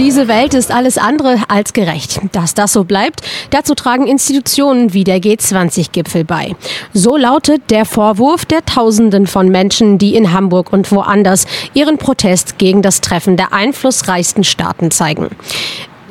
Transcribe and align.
Diese 0.00 0.28
Welt 0.28 0.54
ist 0.54 0.70
alles 0.70 0.96
andere 0.96 1.40
als 1.48 1.74
gerecht. 1.74 2.22
Dass 2.32 2.54
das 2.54 2.72
so 2.72 2.84
bleibt, 2.84 3.20
dazu 3.50 3.74
tragen 3.74 4.06
Institutionen 4.06 4.94
wie 4.94 5.04
der 5.04 5.18
G20-Gipfel 5.18 6.24
bei. 6.24 6.56
So 6.94 7.18
lautet 7.18 7.70
der 7.70 7.84
Vorwurf 7.84 8.46
der 8.46 8.64
Tausenden 8.64 9.26
von 9.26 9.50
Menschen, 9.50 9.98
die 9.98 10.16
in 10.16 10.32
Hamburg 10.32 10.72
und 10.72 10.90
woanders 10.90 11.44
ihren 11.74 11.98
Protest 11.98 12.56
gegen 12.56 12.80
das 12.80 13.02
Treffen 13.02 13.36
der 13.36 13.52
einflussreichsten 13.52 14.42
Staaten 14.42 14.90
zeigen. 14.90 15.28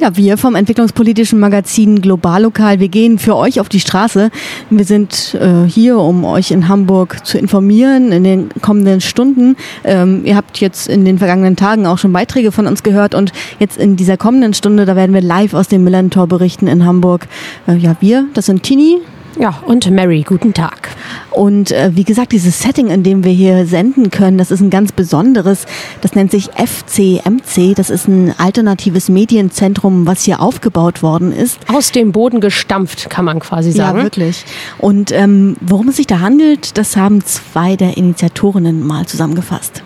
Ja, 0.02 0.16
wir 0.16 0.38
vom 0.38 0.55
entwicklungspolitischen 0.55 1.41
Magazin 1.41 1.99
Globallokal, 1.99 2.80
wir 2.80 2.88
gehen 2.88 3.20
für 3.20 3.35
euch 3.35 3.59
auf 3.59 3.67
die 3.67 3.81
Straße. 3.81 4.31
Wir 4.70 4.85
sind 4.85 5.35
äh, 5.35 5.67
hier, 5.67 5.98
um 5.98 6.23
euch 6.23 6.52
in 6.52 6.70
Hamburg 6.70 7.26
zu 7.26 7.38
informieren 7.38 8.13
in 8.13 8.23
den 8.23 8.49
kommenden 8.62 9.02
Stunden. 9.02 9.57
Ähm, 9.84 10.21
ihr 10.23 10.38
habt 10.38 10.62
jetzt 10.62 10.88
in 10.88 11.04
den 11.04 11.17
vergangenen 11.17 11.57
Tagen 11.57 11.85
auch 11.85 11.98
schon 11.98 12.13
Beiträge 12.13 12.54
von 12.54 12.66
uns 12.66 12.81
gehört 12.81 13.13
und 13.13 13.34
jetzt 13.59 13.77
in 13.77 13.98
dieser 13.98 14.16
kommenden 14.16 14.54
Stunde, 14.54 14.85
da 14.85 14.95
werden 14.95 15.13
wir 15.13 15.21
live 15.21 15.54
aus 15.54 15.67
dem 15.67 15.84
Millantor 15.84 16.27
berichten 16.27 16.68
in 16.68 16.85
Hamburg. 16.85 17.27
Äh, 17.68 17.76
ja, 17.76 17.98
wir, 17.99 18.26
das 18.34 18.45
sind 18.45 18.63
Tini, 18.63 18.99
ja, 19.38 19.62
und 19.66 19.90
Mary, 19.91 20.24
guten 20.27 20.54
Tag. 20.54 20.90
Und 21.32 21.72
äh, 21.72 21.91
wie 21.94 22.04
gesagt, 22.04 22.32
dieses 22.32 22.62
Setting, 22.62 22.88
in 22.88 23.04
dem 23.04 23.24
wir 23.24 23.32
hier 23.32 23.66
senden 23.66 24.12
können, 24.12 24.38
das 24.38 24.52
ist 24.52 24.62
ein 24.62 24.70
ganz 24.70 24.91
besonderes. 24.91 25.66
Das 26.02 26.16
nennt 26.16 26.32
sich 26.32 26.49
FCMC. 26.55 27.76
Das 27.76 27.90
ist 27.90 28.07
ein 28.07 28.34
alternatives 28.38 29.10
Medienzentrum, 29.10 30.07
was 30.07 30.24
hier 30.24 30.41
aufgebaut 30.41 31.04
worden 31.04 31.32
ist. 31.32 31.60
Aus 31.72 31.91
dem 31.91 32.12
Boden 32.12 32.41
gestampft, 32.41 33.10
kann 33.10 33.26
man 33.26 33.40
quasi 33.40 33.72
sagen. 33.72 34.00
Ja, 34.00 34.04
wirklich. 34.04 34.46
Und 34.77 35.12
ähm, 35.12 35.55
worum 35.62 35.90
es 35.90 35.98
sich 35.98 36.07
da 36.07 36.20
handelt, 36.20 36.77
das 36.77 36.98
haben 36.98 37.24
zwei 37.24 37.76
der 37.76 37.98
Initiatorinnen 37.98 38.85
mal 38.85 39.05
zusammengefasst. 39.05 39.84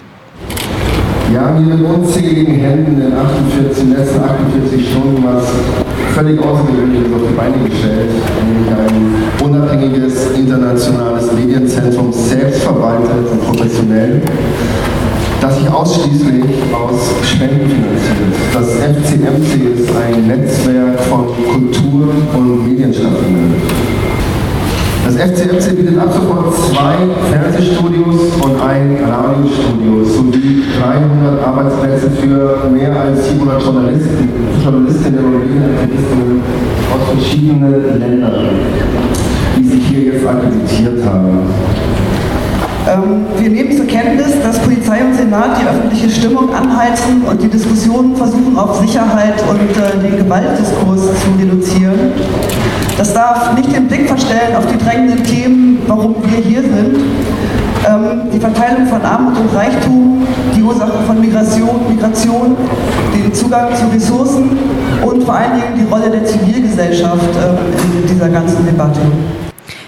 Wir 1.29 1.41
haben 1.41 1.65
hier 1.65 1.75
mit 1.75 1.85
unzähligen 1.85 2.55
Händen 2.55 3.01
in 3.01 3.13
48, 3.13 3.89
letzten 3.89 4.19
48 4.21 4.89
Stunden 4.89 5.23
was 5.23 5.45
völlig 6.13 6.39
Außergewöhnliches 6.39 7.13
auf 7.13 7.21
die 7.27 7.35
Beine 7.35 7.57
gestellt, 7.67 8.09
nämlich 8.45 8.71
ein 8.71 9.43
unabhängiges 9.43 10.31
internationales 10.31 11.31
Medienzentrum, 11.33 12.13
selbstverwaltet 12.13 13.31
und 13.31 13.41
professionell, 13.41 14.21
das 15.41 15.57
sich 15.57 15.69
ausschließlich 15.69 16.43
aus 16.71 17.27
Spenden 17.27 17.67
finanziert. 17.67 18.53
Das 18.53 18.67
FCMC 18.75 19.79
ist 19.79 19.89
ein 19.95 20.27
Netzwerk 20.27 20.99
von 21.01 21.27
Kultur- 21.51 22.13
und 22.35 22.67
Medienschaffenden. 22.67 23.55
Das 25.05 25.15
FCMC 25.15 25.75
bietet 25.75 25.99
ab 25.99 26.13
sofort 26.13 26.55
zwei 26.55 26.95
Fernsehstudios 27.29 28.35
und 28.41 28.61
ein 28.61 28.97
Radiostudio 29.03 30.03
sowie 30.05 30.63
300 30.79 31.45
Arbeitsplätze 31.45 32.09
für 32.11 32.69
mehr 32.69 32.97
als 32.99 33.27
700 33.29 33.61
Journalisten, 33.61 34.29
Journalistinnen 34.63 35.25
und 35.25 35.39
Medienaktivistinnen 35.39 36.41
aus 36.93 37.19
verschiedenen 37.19 37.99
Ländern, 37.99 38.49
die 39.57 39.63
sich 39.63 39.87
hier 39.87 40.13
jetzt 40.13 40.25
akkreditiert 40.25 41.05
haben. 41.05 41.92
Ähm, 42.85 43.25
wir 43.39 43.49
nehmen 43.49 43.71
zur 43.71 43.87
Kenntnis, 43.87 44.33
dass 44.43 44.59
Polizei 44.59 45.03
und 45.03 45.15
Senat 45.15 45.57
die 45.61 45.65
öffentliche 45.65 46.09
Stimmung 46.09 46.53
anheizen 46.53 47.21
und 47.21 47.41
die 47.41 47.47
Diskussionen 47.47 48.15
versuchen, 48.15 48.57
auf 48.57 48.79
Sicherheit 48.81 49.41
und 49.49 49.71
äh, 49.71 50.09
den 50.09 50.17
Gewaltdiskurs 50.17 51.01
zu 51.01 51.29
reduzieren. 51.39 52.11
Das 52.97 53.13
darf 53.13 53.55
nicht 53.55 53.73
den 53.73 53.87
Blick 53.87 54.07
verstellen 54.07 54.55
auf 54.57 54.65
die 54.65 54.77
drängenden 54.77 55.23
Themen, 55.23 55.79
warum 55.87 56.15
wir 56.23 56.39
hier 56.39 56.61
sind. 56.61 56.97
Ähm, 57.87 58.29
die 58.33 58.39
Verteilung 58.39 58.85
von 58.87 59.01
Armut 59.01 59.37
und 59.37 59.55
Reichtum, 59.55 60.27
die 60.55 60.61
Ursachen 60.61 61.05
von 61.07 61.21
Migration, 61.21 61.81
Migration, 61.89 62.57
den 63.13 63.33
Zugang 63.33 63.73
zu 63.75 63.87
Ressourcen 63.93 64.57
und 65.05 65.23
vor 65.23 65.35
allen 65.35 65.53
Dingen 65.53 65.73
die 65.77 65.93
Rolle 65.93 66.09
der 66.09 66.25
Zivilgesellschaft 66.25 67.35
äh, 67.35 68.01
in 68.01 68.07
dieser 68.07 68.29
ganzen 68.29 68.65
Debatte. 68.65 68.99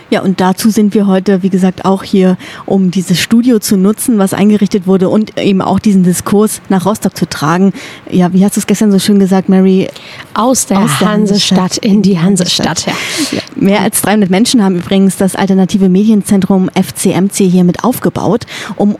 Ja, 0.09 0.21
und 0.21 0.39
dazu 0.39 0.69
sind 0.69 0.93
wir 0.93 1.07
heute, 1.07 1.41
wie 1.41 1.49
gesagt, 1.49 1.85
auch 1.85 2.03
hier, 2.03 2.37
um 2.65 2.91
dieses 2.91 3.19
Studio 3.19 3.59
zu 3.59 3.75
nutzen, 3.75 4.17
was 4.17 4.33
eingerichtet 4.33 4.85
wurde 4.85 5.09
und 5.09 5.37
eben 5.39 5.61
auch 5.61 5.79
diesen 5.79 6.03
Diskurs 6.03 6.61
nach 6.69 6.85
Rostock 6.85 7.17
zu 7.17 7.27
tragen. 7.27 7.73
Ja, 8.09 8.31
wie 8.33 8.43
hast 8.45 8.55
du 8.55 8.59
es 8.59 8.67
gestern 8.67 8.91
so 8.91 8.99
schön 8.99 9.19
gesagt, 9.19 9.49
Mary? 9.49 9.89
Aus 10.33 10.67
der, 10.67 10.79
Aus 10.79 10.91
der 10.99 11.09
Hansestadt, 11.09 11.59
Hansestadt 11.59 11.77
in 11.77 12.01
die 12.01 12.19
Hansestadt. 12.19 12.85
Ja. 12.85 12.93
Ja. 13.31 13.41
Mehr 13.55 13.81
als 13.81 14.01
300 14.01 14.29
Menschen 14.29 14.63
haben 14.63 14.75
übrigens 14.75 15.15
das 15.17 15.35
alternative 15.35 15.87
Medienzentrum 15.87 16.69
FCMC 16.69 17.49
hier 17.49 17.63
mit 17.63 17.83
aufgebaut, 17.83 18.45
um, 18.75 18.95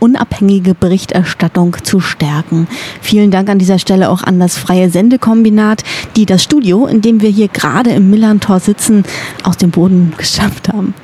unabhängige 0.00 0.74
Berichterstattung 0.74 1.76
zu 1.82 2.00
stärken. 2.00 2.68
Vielen 3.02 3.30
Dank 3.30 3.50
an 3.50 3.58
dieser 3.58 3.78
Stelle 3.78 4.08
auch 4.08 4.22
an 4.22 4.40
das 4.40 4.56
Freie 4.56 4.88
Sendekombinat, 4.88 5.84
die 6.16 6.24
das 6.24 6.42
Studio, 6.42 6.86
in 6.86 7.02
dem 7.02 7.20
wir 7.20 7.30
hier 7.30 7.48
gerade 7.48 7.90
im 7.90 8.10
Millantor 8.10 8.60
sitzen, 8.60 9.04
aus 9.42 9.58
dem 9.58 9.70
Boden 9.70 10.14
geschafft 10.16 10.68
haben. 10.68 10.94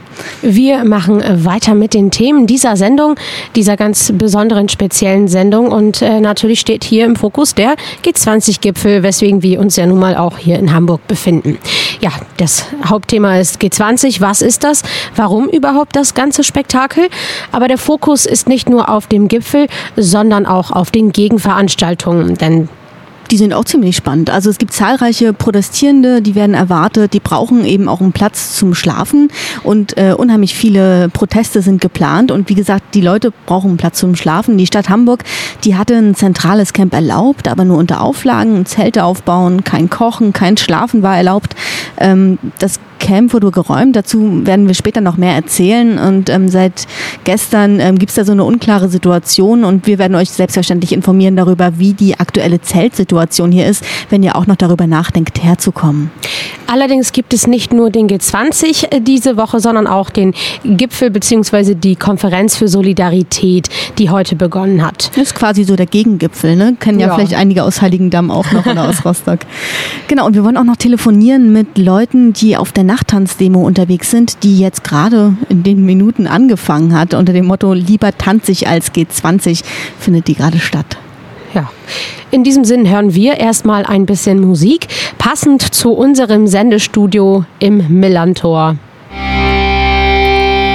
Wir 0.43 0.85
machen 0.85 1.23
weiter 1.45 1.75
mit 1.75 1.95
den 1.95 2.11
Themen 2.11 2.47
dieser 2.47 2.77
Sendung, 2.77 3.17
dieser 3.57 3.77
ganz 3.77 4.13
besonderen 4.13 4.69
speziellen 4.69 5.29
Sendung. 5.29 5.69
Und 5.69 6.03
äh, 6.03 6.21
natürlich 6.21 6.61
steht 6.61 6.85
hier 6.85 7.05
im 7.07 7.17
Fokus 7.17 7.55
der 7.55 7.75
G20-Gipfel, 8.05 9.03
weswegen 9.03 9.43
wir 9.43 9.61
uns 9.61 9.77
ja 9.77 9.87
nun 9.87 9.99
mal 9.99 10.17
auch 10.17 10.39
hier 10.39 10.59
in 10.59 10.73
Hamburg 10.73 11.07
befinden. 11.09 11.59
Ja, 12.01 12.11
das 12.37 12.67
Hauptthema 12.85 13.39
ist 13.39 13.61
G20. 13.61 14.21
Was 14.21 14.43
ist 14.43 14.65
das? 14.65 14.83
Warum 15.17 15.49
überhaupt 15.49 15.97
das 15.97 16.15
ganze 16.15 16.45
Spektakel? 16.45 17.09
Aber 17.53 17.69
der 17.69 17.79
Fokus 17.79 18.27
ist 18.27 18.49
nicht 18.49 18.69
nur 18.69 18.89
auf 18.89 19.07
dem 19.07 19.29
Gipfel, 19.29 19.67
sondern 19.97 20.47
auch 20.47 20.71
auf 20.71 20.91
den 20.91 21.13
Gegenveranstaltungen. 21.13 22.37
Denn 22.37 22.69
die 23.31 23.37
sind 23.37 23.53
auch 23.53 23.65
ziemlich 23.65 23.97
spannend. 23.97 24.31
Also 24.31 24.51
es 24.51 24.59
gibt 24.59 24.73
zahlreiche 24.73 25.33
Protestierende, 25.33 26.23
die 26.23 26.35
werden 26.35 26.55
erwartet, 26.55 27.13
die 27.13 27.21
brauchen 27.21 27.65
eben 27.65 27.89
auch 27.89 28.01
einen 28.01 28.13
Platz 28.13 28.57
zum 28.57 28.75
Schlafen 28.75 29.29
und 29.63 29.97
äh, 29.97 30.15
unheimlich 30.17 30.55
viele 30.55 31.09
Proteste 31.09 31.63
sind 31.63 31.81
geplant 31.81 32.31
und 32.31 32.49
wie 32.49 32.55
gesagt, 32.55 32.95
die 32.95 33.01
Leute 33.01 33.33
brauchen 33.47 33.69
einen 33.69 33.77
Platz 33.77 33.99
zum 33.99 34.17
Schlafen. 34.17 34.59
Die 34.59 34.67
Stadt 34.67 34.89
Hamburg, 34.89 35.25
die 35.65 35.77
hatte 35.77 35.95
ein 35.97 36.15
zentrales 36.15 36.73
Camp 36.73 36.93
erlaubt, 36.93 37.49
aber 37.49 37.65
nur 37.65 37.79
unter 37.79 38.01
Auflagen, 38.01 38.67
Zelte 38.67 39.05
aufbauen, 39.05 39.65
kein 39.65 39.91
Kochen, 39.91 40.33
kein 40.33 40.57
Schlafen 40.57 41.03
war 41.03 41.17
erlaubt. 41.17 41.55
Ähm, 41.99 42.39
das 42.59 42.81
Camp 42.99 43.35
wurde 43.35 43.51
geräumt. 43.51 43.97
Dazu 43.97 44.47
werden 44.47 44.67
wir 44.67 44.75
später 44.75 45.03
noch 45.03 45.19
mehr 45.19 45.35
erzählen. 45.35 45.99
Und 45.99 46.31
ähm, 46.31 46.49
seit 46.49 46.87
gestern 47.25 47.79
ähm, 47.79 47.99
gibt 47.99 48.11
es 48.11 48.17
da 48.17 48.25
so 48.25 48.33
eine 48.33 48.45
unklare 48.45 48.89
Situation 48.89 49.65
und 49.65 49.87
wir 49.87 49.99
werden 49.99 50.15
euch 50.15 50.31
selbstverständlich 50.31 50.93
informieren 50.93 51.37
darüber, 51.37 51.79
wie 51.79 51.93
die 51.93 52.19
aktuelle 52.19 52.63
Zeltsituation 52.63 53.14
hier 53.53 53.67
ist, 53.67 53.85
wenn 54.11 54.23
ihr 54.23 54.37
auch 54.37 54.47
noch 54.47 54.57
darüber 54.57 54.87
nachdenkt, 54.87 55.43
herzukommen. 55.43 56.11
Allerdings 56.67 57.13
gibt 57.13 57.35
es 57.35 57.47
nicht 57.47 57.73
nur 57.73 57.91
den 57.91 58.09
G20 58.09 58.91
äh, 58.91 59.01
diese 59.01 59.37
Woche, 59.37 59.61
sondern 59.61 59.87
auch 59.87 60.11
den 60.11 60.35
Gipfel 60.65 61.11
bzw. 61.11 61.75
die 61.75 61.97
Konferenz 61.97 62.57
für 62.57 62.69
Solidarität, 62.69 63.69
die 63.99 64.11
heute 64.11 64.35
begonnen 64.35 64.85
hat. 64.85 65.11
Das 65.15 65.25
ist 65.25 65.35
quasi 65.35 65.65
so 65.65 65.77
der 65.77 65.87
Gegengipfel, 65.87 66.57
ne? 66.57 66.77
Kennen 66.81 67.01
ja, 67.01 67.09
ja. 67.09 67.15
vielleicht 67.15 67.35
einige 67.35 67.65
aus 67.65 67.83
Heiligendamm 67.83 68.31
auch 68.31 68.51
noch 68.53 68.67
oder 68.67 68.89
aus 68.89 69.05
Rostock. 69.05 69.41
Genau, 70.09 70.27
und 70.27 70.35
wir 70.35 70.45
wollen 70.45 70.57
auch 70.57 70.65
noch 70.65 70.77
telefonieren 70.77 71.53
mit 71.53 71.79
Leuten, 71.79 72.33
die 72.33 72.57
auf 72.57 72.73
der 72.73 72.85
Nachttanzdemo 72.85 73.65
unterwegs 73.65 74.11
sind, 74.11 74.43
die 74.43 74.59
jetzt 74.59 74.85
gerade 74.85 75.37
in 75.49 75.63
den 75.63 75.85
Minuten 75.85 76.27
angefangen 76.27 76.99
hat. 76.99 77.15
Unter 77.15 77.33
dem 77.33 77.47
Motto 77.47 77.73
Lieber 77.73 78.17
tanzig 78.17 78.69
als 78.69 78.93
G20 78.93 79.63
findet 79.99 80.29
die 80.29 80.35
gerade 80.35 80.59
statt. 80.59 80.97
Ja. 81.55 81.71
In 82.31 82.43
diesem 82.43 82.65
Sinn 82.65 82.91
hören 82.91 83.15
wir 83.15 83.39
erstmal 83.39 83.87
ein 83.87 84.07
bisschen 84.07 84.41
Musik, 84.41 84.89
passend 85.19 85.63
zu 85.63 85.93
unserem 85.93 86.49
Sendestudio 86.49 87.45
im 87.61 88.01
Millantor. 88.01 88.77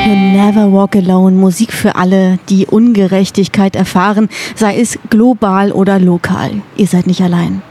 You 0.06 0.16
never 0.16 0.72
walk 0.72 0.96
alone. 0.96 1.36
Musik 1.36 1.74
für 1.74 1.96
alle, 1.96 2.40
die 2.48 2.66
Ungerechtigkeit 2.66 3.76
erfahren, 3.76 4.30
sei 4.56 4.80
es 4.80 4.98
global 5.10 5.74
oder 5.74 6.00
lokal. 6.00 6.62
Ihr 6.78 6.88
seid 6.88 7.06
nicht 7.06 7.22
allein. 7.22 7.62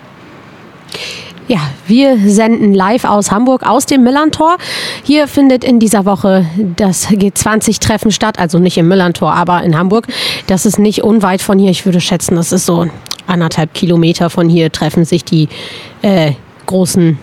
Ja, 1.48 1.60
wir 1.86 2.18
senden 2.18 2.74
live 2.74 3.04
aus 3.04 3.30
Hamburg, 3.30 3.62
aus 3.62 3.86
dem 3.86 4.02
Millantor. 4.02 4.58
Hier 5.02 5.26
findet 5.26 5.64
in 5.64 5.80
dieser 5.80 6.04
Woche 6.04 6.44
das 6.76 7.08
G20-Treffen 7.08 8.12
statt, 8.12 8.38
also 8.38 8.58
nicht 8.58 8.76
im 8.76 8.86
Millantor, 8.86 9.32
aber 9.32 9.62
in 9.62 9.76
Hamburg. 9.76 10.08
Das 10.46 10.66
ist 10.66 10.78
nicht 10.78 11.02
unweit 11.02 11.40
von 11.40 11.58
hier. 11.58 11.70
Ich 11.70 11.86
würde 11.86 12.02
schätzen, 12.02 12.36
das 12.36 12.52
ist 12.52 12.66
so 12.66 12.86
anderthalb 13.26 13.72
Kilometer 13.72 14.28
von 14.28 14.50
hier 14.50 14.70
treffen 14.70 15.06
sich 15.06 15.24
die 15.24 15.48
äh, 16.02 16.32
großen 16.66 17.18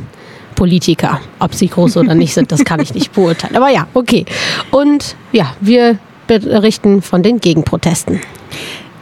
Politiker. 0.55 1.19
Ob 1.37 1.53
sie 1.53 1.67
groß 1.67 1.97
oder 1.97 2.15
nicht 2.15 2.33
sind, 2.33 2.51
das 2.51 2.63
kann 2.63 2.79
ich 2.79 2.95
nicht 2.95 3.13
beurteilen. 3.13 3.55
Aber 3.55 3.69
ja, 3.69 3.87
okay. 3.93 4.25
Und 4.71 5.15
ja, 5.33 5.53
wir 5.61 5.99
berichten 6.25 7.03
von 7.03 7.21
den 7.21 7.39
Gegenprotesten. 7.39 8.21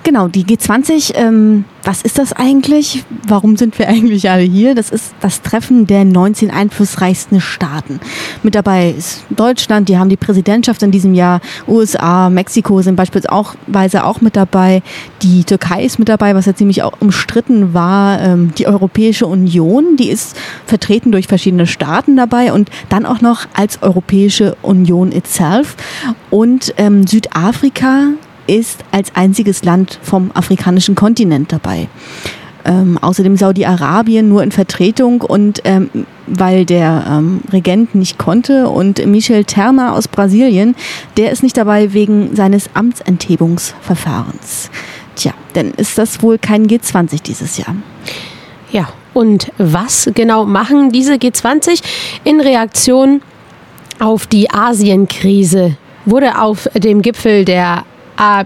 Genau, 0.05 0.27
die 0.27 0.43
G20, 0.43 1.15
ähm, 1.15 1.63
was 1.85 2.01
ist 2.01 2.19
das 2.19 2.33
eigentlich? 2.33 3.05
Warum 3.25 3.55
sind 3.55 3.79
wir 3.79 3.87
eigentlich 3.87 4.29
alle 4.29 4.43
hier? 4.43 4.75
Das 4.75 4.89
ist 4.89 5.13
das 5.21 5.41
Treffen 5.41 5.87
der 5.87 6.03
19 6.03 6.51
einflussreichsten 6.51 7.39
Staaten. 7.39 8.01
Mit 8.43 8.53
dabei 8.53 8.89
ist 8.89 9.23
Deutschland, 9.29 9.87
die 9.87 9.97
haben 9.97 10.09
die 10.09 10.17
Präsidentschaft 10.17 10.83
in 10.83 10.91
diesem 10.91 11.13
Jahr, 11.13 11.39
USA, 11.69 12.29
Mexiko 12.29 12.81
sind 12.81 12.97
beispielsweise 12.97 14.03
auch 14.03 14.19
mit 14.19 14.35
dabei, 14.35 14.83
die 15.21 15.45
Türkei 15.45 15.85
ist 15.85 15.99
mit 15.99 16.09
dabei, 16.09 16.35
was 16.35 16.47
ja 16.47 16.53
ziemlich 16.53 16.83
auch 16.83 16.99
umstritten 16.99 17.73
war, 17.73 18.19
ähm, 18.19 18.51
die 18.57 18.67
Europäische 18.67 19.25
Union, 19.25 19.95
die 19.95 20.09
ist 20.09 20.35
vertreten 20.65 21.13
durch 21.13 21.27
verschiedene 21.27 21.65
Staaten 21.65 22.17
dabei 22.17 22.51
und 22.51 22.69
dann 22.89 23.05
auch 23.05 23.21
noch 23.21 23.45
als 23.53 23.81
Europäische 23.81 24.57
Union 24.63 25.13
itself 25.13 25.77
und 26.29 26.73
ähm, 26.77 27.07
Südafrika 27.07 28.09
ist 28.47 28.83
als 28.91 29.15
einziges 29.15 29.63
Land 29.63 29.99
vom 30.01 30.31
afrikanischen 30.33 30.95
Kontinent 30.95 31.51
dabei. 31.51 31.87
Ähm, 32.65 32.97
außerdem 33.01 33.35
Saudi-Arabien 33.35 34.29
nur 34.29 34.41
in 34.41 34.51
Vertretung 34.51 35.21
und 35.21 35.61
ähm, 35.65 35.89
weil 36.27 36.65
der 36.65 37.05
ähm, 37.09 37.41
Regent 37.51 37.93
nicht 37.93 38.17
konnte 38.17 38.69
und 38.69 39.05
Michel 39.05 39.43
Terma 39.43 39.91
aus 39.91 40.07
Brasilien, 40.07 40.75
der 41.17 41.31
ist 41.31 41.43
nicht 41.43 41.57
dabei 41.57 41.91
wegen 41.93 42.35
seines 42.37 42.69
Amtsenthebungsverfahrens. 42.73 44.69
Tja, 45.15 45.33
dann 45.53 45.71
ist 45.73 45.97
das 45.97 46.23
wohl 46.23 46.37
kein 46.37 46.67
G20 46.67 47.21
dieses 47.21 47.57
Jahr. 47.57 47.75
Ja, 48.71 48.87
und 49.13 49.51
was 49.57 50.09
genau 50.15 50.45
machen 50.45 50.89
diese 50.91 51.15
G20 51.15 51.83
in 52.23 52.39
Reaktion 52.39 53.21
auf 53.99 54.25
die 54.25 54.49
Asienkrise? 54.49 55.75
Wurde 56.05 56.41
auf 56.41 56.69
dem 56.73 57.01
Gipfel 57.01 57.45
der 57.45 57.83
Uh, 58.23 58.45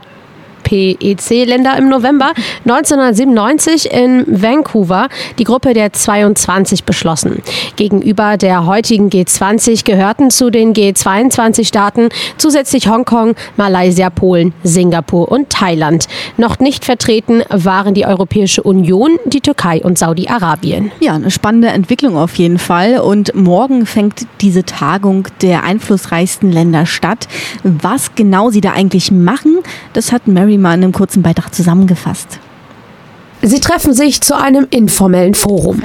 APEC-Länder 0.67 1.77
im 1.77 1.89
November 1.89 2.33
1997 2.65 3.91
in 3.91 4.25
Vancouver 4.27 5.07
die 5.37 5.43
Gruppe 5.43 5.73
der 5.73 5.93
22 5.93 6.83
beschlossen. 6.83 7.41
Gegenüber 7.75 8.37
der 8.37 8.65
heutigen 8.65 9.09
G20 9.09 9.85
gehörten 9.85 10.29
zu 10.29 10.49
den 10.49 10.73
G22-Staaten 10.73 12.09
zusätzlich 12.37 12.89
Hongkong, 12.89 13.35
Malaysia, 13.55 14.09
Polen, 14.09 14.53
Singapur 14.63 15.31
und 15.31 15.49
Thailand. 15.49 16.07
Noch 16.37 16.59
nicht 16.59 16.85
vertreten 16.85 17.43
waren 17.49 17.93
die 17.93 18.05
Europäische 18.05 18.63
Union, 18.63 19.19
die 19.25 19.41
Türkei 19.41 19.81
und 19.83 19.97
Saudi-Arabien. 19.97 20.91
Ja, 20.99 21.15
eine 21.15 21.31
spannende 21.31 21.69
Entwicklung 21.69 22.17
auf 22.17 22.35
jeden 22.35 22.59
Fall. 22.59 22.99
Und 22.99 23.33
morgen 23.35 23.85
fängt 23.85 24.27
diese 24.41 24.63
Tagung 24.63 25.27
der 25.41 25.63
einflussreichsten 25.63 26.51
Länder 26.51 26.85
statt. 26.85 27.27
Was 27.63 28.15
genau 28.15 28.49
sie 28.49 28.61
da 28.61 28.71
eigentlich 28.71 29.11
machen, 29.11 29.59
das 29.93 30.11
hat 30.11 30.27
Mary 30.27 30.56
mal 30.57 30.73
in 30.75 30.83
einem 30.83 30.93
kurzen 30.93 31.23
Beitrag 31.23 31.53
zusammengefasst. 31.53 32.39
Sie 33.41 33.59
treffen 33.59 33.93
sich 33.93 34.21
zu 34.21 34.35
einem 34.35 34.67
informellen 34.71 35.35
Forum. 35.35 35.81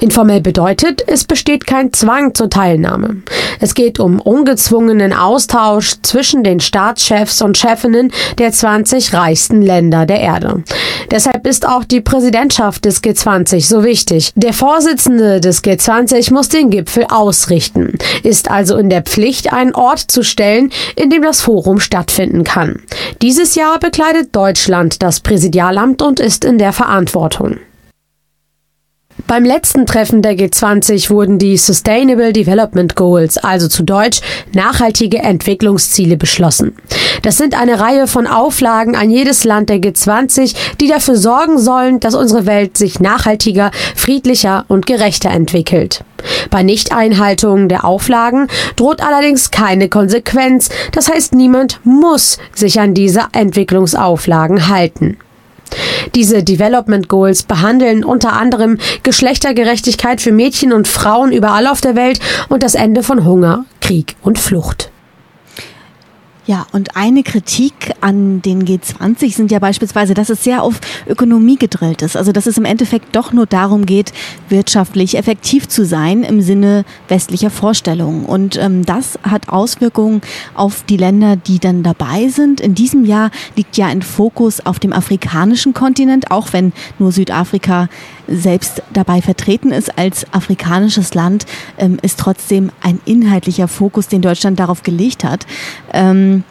Informell 0.00 0.40
bedeutet, 0.40 1.04
es 1.06 1.24
besteht 1.24 1.66
kein 1.66 1.92
Zwang 1.92 2.34
zur 2.34 2.50
Teilnahme. 2.50 3.22
Es 3.60 3.74
geht 3.74 4.00
um 4.00 4.20
ungezwungenen 4.20 5.12
Austausch 5.12 5.94
zwischen 6.02 6.42
den 6.42 6.60
Staatschefs 6.60 7.40
und 7.42 7.56
Chefinnen 7.56 8.12
der 8.38 8.52
20 8.52 9.14
reichsten 9.14 9.62
Länder 9.62 10.04
der 10.04 10.20
Erde. 10.20 10.64
Deshalb 11.10 11.46
ist 11.46 11.66
auch 11.66 11.84
die 11.84 12.00
Präsidentschaft 12.00 12.84
des 12.84 13.02
G20 13.02 13.66
so 13.66 13.84
wichtig. 13.84 14.32
Der 14.34 14.52
Vorsitzende 14.52 15.40
des 15.40 15.62
G20 15.62 16.32
muss 16.32 16.48
den 16.48 16.70
Gipfel 16.70 17.06
ausrichten, 17.08 17.96
ist 18.24 18.50
also 18.50 18.76
in 18.76 18.90
der 18.90 19.02
Pflicht, 19.02 19.52
einen 19.52 19.74
Ort 19.74 20.00
zu 20.00 20.24
stellen, 20.24 20.70
in 20.96 21.10
dem 21.10 21.22
das 21.22 21.40
Forum 21.40 21.78
stattfinden 21.78 22.42
kann. 22.42 22.82
Dieses 23.22 23.54
Jahr 23.54 23.78
bekleidet 23.78 24.34
Deutschland 24.34 25.02
das 25.02 25.20
Präsidialamt 25.20 26.02
und 26.02 26.18
ist 26.18 26.44
in 26.44 26.58
der 26.58 26.72
Verantwortung 26.72 26.96
Verantwortung. 27.06 27.58
Beim 29.26 29.44
letzten 29.44 29.86
Treffen 29.86 30.20
der 30.20 30.34
G20 30.34 31.08
wurden 31.10 31.38
die 31.38 31.56
Sustainable 31.56 32.32
Development 32.34 32.94
Goals, 32.94 33.38
also 33.38 33.66
zu 33.66 33.82
Deutsch 33.82 34.20
nachhaltige 34.52 35.18
Entwicklungsziele, 35.18 36.18
beschlossen. 36.18 36.76
Das 37.22 37.38
sind 37.38 37.58
eine 37.58 37.80
Reihe 37.80 38.06
von 38.06 38.26
Auflagen 38.26 38.94
an 38.94 39.10
jedes 39.10 39.44
Land 39.44 39.70
der 39.70 39.78
G20, 39.78 40.54
die 40.80 40.88
dafür 40.88 41.16
sorgen 41.16 41.58
sollen, 41.58 41.98
dass 41.98 42.14
unsere 42.14 42.44
Welt 42.44 42.76
sich 42.76 43.00
nachhaltiger, 43.00 43.70
friedlicher 43.96 44.66
und 44.68 44.86
gerechter 44.86 45.30
entwickelt. 45.30 46.04
Bei 46.50 46.62
Nichteinhaltung 46.62 47.68
der 47.68 47.84
Auflagen 47.84 48.48
droht 48.76 49.00
allerdings 49.00 49.50
keine 49.50 49.88
Konsequenz, 49.88 50.68
das 50.92 51.10
heißt 51.10 51.34
niemand 51.34 51.80
muss 51.84 52.38
sich 52.54 52.78
an 52.80 52.92
diese 52.92 53.24
Entwicklungsauflagen 53.32 54.68
halten. 54.68 55.16
Diese 56.14 56.42
Development 56.42 57.08
Goals 57.08 57.42
behandeln 57.42 58.04
unter 58.04 58.32
anderem 58.32 58.78
Geschlechtergerechtigkeit 59.02 60.20
für 60.20 60.32
Mädchen 60.32 60.72
und 60.72 60.88
Frauen 60.88 61.32
überall 61.32 61.66
auf 61.66 61.80
der 61.80 61.96
Welt 61.96 62.20
und 62.48 62.62
das 62.62 62.74
Ende 62.74 63.02
von 63.02 63.24
Hunger, 63.24 63.64
Krieg 63.80 64.16
und 64.22 64.38
Flucht. 64.38 64.90
Ja, 66.46 66.64
und 66.70 66.96
eine 66.96 67.24
Kritik 67.24 67.92
an 68.00 68.40
den 68.40 68.64
G20 68.64 69.34
sind 69.34 69.50
ja 69.50 69.58
beispielsweise, 69.58 70.14
dass 70.14 70.30
es 70.30 70.44
sehr 70.44 70.62
auf 70.62 70.80
Ökonomie 71.08 71.56
gedrillt 71.56 72.02
ist. 72.02 72.16
Also, 72.16 72.30
dass 72.30 72.46
es 72.46 72.56
im 72.56 72.64
Endeffekt 72.64 73.16
doch 73.16 73.32
nur 73.32 73.46
darum 73.46 73.84
geht, 73.84 74.12
wirtschaftlich 74.48 75.18
effektiv 75.18 75.66
zu 75.66 75.84
sein 75.84 76.22
im 76.22 76.40
Sinne 76.40 76.84
westlicher 77.08 77.50
Vorstellungen. 77.50 78.24
Und 78.24 78.56
ähm, 78.58 78.84
das 78.84 79.18
hat 79.24 79.48
Auswirkungen 79.48 80.20
auf 80.54 80.84
die 80.84 80.96
Länder, 80.96 81.34
die 81.34 81.58
dann 81.58 81.82
dabei 81.82 82.28
sind. 82.28 82.60
In 82.60 82.76
diesem 82.76 83.04
Jahr 83.04 83.32
liegt 83.56 83.76
ja 83.76 83.86
ein 83.86 84.02
Fokus 84.02 84.64
auf 84.64 84.78
dem 84.78 84.92
afrikanischen 84.92 85.74
Kontinent, 85.74 86.30
auch 86.30 86.52
wenn 86.52 86.72
nur 87.00 87.10
Südafrika 87.10 87.88
selbst 88.28 88.82
dabei 88.92 89.22
vertreten 89.22 89.70
ist 89.72 89.98
als 89.98 90.26
afrikanisches 90.32 91.14
Land, 91.14 91.46
ähm, 91.78 91.98
ist 92.02 92.18
trotzdem 92.18 92.70
ein 92.82 93.00
inhaltlicher 93.04 93.68
Fokus, 93.68 94.08
den 94.08 94.22
Deutschland 94.22 94.58
darauf 94.58 94.82
gelegt 94.82 95.24
hat. 95.24 95.46
Ähm, 95.92 96.44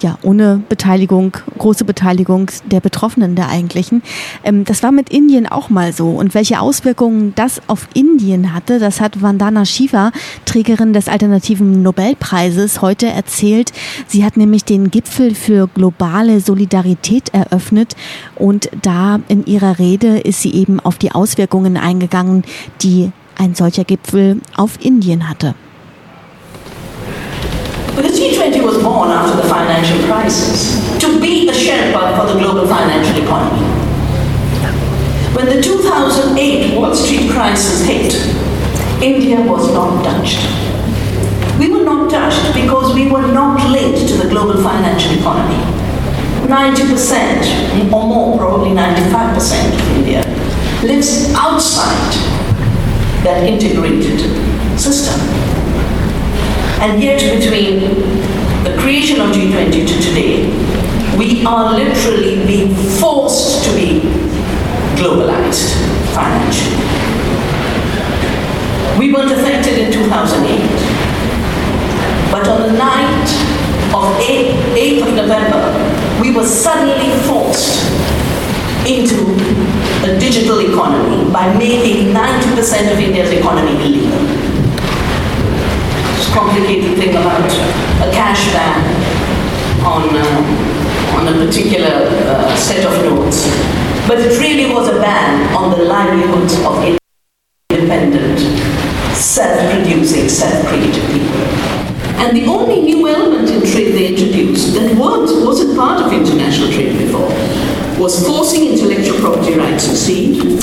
ja, 0.00 0.18
ohne 0.22 0.62
Beteiligung, 0.68 1.36
große 1.58 1.84
Beteiligung 1.84 2.50
der 2.64 2.80
Betroffenen 2.80 3.34
der 3.34 3.48
eigentlichen. 3.48 4.02
Ähm, 4.44 4.64
das 4.64 4.82
war 4.82 4.92
mit 4.92 5.10
Indien 5.10 5.46
auch 5.46 5.70
mal 5.70 5.92
so. 5.92 6.10
Und 6.10 6.34
welche 6.34 6.60
Auswirkungen 6.60 7.32
das 7.34 7.60
auf 7.68 7.88
Indien 7.94 8.52
hatte, 8.54 8.78
das 8.78 9.00
hat 9.00 9.22
Vandana 9.22 9.64
Shiva, 9.64 10.12
Trägerin 10.44 10.92
des 10.92 11.08
alternativen 11.08 11.82
Nobelpreises, 11.82 12.82
heute 12.82 13.06
erzählt. 13.06 13.72
Sie 14.06 14.24
hat 14.24 14.36
nämlich 14.36 14.64
den 14.64 14.90
Gipfel 14.90 15.34
für 15.34 15.68
globale 15.68 16.40
Solidarität 16.40 17.32
eröffnet 17.32 17.96
und 18.36 18.70
da 18.82 19.20
in 19.28 19.46
ihrer 19.46 19.78
Rede 19.78 20.18
ist 20.18 20.42
sie 20.42 20.54
eben 20.54 20.80
auf 20.80 20.98
die 20.98 21.12
Auswirkungen 21.12 21.76
eingegangen, 21.76 22.44
die 22.82 23.10
ein 23.38 23.54
solcher 23.54 23.84
Gipfel 23.84 24.40
auf 24.56 24.78
Indien 24.82 25.28
hatte. 25.28 25.54
Because 27.96 28.20
G20 28.20 28.62
was 28.62 28.82
born 28.82 29.08
after 29.08 29.40
the 29.40 29.48
financial 29.48 29.98
crisis 30.06 30.76
to 31.00 31.18
be 31.18 31.48
a 31.48 31.52
Sherpa 31.52 32.20
for 32.20 32.32
the 32.32 32.38
global 32.38 32.68
financial 32.68 33.24
economy. 33.24 33.64
When 35.34 35.46
the 35.46 35.62
2008 35.62 36.76
Wall 36.76 36.94
Street 36.94 37.30
crisis 37.30 37.86
hit, 37.86 38.14
India 39.02 39.40
was 39.40 39.72
not 39.72 40.04
touched. 40.04 40.44
We 41.58 41.72
were 41.72 41.84
not 41.84 42.10
touched 42.10 42.54
because 42.54 42.94
we 42.94 43.10
were 43.10 43.32
not 43.32 43.70
linked 43.70 44.06
to 44.08 44.14
the 44.18 44.28
global 44.28 44.62
financial 44.62 45.12
economy. 45.18 45.56
90% 46.46 47.92
or 47.92 48.06
more, 48.06 48.38
probably 48.38 48.70
95% 48.70 49.74
of 49.74 49.96
India, 49.96 50.22
lives 50.82 51.32
outside 51.34 52.12
that 53.24 53.48
integrated 53.48 54.20
system. 54.78 55.18
And 56.78 57.02
yet, 57.02 57.18
between 57.40 57.80
the 58.62 58.76
creation 58.78 59.20
of 59.20 59.34
G20 59.34 59.86
to 59.86 60.00
today, 60.02 60.46
we 61.16 61.44
are 61.46 61.74
literally 61.74 62.44
being 62.46 62.74
forced 63.00 63.64
to 63.64 63.74
be 63.74 64.00
globalized 64.94 65.72
financially. 66.14 66.76
We 68.98 69.12
weren't 69.12 69.32
affected 69.32 69.78
in 69.78 69.90
2008, 69.90 70.60
but 72.30 72.46
on 72.46 72.62
the 72.62 72.72
night 72.72 73.28
of 73.94 74.04
8th 74.20 75.08
of 75.08 75.14
November, 75.14 76.20
we 76.20 76.36
were 76.36 76.44
suddenly 76.44 77.10
forced 77.24 77.84
into 78.86 79.32
a 80.04 80.18
digital 80.18 80.60
economy 80.60 81.30
by 81.32 81.56
making 81.56 82.12
90% 82.12 82.92
of 82.92 82.98
India's 82.98 83.30
economy 83.32 83.72
illegal 83.82 84.45
complicated 86.32 86.96
thing 86.98 87.10
about 87.10 87.50
a 88.02 88.10
cash 88.12 88.52
ban 88.52 88.80
on, 89.84 90.08
uh, 90.10 91.18
on 91.18 91.28
a 91.28 91.46
particular 91.46 92.08
uh, 92.26 92.56
set 92.56 92.84
of 92.84 93.04
notes. 93.04 93.46
But 94.08 94.20
it 94.20 94.38
really 94.38 94.72
was 94.72 94.88
a 94.88 95.00
ban 95.00 95.54
on 95.54 95.70
the 95.70 95.84
livelihoods 95.84 96.54
of 96.64 96.98
independent, 97.70 98.38
self-producing, 99.16 100.28
self-created 100.28 101.02
people. 101.10 101.42
And 102.18 102.36
the 102.36 102.46
only 102.46 102.82
new 102.82 103.06
element 103.08 103.50
in 103.50 103.60
trade 103.60 103.92
they 103.92 104.08
introduced 104.08 104.74
that 104.74 104.96
weren't, 104.96 105.30
wasn't 105.44 105.76
part 105.76 106.02
of 106.02 106.12
international 106.12 106.72
trade 106.72 106.96
before 106.98 107.28
was 107.98 108.26
forcing 108.26 108.72
intellectual 108.72 109.18
property 109.20 109.54
rights 109.54 109.88
to 109.88 109.96
seed, 109.96 110.62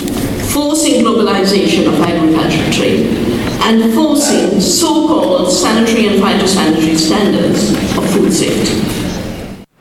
forcing 0.52 1.04
globalization 1.04 1.88
of 1.88 2.00
agricultural 2.00 2.72
trade, 2.72 3.08
and 3.66 3.94
forcing 3.94 4.60
so-called 4.62 5.33
phytosanitary 6.20 6.98
standards 6.98 7.72
of 7.98 8.06
food 8.14 8.32
safety. 8.32 9.04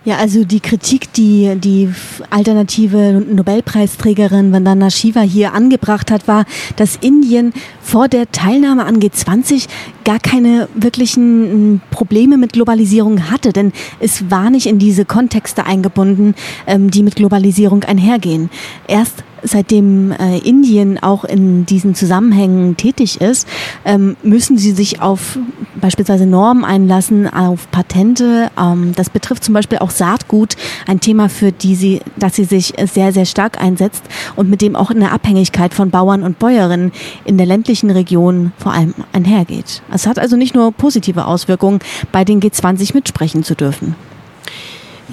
Ja, 0.04 0.16
also 0.16 0.42
die 0.42 0.58
Kritik, 0.58 1.12
die 1.12 1.54
die 1.56 1.88
alternative 2.28 3.24
Nobelpreisträgerin 3.24 4.52
Vandana 4.52 4.90
Shiva 4.90 5.20
hier 5.20 5.54
angebracht 5.54 6.10
hat, 6.10 6.26
war, 6.26 6.44
dass 6.74 6.96
Indien 6.96 7.52
vor 7.80 8.08
der 8.08 8.32
Teilnahme 8.32 8.84
an 8.84 8.98
G20 8.98 9.68
gar 10.04 10.18
keine 10.18 10.68
wirklichen 10.74 11.80
Probleme 11.92 12.36
mit 12.36 12.52
Globalisierung 12.52 13.30
hatte, 13.30 13.52
denn 13.52 13.72
es 14.00 14.28
war 14.28 14.50
nicht 14.50 14.66
in 14.66 14.80
diese 14.80 15.04
Kontexte 15.04 15.66
eingebunden, 15.66 16.34
ähm, 16.66 16.90
die 16.90 17.04
mit 17.04 17.14
Globalisierung 17.14 17.84
einhergehen. 17.84 18.50
Erst 18.88 19.22
seitdem 19.42 20.12
äh, 20.12 20.38
Indien 20.38 21.02
auch 21.02 21.24
in 21.24 21.66
diesen 21.66 21.94
Zusammenhängen 21.94 22.76
tätig 22.76 23.20
ist, 23.20 23.48
ähm, 23.84 24.16
müssen 24.22 24.58
sie 24.58 24.72
sich 24.72 25.00
auf 25.00 25.38
beispielsweise 25.80 26.26
Normen 26.26 26.64
einlassen, 26.64 27.32
auf 27.32 27.70
Patente. 27.70 28.50
Ähm, 28.58 28.92
das 28.94 29.10
betrifft 29.10 29.44
zum 29.44 29.54
Beispiel 29.54 29.78
auch 29.78 29.90
Saatgut, 29.90 30.56
ein 30.86 31.00
Thema, 31.00 31.28
für 31.28 31.52
die 31.52 31.74
sie, 31.74 32.00
dass 32.16 32.36
sie 32.36 32.44
sich 32.44 32.74
sehr, 32.92 33.12
sehr 33.12 33.26
stark 33.26 33.60
einsetzt 33.60 34.04
und 34.36 34.48
mit 34.48 34.62
dem 34.62 34.76
auch 34.76 34.90
eine 34.90 35.10
Abhängigkeit 35.10 35.74
von 35.74 35.90
Bauern 35.90 36.22
und 36.22 36.38
Bäuerinnen 36.38 36.92
in 37.24 37.36
der 37.36 37.46
ländlichen 37.46 37.90
Region 37.90 38.52
vor 38.58 38.72
allem 38.72 38.94
einhergeht. 39.12 39.82
Es 39.92 40.06
hat 40.06 40.18
also 40.18 40.36
nicht 40.36 40.54
nur 40.54 40.72
positive 40.72 41.26
Auswirkungen, 41.26 41.80
bei 42.12 42.24
den 42.24 42.40
G20 42.40 42.94
mitsprechen 42.94 43.44
zu 43.44 43.54
dürfen. 43.54 43.94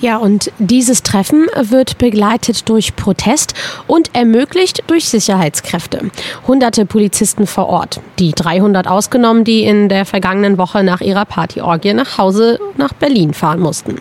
Ja, 0.02 0.18
und 0.18 0.52
dieses 0.60 1.04
Treffen 1.04 1.48
wird 1.62 1.98
begleitet 1.98 2.70
durch 2.70 2.96
Protest 2.96 3.54
und 3.86 4.16
ermöglicht 4.16 4.84
durch 4.88 5.10
Sicherheitskräfte. 5.10 6.10
Hunderte 6.48 6.86
Polizisten 6.86 7.46
vor 7.46 7.68
Ort, 7.68 8.00
die 8.18 8.32
300 8.32 8.88
ausgenommen, 8.88 9.44
die 9.44 9.64
in 9.64 9.90
der 9.90 10.06
vergangenen 10.06 10.58
Woche 10.58 10.84
nach 10.84 11.02
ihrer 11.02 11.26
Partyorgie 11.26 11.94
nach 11.94 12.18
Hause 12.18 12.60
nach 12.78 12.94
Berlin 12.94 13.34
fahren 13.34 13.60
mussten. 13.60 13.96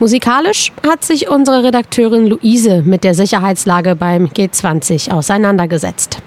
Musikalisch 0.00 0.72
hat 0.86 1.04
sich 1.04 1.28
unsere 1.28 1.62
Redakteurin 1.62 2.26
Luise 2.26 2.82
mit 2.82 3.04
der 3.04 3.14
Sicherheitslage 3.14 3.94
beim 3.94 4.26
G20 4.26 5.12
auseinandergesetzt. 5.12 6.18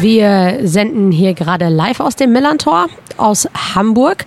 Wir 0.00 0.60
senden 0.62 1.12
hier 1.12 1.34
gerade 1.34 1.68
live 1.68 2.00
aus 2.00 2.16
dem 2.16 2.32
Millantor 2.32 2.86
aus 3.18 3.46
Hamburg. 3.74 4.24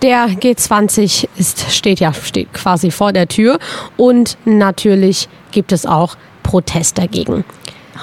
Der 0.00 0.28
G20 0.28 1.26
ist, 1.36 1.72
steht 1.72 1.98
ja 1.98 2.12
steht 2.12 2.52
quasi 2.52 2.92
vor 2.92 3.12
der 3.12 3.26
Tür 3.26 3.58
und 3.96 4.38
natürlich 4.44 5.28
gibt 5.50 5.72
es 5.72 5.84
auch 5.84 6.16
Protest 6.44 6.98
dagegen. 6.98 7.44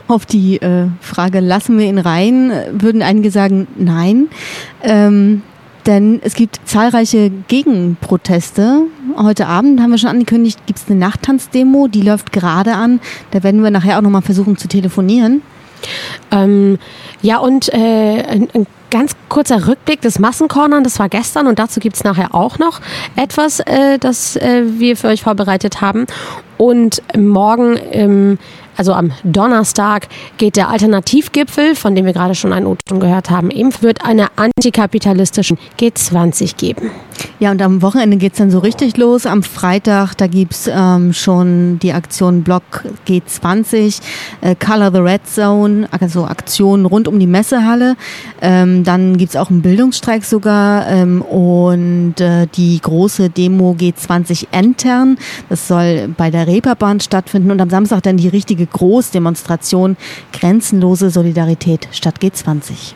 Auf 0.09 0.25
die 0.25 0.61
äh, 0.61 0.87
Frage, 0.99 1.39
lassen 1.39 1.77
wir 1.77 1.85
ihn 1.85 1.97
rein, 1.97 2.51
würden 2.73 3.01
einige 3.01 3.31
sagen, 3.31 3.67
nein. 3.77 4.27
Ähm, 4.81 5.43
denn 5.85 6.19
es 6.23 6.33
gibt 6.33 6.59
zahlreiche 6.65 7.29
Gegenproteste. 7.47 8.81
Heute 9.15 9.47
Abend 9.47 9.79
haben 9.79 9.91
wir 9.91 9.97
schon 9.97 10.09
angekündigt, 10.09 10.59
gibt 10.65 10.79
es 10.79 10.89
eine 10.89 10.99
Nachttanzdemo, 10.99 11.87
die 11.87 12.01
läuft 12.01 12.33
gerade 12.33 12.73
an. 12.73 12.99
Da 13.31 13.43
werden 13.43 13.63
wir 13.63 13.71
nachher 13.71 13.97
auch 13.97 14.01
nochmal 14.01 14.21
versuchen 14.23 14.57
zu 14.57 14.67
telefonieren. 14.67 15.41
Ähm, 16.31 16.79
ja, 17.21 17.37
und 17.37 17.73
äh, 17.73 18.23
ein, 18.23 18.49
ein 18.53 18.67
ganz 18.89 19.15
kurzer 19.27 19.67
Rückblick 19.67 20.01
des 20.01 20.19
Massenkornern, 20.19 20.83
das 20.83 20.99
war 20.99 21.09
gestern 21.09 21.47
und 21.47 21.57
dazu 21.57 21.79
gibt 21.79 21.95
es 21.95 22.03
nachher 22.03 22.35
auch 22.35 22.59
noch 22.59 22.79
etwas, 23.15 23.59
äh, 23.61 23.97
das 23.97 24.35
äh, 24.35 24.63
wir 24.65 24.95
für 24.95 25.07
euch 25.07 25.23
vorbereitet 25.23 25.81
haben. 25.81 26.05
Und 26.57 27.01
morgen 27.17 27.79
ähm, 27.91 28.37
also 28.77 28.93
am 28.93 29.11
Donnerstag, 29.23 30.07
geht 30.37 30.55
der 30.55 30.69
Alternativgipfel, 30.69 31.75
von 31.75 31.95
dem 31.95 32.05
wir 32.05 32.13
gerade 32.13 32.35
schon 32.35 32.53
einen 32.53 32.65
O-Ton 32.65 32.99
gehört 32.99 33.29
haben, 33.29 33.51
eben 33.51 33.71
wird 33.81 34.05
eine 34.05 34.27
antikapitalistischen 34.35 35.57
G20 35.79 36.57
geben. 36.57 36.91
Ja, 37.39 37.51
und 37.51 37.61
am 37.61 37.81
Wochenende 37.81 38.17
geht 38.17 38.33
es 38.33 38.37
dann 38.37 38.51
so 38.51 38.59
richtig 38.59 38.97
los. 38.97 39.25
Am 39.25 39.43
Freitag, 39.43 40.15
da 40.15 40.27
gibt 40.27 40.53
es 40.53 40.69
ähm, 40.71 41.13
schon 41.13 41.79
die 41.79 41.93
Aktion 41.93 42.43
Block 42.43 42.63
G20, 43.07 43.99
äh, 44.41 44.55
Color 44.55 44.91
the 44.91 44.99
Red 44.99 45.27
Zone, 45.27 45.87
also 45.91 46.25
Aktionen 46.25 46.85
rund 46.85 47.07
um 47.07 47.19
die 47.19 47.27
Messehalle. 47.27 47.95
Ähm, 48.41 48.83
dann 48.83 49.17
gibt 49.17 49.31
es 49.31 49.35
auch 49.35 49.49
einen 49.49 49.61
Bildungsstreik 49.61 50.23
sogar 50.23 50.87
ähm, 50.87 51.21
und 51.21 52.19
äh, 52.19 52.47
die 52.55 52.79
große 52.81 53.29
Demo 53.29 53.75
G20 53.77 54.47
intern. 54.51 55.17
Das 55.49 55.67
soll 55.67 56.13
bei 56.15 56.31
der 56.31 56.47
Reeperbahn 56.47 56.99
stattfinden 56.99 57.51
und 57.51 57.61
am 57.61 57.69
Samstag 57.69 58.03
dann 58.03 58.17
die 58.17 58.29
richtige 58.29 58.62
Großdemonstration 58.67 59.97
Grenzenlose 60.31 61.09
Solidarität 61.09 61.87
statt 61.91 62.15
G20. 62.21 62.93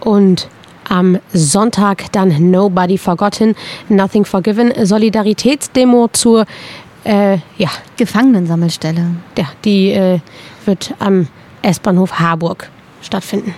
Und 0.00 0.48
am 0.88 1.18
Sonntag 1.32 2.10
dann 2.12 2.50
Nobody 2.50 2.98
Forgotten, 2.98 3.54
Nothing 3.88 4.24
Forgiven, 4.24 4.72
Solidaritätsdemo 4.84 6.08
zur 6.12 6.44
äh, 7.04 7.38
ja. 7.56 7.70
Gefangenensammelstelle. 7.96 9.06
Ja, 9.38 9.46
die 9.64 9.92
äh, 9.92 10.20
wird 10.64 10.94
am 10.98 11.28
S-Bahnhof 11.62 12.18
Harburg 12.18 12.68
stattfinden. 13.00 13.54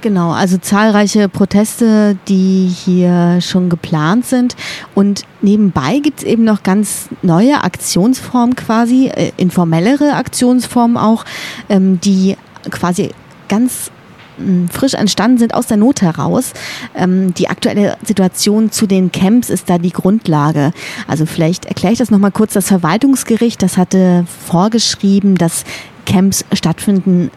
Genau, 0.00 0.30
also 0.30 0.58
zahlreiche 0.58 1.28
Proteste, 1.28 2.16
die 2.28 2.68
hier 2.68 3.40
schon 3.40 3.68
geplant 3.68 4.26
sind. 4.26 4.54
Und 4.94 5.24
nebenbei 5.42 5.98
gibt 5.98 6.20
es 6.20 6.24
eben 6.24 6.44
noch 6.44 6.62
ganz 6.62 7.08
neue 7.22 7.64
Aktionsformen 7.64 8.54
quasi, 8.54 9.08
äh, 9.08 9.32
informellere 9.36 10.12
Aktionsformen 10.14 10.96
auch, 10.96 11.24
ähm, 11.68 12.00
die 12.00 12.36
quasi 12.70 13.10
ganz 13.48 13.90
hm, 14.36 14.68
frisch 14.68 14.94
entstanden 14.94 15.38
sind 15.38 15.52
aus 15.52 15.66
der 15.66 15.78
Not 15.78 16.00
heraus. 16.00 16.52
Ähm, 16.94 17.34
die 17.34 17.48
aktuelle 17.48 17.96
Situation 18.04 18.70
zu 18.70 18.86
den 18.86 19.10
Camps 19.10 19.50
ist 19.50 19.68
da 19.68 19.78
die 19.78 19.90
Grundlage. 19.90 20.70
Also 21.08 21.26
vielleicht 21.26 21.64
erkläre 21.64 21.94
ich 21.94 21.98
das 21.98 22.12
nochmal 22.12 22.30
kurz. 22.30 22.52
Das 22.52 22.68
Verwaltungsgericht, 22.68 23.60
das 23.62 23.76
hatte 23.76 24.26
vorgeschrieben, 24.46 25.34
dass 25.34 25.64
Camps 26.06 26.44
stattfinden 26.52 27.32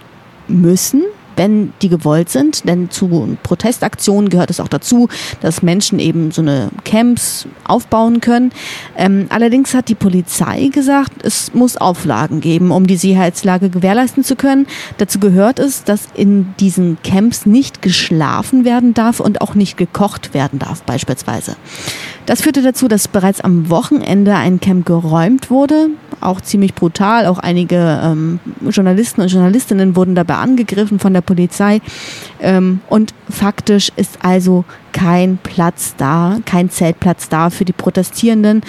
müssen 0.47 1.01
wenn 1.41 1.73
die 1.81 1.89
gewollt 1.89 2.29
sind. 2.29 2.67
Denn 2.67 2.91
zu 2.91 3.35
Protestaktionen 3.41 4.29
gehört 4.29 4.51
es 4.51 4.59
auch 4.59 4.67
dazu, 4.67 5.09
dass 5.41 5.63
Menschen 5.63 5.97
eben 5.97 6.29
so 6.29 6.43
eine 6.43 6.69
Camps 6.85 7.47
aufbauen 7.63 8.21
können. 8.21 8.51
Ähm, 8.95 9.25
allerdings 9.29 9.73
hat 9.73 9.89
die 9.89 9.95
Polizei 9.95 10.69
gesagt, 10.71 11.25
es 11.25 11.51
muss 11.55 11.77
Auflagen 11.77 12.41
geben, 12.41 12.69
um 12.69 12.85
die 12.85 12.95
Sicherheitslage 12.95 13.71
gewährleisten 13.71 14.23
zu 14.23 14.35
können. 14.35 14.67
Dazu 14.99 15.19
gehört 15.19 15.57
es, 15.57 15.83
dass 15.83 16.09
in 16.13 16.53
diesen 16.59 16.99
Camps 17.01 17.47
nicht 17.47 17.81
geschlafen 17.81 18.63
werden 18.63 18.93
darf 18.93 19.19
und 19.19 19.41
auch 19.41 19.55
nicht 19.55 19.77
gekocht 19.77 20.35
werden 20.35 20.59
darf, 20.59 20.83
beispielsweise. 20.83 21.55
Das 22.31 22.43
führte 22.43 22.61
dazu, 22.61 22.87
dass 22.87 23.09
bereits 23.09 23.41
am 23.41 23.69
Wochenende 23.69 24.33
ein 24.35 24.61
Camp 24.61 24.85
geräumt 24.85 25.49
wurde, 25.49 25.89
auch 26.21 26.39
ziemlich 26.39 26.73
brutal. 26.73 27.25
Auch 27.25 27.39
einige 27.39 27.99
ähm, 28.01 28.39
Journalisten 28.69 29.19
und 29.19 29.27
Journalistinnen 29.27 29.97
wurden 29.97 30.15
dabei 30.15 30.35
angegriffen 30.35 30.97
von 30.97 31.13
der 31.13 31.19
Polizei. 31.19 31.81
Ähm, 32.39 32.79
und 32.87 33.13
faktisch 33.29 33.91
ist 33.97 34.19
also 34.23 34.63
kein 34.93 35.39
Platz 35.43 35.95
da, 35.97 36.37
kein 36.45 36.69
Zeltplatz 36.69 37.27
da 37.27 37.49
für 37.49 37.65
die 37.65 37.73
Protestierenden 37.73 38.61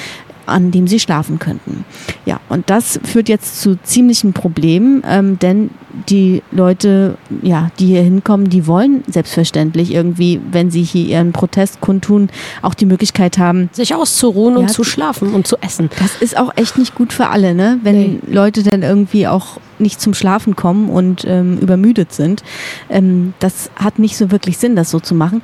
an 0.46 0.70
dem 0.70 0.86
sie 0.86 1.00
schlafen 1.00 1.38
könnten. 1.38 1.84
Ja, 2.26 2.40
und 2.48 2.70
das 2.70 3.00
führt 3.04 3.28
jetzt 3.28 3.60
zu 3.60 3.76
ziemlichen 3.82 4.32
Problemen, 4.32 5.02
ähm, 5.06 5.38
denn 5.38 5.70
die 6.08 6.42
Leute, 6.50 7.16
ja, 7.42 7.70
die 7.78 7.86
hier 7.86 8.02
hinkommen, 8.02 8.48
die 8.48 8.66
wollen 8.66 9.04
selbstverständlich 9.06 9.92
irgendwie, 9.92 10.40
wenn 10.50 10.70
sie 10.70 10.82
hier 10.82 11.06
ihren 11.06 11.32
Protest 11.32 11.80
kundtun, 11.80 12.30
auch 12.62 12.74
die 12.74 12.86
Möglichkeit 12.86 13.38
haben, 13.38 13.68
sich 13.72 13.94
auszuruhen 13.94 14.54
ja, 14.54 14.60
und 14.60 14.70
zu 14.70 14.84
schlafen 14.84 15.34
und 15.34 15.46
zu 15.46 15.56
essen. 15.60 15.90
Das 15.98 16.16
ist 16.16 16.36
auch 16.36 16.52
echt 16.56 16.78
nicht 16.78 16.94
gut 16.94 17.12
für 17.12 17.28
alle, 17.28 17.54
ne? 17.54 17.78
Wenn 17.82 17.94
nee. 17.94 18.18
Leute 18.26 18.62
dann 18.62 18.82
irgendwie 18.82 19.26
auch 19.26 19.58
nicht 19.78 20.00
zum 20.00 20.14
Schlafen 20.14 20.56
kommen 20.56 20.88
und 20.88 21.24
ähm, 21.26 21.58
übermüdet 21.58 22.12
sind. 22.12 22.42
Ähm, 22.88 23.34
das 23.40 23.70
hat 23.76 23.98
nicht 23.98 24.16
so 24.16 24.30
wirklich 24.30 24.58
Sinn, 24.58 24.76
das 24.76 24.90
so 24.90 25.00
zu 25.00 25.14
machen. 25.14 25.42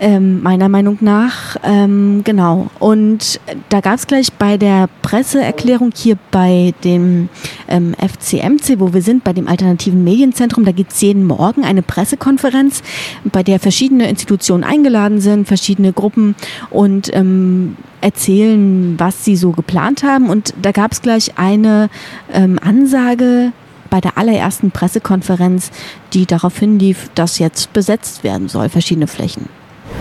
Ähm, 0.00 0.42
meiner 0.42 0.68
Meinung 0.68 0.98
nach, 1.00 1.56
ähm, 1.64 2.22
genau. 2.22 2.68
Und 2.78 3.40
da 3.68 3.80
gab 3.80 3.94
es 3.94 4.06
gleich 4.06 4.32
bei 4.32 4.47
der 4.56 4.88
Presseerklärung 5.02 5.90
hier 5.94 6.16
bei 6.30 6.72
dem 6.84 7.28
ähm, 7.68 7.94
FCMC, 7.94 8.78
wo 8.80 8.94
wir 8.94 9.02
sind, 9.02 9.24
bei 9.24 9.32
dem 9.32 9.46
Alternativ 9.46 9.58
alternativen 9.68 10.04
Medienzentrum. 10.04 10.64
Da 10.64 10.72
gibt 10.72 10.92
es 10.92 11.00
jeden 11.00 11.24
Morgen 11.24 11.64
eine 11.64 11.82
Pressekonferenz, 11.82 12.82
bei 13.24 13.42
der 13.42 13.60
verschiedene 13.60 14.08
Institutionen 14.08 14.64
eingeladen 14.64 15.20
sind, 15.20 15.46
verschiedene 15.46 15.92
Gruppen 15.92 16.34
und 16.70 17.14
ähm, 17.14 17.76
erzählen, 18.00 18.98
was 18.98 19.24
sie 19.24 19.36
so 19.36 19.52
geplant 19.52 20.02
haben. 20.02 20.30
Und 20.30 20.54
da 20.60 20.72
gab 20.72 20.92
es 20.92 21.02
gleich 21.02 21.38
eine 21.38 21.90
ähm, 22.32 22.58
Ansage 22.62 23.52
bei 23.90 24.00
der 24.00 24.18
allerersten 24.18 24.70
Pressekonferenz, 24.70 25.70
die 26.12 26.26
darauf 26.26 26.58
hinlief, 26.58 27.10
dass 27.14 27.38
jetzt 27.38 27.72
besetzt 27.72 28.22
werden 28.22 28.48
soll, 28.48 28.68
verschiedene 28.68 29.06
Flächen. 29.06 29.48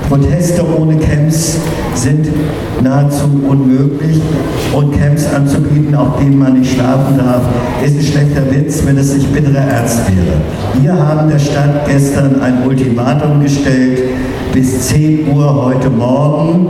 Proteste 0.10 0.63
ohne 0.77 0.96
Camps 0.98 1.58
sind 1.96 2.27
nahezu 2.82 3.25
unmöglich 3.48 4.22
und 4.74 4.98
Camps 4.98 5.25
anzubieten, 5.34 5.96
auf 5.96 6.18
denen 6.20 6.39
man 6.39 6.60
nicht 6.60 6.74
schlafen 6.74 7.18
darf, 7.18 7.42
ist 7.84 7.98
ein 7.98 8.04
schlechter 8.04 8.51
Witz, 8.51 8.86
wenn 8.86 8.98
es 8.98 9.13
nicht 9.13 9.34
bitterer 9.34 9.63
Ernst 9.63 10.00
wäre. 10.08 10.82
Wir 10.82 10.94
haben 10.94 11.30
der 11.30 11.39
Stadt 11.39 11.88
gestern 11.88 12.42
ein 12.42 12.66
Ultimatum 12.66 13.42
gestellt, 13.42 14.00
bis 14.54 14.88
10 14.88 15.34
Uhr 15.34 15.66
heute 15.66 15.89
Morgen 15.89 16.68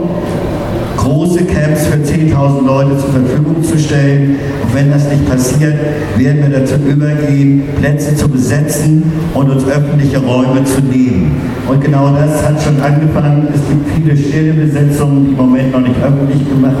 große 1.08 1.44
Camps 1.44 1.86
für 1.86 1.96
10.000 1.96 2.66
Leute 2.66 2.98
zur 2.98 3.10
Verfügung 3.10 3.62
zu 3.62 3.78
stellen. 3.78 4.36
Und 4.62 4.74
wenn 4.74 4.90
das 4.90 5.08
nicht 5.08 5.28
passiert, 5.28 5.74
werden 6.16 6.50
wir 6.50 6.60
dazu 6.60 6.74
übergehen, 6.74 7.62
Plätze 7.78 8.14
zu 8.14 8.28
besetzen 8.28 9.04
und 9.34 9.50
uns 9.50 9.64
öffentliche 9.64 10.18
Räume 10.18 10.64
zu 10.64 10.80
nehmen. 10.80 11.40
Und 11.68 11.84
genau 11.84 12.10
das 12.10 12.42
hat 12.44 12.62
schon 12.62 12.80
angefangen. 12.80 13.48
Es 13.54 13.60
gibt 13.68 13.88
viele 13.94 14.16
stille 14.16 14.52
Besetzungen, 14.54 15.26
die 15.26 15.30
im 15.32 15.36
Moment 15.36 15.72
noch 15.72 15.80
nicht 15.80 15.96
öffentlich 16.02 16.48
gemacht 16.48 16.76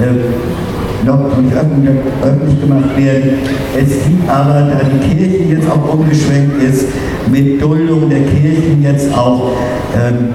äh, 0.00 1.04
noch 1.04 1.36
nicht 1.38 1.52
öffentlich 1.56 2.60
gemacht 2.60 2.96
werden. 2.96 3.30
Es 3.76 4.04
gibt 4.04 4.28
aber, 4.28 4.68
da 4.70 4.80
die 4.84 5.08
Kirche 5.08 5.54
jetzt 5.54 5.70
auch 5.70 5.94
umgeschwenkt 5.94 6.62
ist, 6.62 6.86
mit 7.30 7.60
Duldung 7.60 8.08
der 8.08 8.20
Kirchen 8.20 8.82
jetzt 8.82 9.12
auch 9.16 9.52
ähm, 9.94 10.28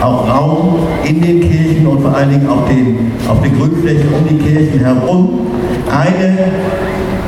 auch 0.00 0.28
Raum 0.28 0.78
in 1.04 1.20
den 1.20 1.40
Kirchen 1.40 1.86
und 1.86 2.02
vor 2.02 2.14
allen 2.14 2.30
Dingen 2.30 2.48
auf 2.48 2.68
den, 2.68 3.12
auf 3.28 3.40
den 3.42 3.58
Grünflächen 3.58 4.08
um 4.12 4.28
die 4.28 4.36
Kirchen 4.36 4.80
herum. 4.80 5.46
Eine 5.90 6.36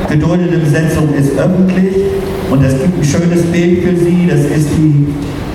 geduldete 0.07 0.57
Besetzung 0.59 1.13
ist 1.13 1.37
öffentlich 1.37 1.95
und 2.49 2.63
es 2.63 2.73
gibt 2.73 2.97
ein 2.97 3.03
schönes 3.03 3.43
Bild 3.43 3.83
für 3.83 3.95
Sie. 3.95 4.27
Das 4.29 4.39
ist 4.39 4.69
die 4.77 5.07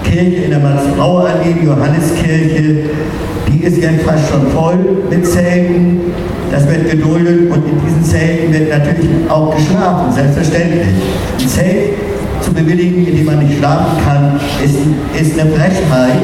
Kirche 0.08 0.44
in 0.44 0.50
der 0.50 0.60
Max-Brauer-Allee, 0.60 1.54
die 1.60 1.66
Johanneskirche. 1.66 2.90
Die 3.48 3.64
ist 3.64 3.78
jetzt 3.78 4.04
fast 4.04 4.28
schon 4.30 4.46
voll 4.48 4.78
mit 5.10 5.26
Zelten. 5.26 6.00
Das 6.50 6.68
wird 6.68 6.90
geduldet 6.90 7.50
und 7.50 7.64
in 7.66 7.80
diesen 7.84 8.04
Zelten 8.04 8.52
wird 8.52 8.70
natürlich 8.70 9.28
auch 9.28 9.54
geschlafen, 9.56 10.12
selbstverständlich. 10.12 10.86
Ein 11.40 11.48
Zelt 11.48 11.94
zu 12.40 12.52
bewilligen, 12.52 13.06
in 13.06 13.16
dem 13.16 13.26
man 13.26 13.38
nicht 13.40 13.58
schlafen 13.58 13.98
kann, 14.04 14.38
ist, 14.64 14.76
ist 15.20 15.40
eine 15.40 15.50
Frechheit. 15.50 16.22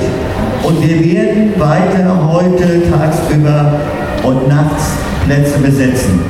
Und 0.63 0.81
wir 0.83 1.01
werden 1.01 1.53
weiter 1.59 2.31
heute 2.33 2.83
tagsüber 2.91 3.81
und 4.23 4.49
nachts 4.49 4.93
Plätze 5.27 5.59
besetzen. 5.59 6.21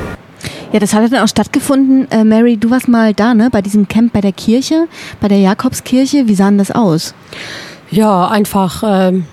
Ja, 0.72 0.78
das 0.78 0.94
hat 0.94 1.10
dann 1.10 1.24
auch 1.24 1.28
stattgefunden. 1.28 2.08
Äh, 2.12 2.22
Mary, 2.22 2.56
du 2.56 2.70
warst 2.70 2.86
mal 2.86 3.12
da, 3.12 3.34
ne? 3.34 3.48
Bei 3.50 3.60
diesem 3.60 3.88
Camp 3.88 4.12
bei 4.12 4.20
der 4.20 4.32
Kirche, 4.32 4.86
bei 5.20 5.26
der 5.26 5.38
Jakobskirche. 5.38 6.28
Wie 6.28 6.34
sah 6.34 6.48
denn 6.48 6.58
das 6.58 6.70
aus? 6.70 7.12
Ja, 7.90 8.28
einfach 8.28 8.84
ähm, 8.86 9.24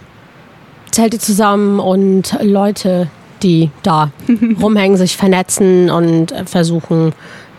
Zelte 0.89 1.19
zusammen 1.19 1.79
und 1.79 2.35
Leute, 2.41 3.07
die 3.43 3.69
da 3.83 4.11
rumhängen, 4.61 4.97
sich 4.97 5.15
vernetzen 5.15 5.91
und 5.91 6.31
äh, 6.31 6.45
versuchen 6.45 7.13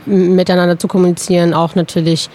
miteinander 0.06 0.76
zu 0.76 0.88
kommunizieren. 0.88 1.54
Auch 1.54 1.76
natürlich 1.76 2.30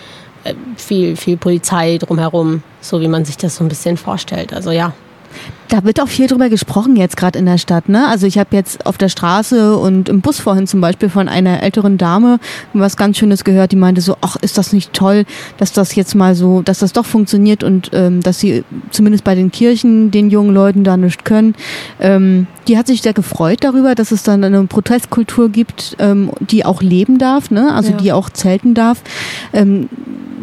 äh, 0.45 0.53
viel, 0.77 1.17
viel 1.17 1.35
Polizei 1.35 1.97
drumherum, 1.97 2.63
so 2.79 3.01
wie 3.01 3.09
man 3.09 3.25
sich 3.25 3.35
das 3.35 3.57
so 3.57 3.65
ein 3.65 3.67
bisschen 3.67 3.97
vorstellt. 3.97 4.53
Also 4.53 4.71
ja. 4.71 4.93
Da 5.69 5.83
wird 5.83 5.99
auch 6.01 6.07
viel 6.07 6.27
drüber 6.27 6.49
gesprochen 6.49 6.95
jetzt 6.95 7.17
gerade 7.17 7.39
in 7.39 7.45
der 7.45 7.57
Stadt. 7.57 7.89
Ne? 7.89 8.07
Also 8.07 8.27
ich 8.27 8.37
habe 8.37 8.55
jetzt 8.55 8.85
auf 8.85 8.97
der 8.97 9.09
Straße 9.09 9.75
und 9.75 10.07
im 10.07 10.21
Bus 10.21 10.39
vorhin 10.39 10.67
zum 10.67 10.81
Beispiel 10.81 11.09
von 11.09 11.27
einer 11.27 11.63
älteren 11.63 11.97
Dame 11.97 12.39
was 12.73 12.97
ganz 12.97 13.17
Schönes 13.17 13.43
gehört, 13.43 13.71
die 13.71 13.75
meinte 13.75 14.01
so, 14.01 14.17
ach, 14.21 14.35
ist 14.37 14.57
das 14.57 14.73
nicht 14.73 14.93
toll, 14.93 15.25
dass 15.57 15.73
das 15.73 15.95
jetzt 15.95 16.15
mal 16.15 16.35
so, 16.35 16.61
dass 16.61 16.79
das 16.79 16.93
doch 16.93 17.05
funktioniert 17.05 17.63
und 17.63 17.89
ähm, 17.93 18.21
dass 18.21 18.39
sie 18.39 18.63
zumindest 18.91 19.23
bei 19.23 19.35
den 19.35 19.51
Kirchen 19.51 20.11
den 20.11 20.29
jungen 20.29 20.53
Leuten 20.53 20.83
da 20.83 20.97
nicht 20.97 21.25
können. 21.25 21.55
Ähm, 21.99 22.47
die 22.67 22.77
hat 22.77 22.87
sich 22.87 23.01
sehr 23.01 23.13
gefreut 23.13 23.59
darüber, 23.61 23.95
dass 23.95 24.11
es 24.11 24.23
dann 24.23 24.43
eine 24.43 24.63
Protestkultur 24.65 25.49
gibt, 25.49 25.95
ähm, 25.99 26.31
die 26.39 26.65
auch 26.65 26.81
leben 26.81 27.17
darf, 27.17 27.51
ne? 27.51 27.73
also 27.73 27.91
ja. 27.91 27.97
die 27.97 28.11
auch 28.11 28.29
zelten 28.29 28.73
darf. 28.73 29.01
Ähm, 29.53 29.89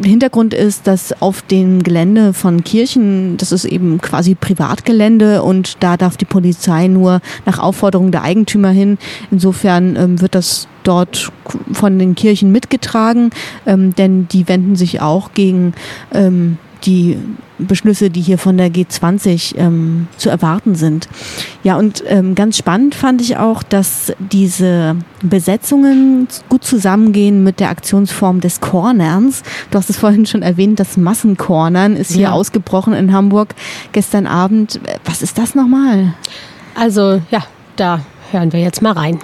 Hintergrund 0.03 0.53
ist, 0.53 0.87
dass 0.87 1.21
auf 1.21 1.41
dem 1.41 1.83
Gelände 1.83 2.33
von 2.33 2.63
Kirchen, 2.63 3.37
das 3.37 3.51
ist 3.51 3.65
eben 3.65 3.99
quasi 3.99 4.35
Privatgelände 4.35 5.43
und 5.43 5.77
da 5.81 5.97
darf 5.97 6.17
die 6.17 6.25
Polizei 6.25 6.87
nur 6.87 7.21
nach 7.45 7.59
Aufforderung 7.59 8.11
der 8.11 8.23
Eigentümer 8.23 8.69
hin. 8.69 8.97
Insofern 9.31 9.95
ähm, 9.95 10.21
wird 10.21 10.35
das 10.35 10.67
dort 10.83 11.31
von 11.73 11.99
den 11.99 12.15
Kirchen 12.15 12.51
mitgetragen, 12.51 13.29
ähm, 13.65 13.93
denn 13.95 14.27
die 14.27 14.47
wenden 14.47 14.75
sich 14.75 15.01
auch 15.01 15.33
gegen 15.33 15.73
ähm, 16.13 16.57
die 16.83 17.17
Beschlüsse, 17.57 18.09
die 18.09 18.21
hier 18.21 18.37
von 18.37 18.57
der 18.57 18.69
G20 18.69 19.57
ähm, 19.57 20.07
zu 20.17 20.29
erwarten 20.29 20.75
sind. 20.75 21.07
Ja, 21.63 21.77
und 21.77 22.03
ähm, 22.07 22.35
ganz 22.35 22.57
spannend 22.57 22.95
fand 22.95 23.21
ich 23.21 23.37
auch, 23.37 23.63
dass 23.63 24.13
diese 24.19 24.95
Besetzungen 25.21 26.27
gut 26.49 26.63
zusammengehen 26.63 27.43
mit 27.43 27.59
der 27.59 27.69
Aktionsform 27.69 28.39
des 28.39 28.61
Cornerns. 28.61 29.43
Du 29.69 29.77
hast 29.77 29.89
es 29.89 29.97
vorhin 29.97 30.25
schon 30.25 30.41
erwähnt, 30.41 30.79
das 30.79 30.97
Massencornern 30.97 31.95
ist 31.95 32.11
hier 32.11 32.23
ja. 32.23 32.31
ausgebrochen 32.31 32.93
in 32.93 33.13
Hamburg 33.13 33.53
gestern 33.91 34.25
Abend. 34.25 34.79
Was 35.05 35.21
ist 35.21 35.37
das 35.37 35.55
nochmal? 35.55 36.13
Also 36.75 37.21
ja, 37.29 37.43
da 37.75 38.01
hören 38.31 38.53
wir 38.53 38.59
jetzt 38.59 38.81
mal 38.81 38.93
rein. 38.93 39.19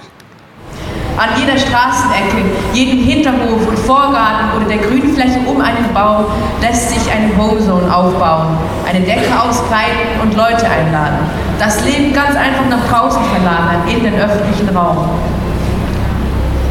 An 1.18 1.30
jeder 1.36 1.58
Straßenecke, 1.58 2.46
jedem 2.72 3.00
Hinterhof 3.00 3.66
und 3.68 3.76
Vorgarten 3.80 4.56
oder 4.56 4.66
der 4.66 4.78
Grünfläche 4.78 5.40
um 5.46 5.60
einen 5.60 5.92
Baum 5.92 6.26
lässt 6.62 6.90
sich 6.90 7.10
eine 7.10 7.36
Homezone 7.36 7.92
aufbauen, 7.92 8.56
eine 8.88 9.00
Decke 9.00 9.26
ausbreiten 9.34 10.20
und 10.22 10.36
Leute 10.36 10.64
einladen. 10.70 11.18
Das 11.58 11.84
Leben 11.84 12.12
ganz 12.12 12.36
einfach 12.36 12.66
nach 12.70 12.86
draußen 12.86 13.22
verlagern, 13.24 13.82
in 13.88 14.04
den 14.04 14.14
öffentlichen 14.14 14.68
Raum. 14.76 15.10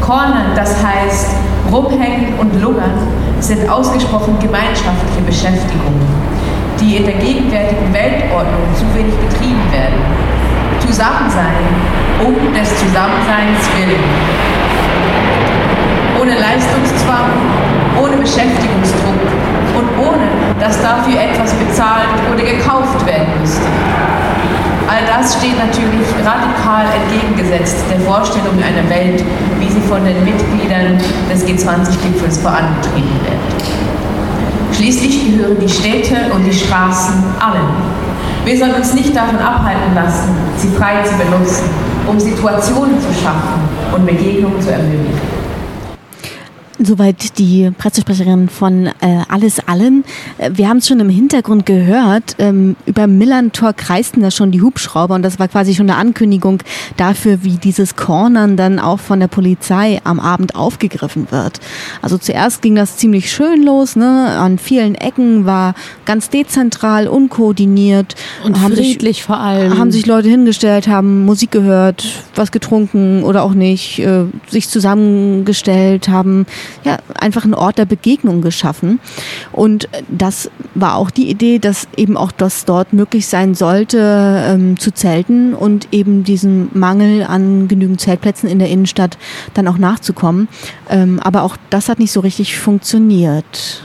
Cornern, 0.00 0.54
das 0.56 0.76
heißt 0.82 1.28
rumhängen 1.70 2.38
und 2.38 2.62
lungern, 2.62 3.06
sind 3.40 3.68
ausgesprochen 3.68 4.38
gemeinschaftliche 4.40 5.20
Beschäftigungen, 5.26 6.06
die 6.80 6.96
in 6.96 7.04
der 7.04 7.16
gegenwärtigen 7.16 7.92
Weltordnung 7.92 8.62
zu 8.74 8.86
wenig 8.94 9.14
betrieben 9.14 9.70
werden. 9.72 10.27
Zusammensein 10.88 11.68
um 12.24 12.34
des 12.54 12.68
Zusammenseins 12.80 13.60
willen. 13.76 14.02
Ohne 16.18 16.32
Leistungszwang, 16.32 17.28
ohne 18.00 18.16
Beschäftigungsdruck 18.16 19.20
und 19.76 19.88
ohne, 20.00 20.26
dass 20.58 20.80
dafür 20.80 21.20
etwas 21.20 21.52
bezahlt 21.52 22.08
oder 22.32 22.42
gekauft 22.42 23.04
werden 23.06 23.28
müsste. 23.38 23.68
All 24.88 25.04
das 25.06 25.36
steht 25.36 25.58
natürlich 25.58 26.08
radikal 26.24 26.86
entgegengesetzt 26.96 27.84
der 27.90 28.00
Vorstellung 28.00 28.56
einer 28.56 28.88
Welt, 28.88 29.22
wie 29.60 29.68
sie 29.68 29.82
von 29.82 30.02
den 30.02 30.24
Mitgliedern 30.24 30.96
des 31.30 31.44
G20-Gipfels 31.46 32.38
vorangetrieben 32.38 33.20
wird. 33.28 34.74
Schließlich 34.74 35.36
gehören 35.36 35.58
die 35.60 35.68
Städte 35.68 36.32
und 36.34 36.44
die 36.44 36.52
Straßen 36.52 37.22
allen. 37.38 38.07
Wir 38.48 38.56
sollen 38.56 38.76
uns 38.76 38.94
nicht 38.94 39.14
davon 39.14 39.36
abhalten 39.36 39.94
lassen, 39.94 40.34
sie 40.56 40.68
frei 40.68 41.02
zu 41.02 41.14
benutzen, 41.18 41.68
um 42.06 42.18
Situationen 42.18 42.98
zu 42.98 43.12
schaffen 43.12 43.60
und 43.94 44.06
Begegnungen 44.06 44.58
zu 44.62 44.72
ermöglichen. 44.72 45.27
Soweit 46.80 47.38
die 47.38 47.72
Pressesprecherin 47.76 48.48
von 48.48 48.86
äh, 48.86 48.92
Alles 49.28 49.58
Allen. 49.66 50.04
Äh, 50.38 50.52
wir 50.54 50.68
haben 50.68 50.76
es 50.76 50.86
schon 50.86 51.00
im 51.00 51.08
Hintergrund 51.08 51.66
gehört. 51.66 52.36
Ähm, 52.38 52.76
über 52.86 53.08
Millantor 53.08 53.72
kreisten 53.72 54.22
da 54.22 54.30
schon 54.30 54.52
die 54.52 54.62
Hubschrauber 54.62 55.16
und 55.16 55.22
das 55.22 55.40
war 55.40 55.48
quasi 55.48 55.74
schon 55.74 55.90
eine 55.90 55.98
Ankündigung 55.98 56.62
dafür, 56.96 57.42
wie 57.42 57.56
dieses 57.56 57.96
Cornern 57.96 58.56
dann 58.56 58.78
auch 58.78 59.00
von 59.00 59.18
der 59.18 59.26
Polizei 59.26 60.00
am 60.04 60.20
Abend 60.20 60.54
aufgegriffen 60.54 61.26
wird. 61.30 61.58
Also 62.00 62.16
zuerst 62.16 62.62
ging 62.62 62.76
das 62.76 62.96
ziemlich 62.96 63.32
schön 63.32 63.64
los. 63.64 63.96
Ne? 63.96 64.36
An 64.38 64.58
vielen 64.58 64.94
Ecken 64.94 65.46
war 65.46 65.74
ganz 66.04 66.30
dezentral, 66.30 67.08
unkoordiniert. 67.08 68.14
Und 68.44 68.60
haben 68.60 68.74
friedlich 68.74 69.16
sich, 69.16 69.24
vor 69.24 69.40
allem. 69.40 69.78
Haben 69.78 69.90
sich 69.90 70.06
Leute 70.06 70.28
hingestellt, 70.28 70.86
haben 70.86 71.24
Musik 71.24 71.50
gehört, 71.50 72.04
was 72.36 72.52
getrunken 72.52 73.24
oder 73.24 73.42
auch 73.42 73.54
nicht, 73.54 73.98
äh, 73.98 74.26
sich 74.48 74.68
zusammengestellt, 74.68 76.08
haben 76.08 76.46
ja, 76.84 76.98
einfach 77.18 77.44
einen 77.44 77.54
Ort 77.54 77.78
der 77.78 77.84
Begegnung 77.84 78.42
geschaffen. 78.42 79.00
Und 79.52 79.88
das 80.08 80.50
war 80.74 80.96
auch 80.96 81.10
die 81.10 81.28
Idee, 81.28 81.58
dass 81.58 81.88
eben 81.96 82.16
auch 82.16 82.32
das 82.32 82.64
dort 82.64 82.92
möglich 82.92 83.26
sein 83.26 83.54
sollte, 83.54 83.98
ähm, 84.46 84.78
zu 84.78 84.92
zelten 84.92 85.54
und 85.54 85.88
eben 85.92 86.24
diesem 86.24 86.70
Mangel 86.74 87.24
an 87.24 87.68
genügend 87.68 88.00
Zeltplätzen 88.00 88.48
in 88.48 88.58
der 88.58 88.68
Innenstadt 88.68 89.18
dann 89.54 89.68
auch 89.68 89.78
nachzukommen. 89.78 90.48
Ähm, 90.88 91.20
aber 91.20 91.42
auch 91.42 91.56
das 91.70 91.88
hat 91.88 91.98
nicht 91.98 92.12
so 92.12 92.20
richtig 92.20 92.58
funktioniert. 92.58 93.82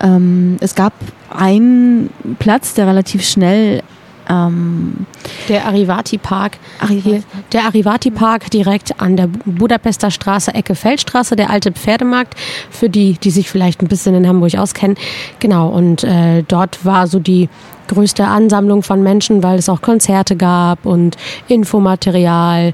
Ähm, 0.00 0.56
es 0.60 0.74
gab 0.74 0.92
einen 1.30 2.10
Platz, 2.38 2.74
der 2.74 2.86
relativ 2.86 3.26
schnell 3.26 3.82
ähm, 4.30 5.06
der 5.48 5.66
Arivati 5.66 6.18
Park. 6.18 6.58
Hier, 6.88 7.22
der 7.52 7.64
Arivati 7.64 8.10
Park 8.10 8.50
direkt 8.50 9.00
an 9.00 9.16
der 9.16 9.28
Budapester 9.44 10.10
Straße, 10.10 10.54
Ecke 10.54 10.74
Feldstraße, 10.74 11.36
der 11.36 11.50
alte 11.50 11.72
Pferdemarkt, 11.72 12.34
für 12.70 12.88
die, 12.88 13.14
die 13.14 13.30
sich 13.30 13.50
vielleicht 13.50 13.82
ein 13.82 13.88
bisschen 13.88 14.14
in 14.14 14.26
Hamburg 14.26 14.56
auskennen. 14.56 14.96
Genau, 15.40 15.68
und 15.68 16.04
äh, 16.04 16.44
dort 16.46 16.84
war 16.84 17.06
so 17.06 17.18
die 17.18 17.48
größte 17.88 18.24
Ansammlung 18.24 18.84
von 18.84 19.02
Menschen, 19.02 19.42
weil 19.42 19.58
es 19.58 19.68
auch 19.68 19.82
Konzerte 19.82 20.36
gab 20.36 20.86
und 20.86 21.16
Infomaterial. 21.48 22.72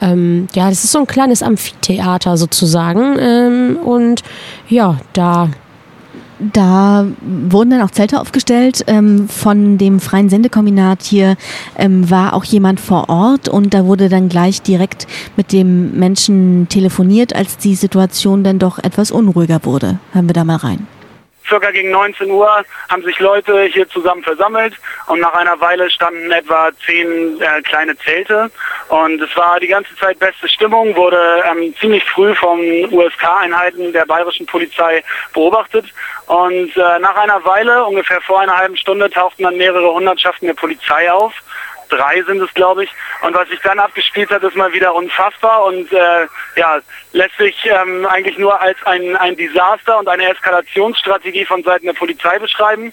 Ähm, 0.00 0.46
ja, 0.54 0.68
das 0.68 0.84
ist 0.84 0.92
so 0.92 0.98
ein 0.98 1.06
kleines 1.06 1.42
Amphitheater 1.42 2.36
sozusagen. 2.36 3.16
Ähm, 3.18 3.78
und 3.82 4.22
ja, 4.68 4.98
da 5.14 5.48
da 6.38 7.06
wurden 7.20 7.70
dann 7.70 7.82
auch 7.82 7.90
Zelte 7.90 8.20
aufgestellt. 8.20 8.84
Ähm, 8.86 9.28
von 9.28 9.78
dem 9.78 10.00
freien 10.00 10.28
Sendekombinat 10.28 11.02
hier 11.02 11.36
ähm, 11.76 12.10
war 12.10 12.34
auch 12.34 12.44
jemand 12.44 12.80
vor 12.80 13.08
Ort 13.08 13.48
und 13.48 13.74
da 13.74 13.84
wurde 13.86 14.08
dann 14.08 14.28
gleich 14.28 14.62
direkt 14.62 15.06
mit 15.36 15.52
dem 15.52 15.98
Menschen 15.98 16.68
telefoniert, 16.68 17.34
als 17.34 17.56
die 17.56 17.74
Situation 17.74 18.44
dann 18.44 18.58
doch 18.58 18.78
etwas 18.78 19.10
unruhiger 19.10 19.60
wurde. 19.64 19.98
Hören 20.12 20.28
wir 20.28 20.34
da 20.34 20.44
mal 20.44 20.56
rein 20.56 20.97
circa 21.48 21.70
gegen 21.70 21.90
19 21.90 22.30
Uhr 22.30 22.64
haben 22.88 23.02
sich 23.02 23.18
Leute 23.18 23.64
hier 23.64 23.88
zusammen 23.88 24.22
versammelt 24.22 24.74
und 25.06 25.20
nach 25.20 25.34
einer 25.34 25.60
Weile 25.60 25.90
standen 25.90 26.30
etwa 26.30 26.70
zehn 26.86 27.40
äh, 27.40 27.62
kleine 27.62 27.96
Zelte. 27.98 28.50
Und 28.88 29.20
es 29.20 29.34
war 29.36 29.60
die 29.60 29.66
ganze 29.66 29.94
Zeit 29.96 30.18
beste 30.18 30.48
Stimmung, 30.48 30.94
wurde 30.96 31.42
ähm, 31.50 31.74
ziemlich 31.80 32.04
früh 32.04 32.34
von 32.34 32.60
USK-Einheiten 32.90 33.92
der 33.92 34.06
bayerischen 34.06 34.46
Polizei 34.46 35.02
beobachtet. 35.32 35.86
Und 36.26 36.76
äh, 36.76 36.98
nach 37.00 37.16
einer 37.16 37.44
Weile, 37.44 37.84
ungefähr 37.84 38.20
vor 38.20 38.40
einer 38.40 38.56
halben 38.56 38.76
Stunde, 38.76 39.10
tauchten 39.10 39.44
dann 39.44 39.56
mehrere 39.56 39.92
Hundertschaften 39.92 40.46
der 40.46 40.54
Polizei 40.54 41.10
auf 41.10 41.32
drei 41.88 42.22
sind 42.22 42.40
es, 42.40 42.52
glaube 42.54 42.84
ich. 42.84 42.90
Und 43.22 43.34
was 43.34 43.48
sich 43.48 43.60
dann 43.60 43.78
abgespielt 43.78 44.30
hat, 44.30 44.42
ist 44.42 44.56
mal 44.56 44.72
wieder 44.72 44.94
unfassbar 44.94 45.64
und 45.64 45.92
äh, 45.92 46.26
ja, 46.56 46.80
lässt 47.12 47.36
sich 47.36 47.56
ähm, 47.64 48.06
eigentlich 48.06 48.38
nur 48.38 48.60
als 48.60 48.76
ein, 48.84 49.16
ein 49.16 49.36
Desaster 49.36 49.98
und 49.98 50.08
eine 50.08 50.30
Eskalationsstrategie 50.30 51.44
von 51.44 51.62
Seiten 51.62 51.86
der 51.86 51.92
Polizei 51.94 52.38
beschreiben. 52.38 52.92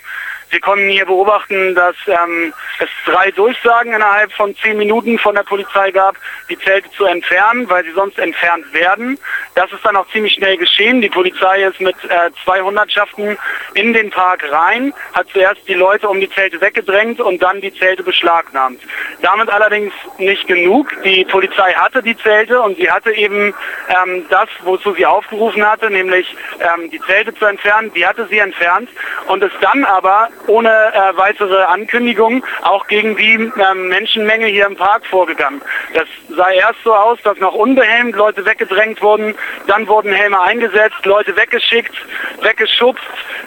Wir 0.55 0.61
konnten 0.61 0.87
hier 0.87 1.05
beobachten, 1.05 1.75
dass 1.75 1.97
ähm, 2.07 2.53
es 2.79 2.87
drei 3.03 3.29
Durchsagen 3.31 3.91
innerhalb 3.91 4.31
von 4.31 4.55
zehn 4.55 4.77
Minuten 4.77 5.19
von 5.19 5.35
der 5.35 5.43
Polizei 5.43 5.91
gab, 5.91 6.15
die 6.49 6.57
Zelte 6.57 6.89
zu 6.91 7.03
entfernen, 7.03 7.69
weil 7.69 7.83
sie 7.83 7.91
sonst 7.91 8.17
entfernt 8.17 8.71
werden. 8.71 9.19
Das 9.55 9.69
ist 9.73 9.85
dann 9.85 9.97
auch 9.97 10.07
ziemlich 10.13 10.35
schnell 10.35 10.55
geschehen. 10.55 11.01
Die 11.01 11.09
Polizei 11.09 11.63
ist 11.63 11.81
mit 11.81 11.97
äh, 12.05 12.31
zwei 12.45 12.61
Hundertschaften 12.61 13.37
in 13.73 13.91
den 13.91 14.11
Park 14.11 14.49
rein, 14.49 14.93
hat 15.13 15.27
zuerst 15.33 15.59
die 15.67 15.73
Leute 15.73 16.07
um 16.07 16.21
die 16.21 16.29
Zelte 16.29 16.61
weggedrängt 16.61 17.19
und 17.19 17.43
dann 17.43 17.59
die 17.59 17.73
Zelte 17.73 18.03
beschlagnahmt. 18.03 18.79
Damit 19.21 19.49
allerdings 19.49 19.91
nicht 20.19 20.47
genug. 20.47 20.87
Die 21.03 21.25
Polizei 21.25 21.73
hatte 21.73 22.01
die 22.01 22.15
Zelte 22.15 22.61
und 22.61 22.77
sie 22.77 22.89
hatte 22.89 23.11
eben 23.11 23.53
ähm, 23.89 24.25
das, 24.29 24.47
wozu 24.63 24.93
sie 24.93 25.05
aufgerufen 25.05 25.69
hatte, 25.69 25.89
nämlich 25.89 26.33
ähm, 26.61 26.89
die 26.89 27.01
Zelte 27.01 27.35
zu 27.35 27.43
entfernen. 27.43 27.91
Die 27.93 28.05
hatte 28.05 28.25
sie 28.27 28.37
entfernt 28.37 28.87
und 29.27 29.43
es 29.43 29.51
dann 29.59 29.83
aber 29.83 30.29
ohne 30.47 30.69
äh, 30.69 31.17
weitere 31.17 31.63
Ankündigung 31.63 32.43
auch 32.61 32.87
gegen 32.87 33.15
die 33.15 33.33
äh, 33.33 33.73
Menschenmenge 33.73 34.47
hier 34.47 34.67
im 34.67 34.75
Park 34.75 35.05
vorgegangen. 35.05 35.61
Das 35.93 36.07
sah 36.29 36.49
erst 36.51 36.83
so 36.83 36.93
aus, 36.93 37.19
dass 37.23 37.37
noch 37.39 37.53
unbehelmt 37.53 38.15
Leute 38.15 38.45
weggedrängt 38.45 39.01
wurden, 39.01 39.35
dann 39.67 39.87
wurden 39.87 40.11
Helme 40.13 40.39
eingesetzt, 40.39 41.05
Leute 41.05 41.35
weggeschickt, 41.35 41.93
weggeschubst, 42.41 43.03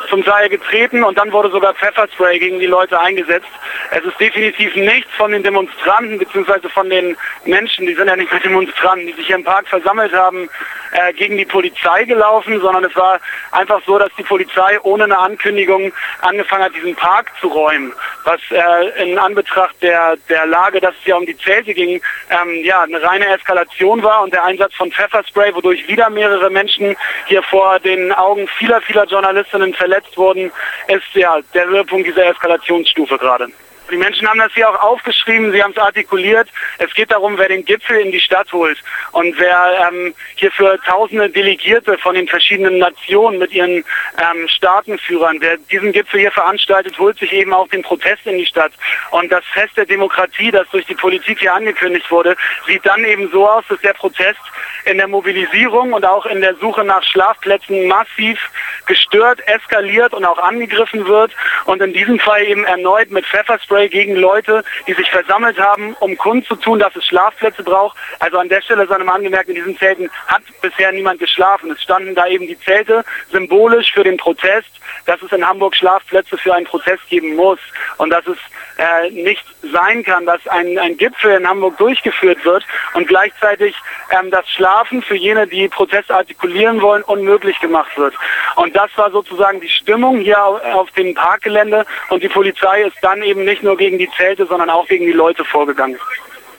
zum 0.08 0.24
Teil 0.24 0.48
getreten 0.48 1.04
und 1.04 1.18
dann 1.18 1.32
wurde 1.32 1.50
sogar 1.50 1.74
Pfefferspray 1.74 2.38
gegen 2.38 2.58
die 2.58 2.66
Leute 2.66 2.98
eingesetzt. 3.00 3.48
Es 3.90 4.04
ist 4.04 4.18
definitiv 4.18 4.74
nichts 4.76 5.10
von 5.16 5.32
den 5.32 5.42
Demonstranten 5.42 6.18
bzw. 6.18 6.68
von 6.68 6.88
den 6.88 7.16
Menschen, 7.44 7.86
die 7.86 7.94
sind 7.94 8.08
ja 8.08 8.16
nicht 8.16 8.30
mehr 8.30 8.40
Demonstranten, 8.40 9.06
die 9.06 9.12
sich 9.12 9.26
hier 9.26 9.36
im 9.36 9.44
Park 9.44 9.68
versammelt 9.68 10.12
haben, 10.12 10.48
äh, 10.92 11.12
gegen 11.12 11.36
die 11.36 11.44
Polizei 11.44 12.04
gelaufen, 12.04 12.60
sondern 12.60 12.84
es 12.84 12.96
war 12.96 13.20
einfach 13.52 13.80
so, 13.86 13.98
dass 13.98 14.10
die 14.16 14.22
Polizei 14.22 14.78
ohne 14.82 15.04
eine 15.04 15.18
Ankündigung 15.18 15.92
angefangen 16.20 16.64
hat, 16.64 16.72
diesen 16.78 16.94
Park 16.96 17.32
zu 17.40 17.48
räumen, 17.48 17.92
was 18.24 18.40
äh, 18.50 19.02
in 19.02 19.18
Anbetracht 19.18 19.74
der, 19.82 20.16
der 20.28 20.46
Lage, 20.46 20.80
dass 20.80 20.94
es 21.00 21.06
ja 21.06 21.16
um 21.16 21.26
die 21.26 21.36
Zelte 21.36 21.74
ging, 21.74 22.00
ähm, 22.30 22.64
ja, 22.64 22.82
eine 22.82 23.02
reine 23.02 23.26
Eskalation 23.26 24.02
war 24.02 24.22
und 24.22 24.32
der 24.32 24.44
Einsatz 24.44 24.74
von 24.74 24.90
Pfefferspray, 24.90 25.54
wodurch 25.54 25.86
wieder 25.88 26.10
mehrere 26.10 26.50
Menschen 26.50 26.96
hier 27.26 27.42
vor 27.42 27.78
den 27.80 28.12
Augen 28.12 28.48
vieler, 28.58 28.80
vieler 28.82 29.04
Journalistinnen 29.04 29.74
verletzt 29.74 30.16
wurden, 30.16 30.50
ist 30.88 31.14
ja 31.14 31.38
der 31.54 31.66
Höhepunkt 31.66 32.06
dieser 32.06 32.26
Eskalationsstufe 32.26 33.18
gerade. 33.18 33.48
Die 33.90 33.96
Menschen 33.96 34.28
haben 34.28 34.38
das 34.38 34.52
hier 34.52 34.68
auch 34.68 34.80
aufgeschrieben, 34.82 35.50
sie 35.50 35.62
haben 35.62 35.70
es 35.70 35.78
artikuliert. 35.78 36.48
Es 36.78 36.92
geht 36.92 37.10
darum, 37.10 37.38
wer 37.38 37.48
den 37.48 37.64
Gipfel 37.64 38.00
in 38.00 38.12
die 38.12 38.20
Stadt 38.20 38.52
holt 38.52 38.78
und 39.12 39.38
wer 39.38 39.88
ähm, 39.88 40.14
hier 40.34 40.50
für 40.52 40.78
tausende 40.84 41.30
Delegierte 41.30 41.96
von 41.98 42.14
den 42.14 42.28
verschiedenen 42.28 42.78
Nationen 42.78 43.38
mit 43.38 43.52
ihren 43.52 43.76
ähm, 43.76 44.48
Staatenführern, 44.48 45.38
wer 45.40 45.56
diesen 45.56 45.92
Gipfel 45.92 46.20
hier 46.20 46.32
veranstaltet, 46.32 46.98
holt 46.98 47.18
sich 47.18 47.32
eben 47.32 47.54
auch 47.54 47.68
den 47.68 47.82
Protest 47.82 48.26
in 48.26 48.36
die 48.36 48.46
Stadt. 48.46 48.72
Und 49.10 49.32
das 49.32 49.44
Fest 49.52 49.76
der 49.76 49.86
Demokratie, 49.86 50.50
das 50.50 50.68
durch 50.70 50.84
die 50.84 50.94
Politik 50.94 51.40
hier 51.40 51.54
angekündigt 51.54 52.10
wurde, 52.10 52.36
sieht 52.66 52.84
dann 52.84 53.04
eben 53.04 53.30
so 53.30 53.48
aus, 53.48 53.64
dass 53.68 53.80
der 53.80 53.94
Protest 53.94 54.40
in 54.84 54.98
der 54.98 55.08
Mobilisierung 55.08 55.94
und 55.94 56.04
auch 56.04 56.26
in 56.26 56.40
der 56.40 56.54
Suche 56.56 56.84
nach 56.84 57.02
Schlafplätzen 57.02 57.86
massiv 57.86 58.38
gestört, 58.86 59.40
eskaliert 59.46 60.14
und 60.14 60.24
auch 60.24 60.38
angegriffen 60.38 61.06
wird 61.06 61.32
und 61.66 61.80
in 61.82 61.92
diesem 61.92 62.18
Fall 62.18 62.42
eben 62.44 62.64
erneut 62.64 63.10
mit 63.10 63.26
Pfefferspray 63.26 63.77
gegen 63.86 64.16
Leute, 64.16 64.64
die 64.86 64.94
sich 64.94 65.10
versammelt 65.10 65.58
haben, 65.58 65.94
um 66.00 66.16
kundzutun, 66.16 66.78
dass 66.78 66.96
es 66.96 67.04
Schlafplätze 67.06 67.62
braucht. 67.62 67.96
Also 68.18 68.38
an 68.38 68.48
der 68.48 68.62
Stelle 68.62 68.86
sei 68.86 68.98
nochmal 68.98 69.16
angemerkt, 69.16 69.48
in 69.48 69.54
diesen 69.54 69.78
Zelten 69.78 70.10
hat 70.26 70.42
bisher 70.60 70.90
niemand 70.92 71.20
geschlafen. 71.20 71.70
Es 71.70 71.82
standen 71.82 72.14
da 72.14 72.26
eben 72.26 72.46
die 72.46 72.58
Zelte 72.58 73.04
symbolisch 73.30 73.92
für 73.92 74.04
den 74.04 74.16
Protest, 74.16 74.70
dass 75.06 75.22
es 75.22 75.32
in 75.32 75.46
Hamburg 75.46 75.76
Schlafplätze 75.76 76.36
für 76.36 76.54
einen 76.54 76.66
Protest 76.66 77.06
geben 77.08 77.36
muss 77.36 77.60
und 77.98 78.10
dass 78.10 78.26
es 78.26 78.38
äh, 78.78 79.10
nicht 79.10 79.44
sein 79.62 80.02
kann, 80.02 80.26
dass 80.26 80.46
ein, 80.48 80.78
ein 80.78 80.96
Gipfel 80.96 81.32
in 81.32 81.48
Hamburg 81.48 81.76
durchgeführt 81.78 82.44
wird 82.44 82.64
und 82.94 83.08
gleichzeitig 83.08 83.74
ähm, 84.10 84.30
das 84.30 84.48
Schlafen 84.48 85.02
für 85.02 85.16
jene, 85.16 85.46
die 85.46 85.68
Proteste 85.68 86.14
artikulieren 86.14 86.80
wollen, 86.80 87.02
unmöglich 87.02 87.58
gemacht 87.60 87.96
wird. 87.96 88.14
Und 88.56 88.74
das 88.76 88.90
war 88.96 89.10
sozusagen 89.10 89.60
die 89.60 89.68
Stimmung 89.68 90.18
hier 90.20 90.42
auf 90.42 90.90
dem 90.92 91.14
Parkgelände 91.14 91.86
und 92.10 92.22
die 92.22 92.28
Polizei 92.28 92.82
ist 92.82 92.96
dann 93.02 93.22
eben 93.22 93.44
nicht 93.44 93.62
nur 93.62 93.76
gegen 93.76 93.98
die 93.98 94.10
Zelte, 94.16 94.46
sondern 94.46 94.70
auch 94.70 94.86
gegen 94.86 95.06
die 95.06 95.12
Leute 95.12 95.44
vorgegangen. 95.44 95.98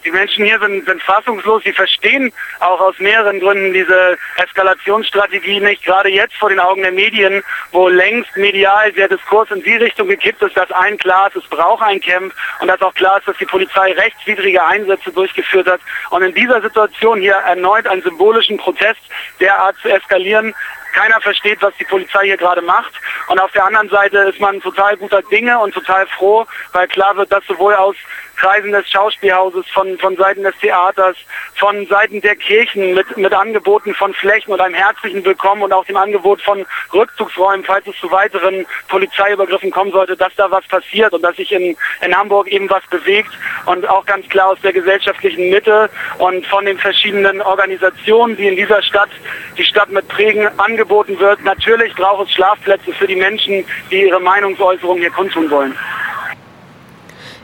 Die 0.05 0.11
Menschen 0.11 0.45
hier 0.45 0.59
sind, 0.59 0.85
sind 0.85 1.01
fassungslos, 1.03 1.63
sie 1.63 1.73
verstehen 1.73 2.31
auch 2.59 2.79
aus 2.79 2.97
mehreren 2.99 3.39
Gründen 3.39 3.73
diese 3.73 4.17
Eskalationsstrategie 4.37 5.59
nicht, 5.59 5.83
gerade 5.83 6.09
jetzt 6.09 6.35
vor 6.35 6.49
den 6.49 6.59
Augen 6.59 6.81
der 6.81 6.91
Medien, 6.91 7.43
wo 7.71 7.89
längst 7.89 8.35
medial 8.37 8.91
der 8.93 9.09
Diskurs 9.09 9.51
in 9.51 9.61
die 9.63 9.75
Richtung 9.75 10.07
gekippt 10.07 10.41
ist, 10.41 10.55
dass 10.55 10.71
ein 10.71 10.97
klar 10.97 11.27
ist, 11.27 11.35
es 11.35 11.49
braucht 11.49 11.83
ein 11.83 11.99
Camp 11.99 12.33
und 12.61 12.67
dass 12.67 12.81
auch 12.81 12.93
klar 12.93 13.17
ist, 13.19 13.27
dass 13.27 13.37
die 13.37 13.45
Polizei 13.45 13.91
rechtswidrige 13.93 14.63
Einsätze 14.63 15.11
durchgeführt 15.11 15.67
hat. 15.67 15.81
Und 16.11 16.23
in 16.23 16.33
dieser 16.33 16.61
Situation 16.61 17.19
hier 17.19 17.33
erneut 17.33 17.87
einen 17.87 18.01
symbolischen 18.01 18.57
Protest 18.57 19.01
derart 19.39 19.75
zu 19.81 19.89
eskalieren, 19.89 20.53
keiner 20.93 21.19
versteht, 21.21 21.61
was 21.61 21.75
die 21.77 21.85
Polizei 21.85 22.25
hier 22.25 22.37
gerade 22.37 22.61
macht. 22.61 22.93
Und 23.27 23.39
auf 23.39 23.51
der 23.51 23.65
anderen 23.65 23.89
Seite 23.89 24.17
ist 24.19 24.39
man 24.39 24.61
total 24.61 24.97
guter 24.97 25.21
Dinge 25.23 25.57
und 25.59 25.73
total 25.73 26.07
froh, 26.07 26.45
weil 26.73 26.87
klar 26.87 27.15
wird, 27.15 27.31
dass 27.31 27.45
sowohl 27.45 27.75
aus 27.75 27.95
Kreisen 28.39 28.71
des 28.71 28.89
Schauspielhauses, 28.89 29.65
von, 29.73 29.97
von 29.97 30.15
Seiten 30.15 30.43
des 30.43 30.55
Theaters, 30.59 31.17
von 31.55 31.85
Seiten 31.87 32.21
der 32.21 32.37
Kirchen 32.37 32.93
mit, 32.93 33.17
mit 33.17 33.33
Angeboten 33.33 33.93
von 33.93 34.13
Flächen 34.13 34.53
und 34.53 34.61
einem 34.61 34.75
herzlichen 34.75 35.25
Willkommen 35.25 35.61
und 35.61 35.73
auch 35.73 35.83
dem 35.83 35.97
Angebot 35.97 36.41
von 36.41 36.65
Rückzugsräumen, 36.93 37.65
falls 37.65 37.85
es 37.87 37.97
zu 37.99 38.09
weiteren 38.11 38.65
Polizeiübergriffen 38.87 39.71
kommen 39.71 39.91
sollte, 39.91 40.15
dass 40.15 40.33
da 40.35 40.49
was 40.49 40.65
passiert 40.67 41.11
und 41.13 41.21
dass 41.21 41.35
sich 41.35 41.51
in, 41.51 41.75
in 42.01 42.15
Hamburg 42.15 42.47
eben 42.47 42.69
was 42.69 42.85
bewegt 42.87 43.31
und 43.65 43.87
auch 43.89 44.05
ganz 44.05 44.27
klar 44.29 44.47
aus 44.47 44.61
der 44.61 44.71
gesellschaftlichen 44.71 45.49
Mitte 45.49 45.89
und 46.17 46.45
von 46.47 46.63
den 46.63 46.77
verschiedenen 46.77 47.41
Organisationen, 47.41 48.37
die 48.37 48.47
in 48.47 48.55
dieser 48.55 48.81
Stadt 48.81 49.09
die 49.57 49.65
Stadt 49.65 49.89
mit 49.89 50.07
prägen, 50.07 50.47
angeboten 50.79 51.19
wird. 51.19 51.43
Natürlich 51.43 51.93
braucht 51.95 52.27
es 52.27 52.33
Schlafplätze 52.33 52.91
für 52.93 53.07
die 53.07 53.15
Menschen, 53.15 53.65
die 53.91 54.03
ihre 54.03 54.19
Meinungsäußerung 54.19 54.97
hier 54.97 55.11
kundtun 55.11 55.49
wollen. 55.49 55.73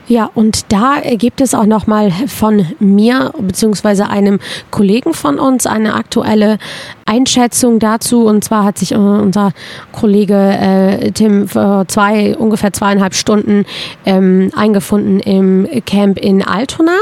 Ja, 0.08 0.30
und 0.36 0.72
da 0.72 1.02
gibt 1.18 1.42
es 1.42 1.56
auch 1.56 1.66
noch 1.66 1.88
mal 1.88 2.12
von 2.12 2.68
mir 2.78 3.34
beziehungsweise 3.40 4.08
einem 4.08 4.40
Kollegen 4.70 5.16
von 5.16 5.40
uns 5.40 5.66
eine 5.66 5.96
aktuelle 5.96 6.60
Einschätzung 7.08 7.80
dazu. 7.80 8.28
Und 8.28 8.44
zwar 8.44 8.66
hat 8.66 8.78
sich 8.78 8.92
äh, 8.92 8.98
unser 8.98 9.52
Kollege 9.92 10.36
äh, 10.36 11.12
Tim 11.12 11.48
vor 11.48 11.86
zwei, 11.88 12.38
ungefähr 12.38 12.72
zweieinhalb 12.72 13.16
Stunden 13.16 13.66
ähm, 14.06 14.52
eingefunden 14.56 15.20
im 15.22 15.68
Camp 15.88 16.20
in 16.20 16.44
Altona. 16.44 16.98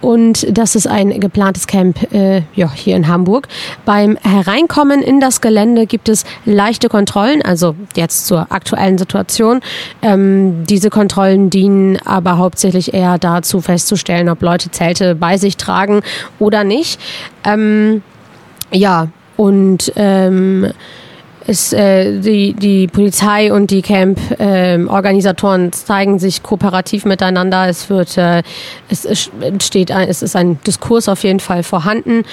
Und 0.00 0.46
das 0.56 0.76
ist 0.76 0.86
ein 0.86 1.18
geplantes 1.20 1.66
Camp 1.66 2.12
äh, 2.12 2.42
ja, 2.54 2.70
hier 2.72 2.96
in 2.96 3.08
Hamburg. 3.08 3.48
Beim 3.84 4.16
Hereinkommen 4.22 5.02
in 5.02 5.20
das 5.20 5.40
Gelände 5.40 5.86
gibt 5.86 6.08
es 6.08 6.24
leichte 6.44 6.88
Kontrollen, 6.88 7.42
also 7.42 7.74
jetzt 7.96 8.26
zur 8.26 8.52
aktuellen 8.52 8.98
Situation. 8.98 9.60
Ähm, 10.02 10.64
diese 10.66 10.90
Kontrollen 10.90 11.50
dienen 11.50 11.98
aber 12.04 12.38
hauptsächlich 12.38 12.94
eher 12.94 13.18
dazu 13.18 13.60
festzustellen, 13.60 14.28
ob 14.28 14.42
Leute 14.42 14.70
Zelte 14.70 15.14
bei 15.14 15.36
sich 15.36 15.56
tragen 15.56 16.02
oder 16.38 16.64
nicht. 16.64 17.00
Ähm, 17.44 18.02
ja, 18.72 19.08
und 19.36 19.92
ähm, 19.96 20.72
ist, 21.48 21.72
äh, 21.72 22.20
die, 22.20 22.52
die 22.52 22.86
Polizei 22.86 23.50
und 23.52 23.70
die 23.70 23.80
Camp-Organisatoren 23.80 25.64
ähm, 25.64 25.72
zeigen 25.72 26.18
sich 26.18 26.42
kooperativ 26.42 27.06
miteinander. 27.06 27.66
Es 27.68 27.88
wird, 27.88 28.18
äh, 28.18 28.42
es 28.90 29.30
entsteht, 29.40 29.90
ein, 29.90 30.08
es 30.08 30.22
ist 30.22 30.36
ein 30.36 30.60
Diskurs 30.66 31.08
auf 31.08 31.24
jeden 31.24 31.40
Fall 31.40 31.62
vorhanden. 31.62 32.24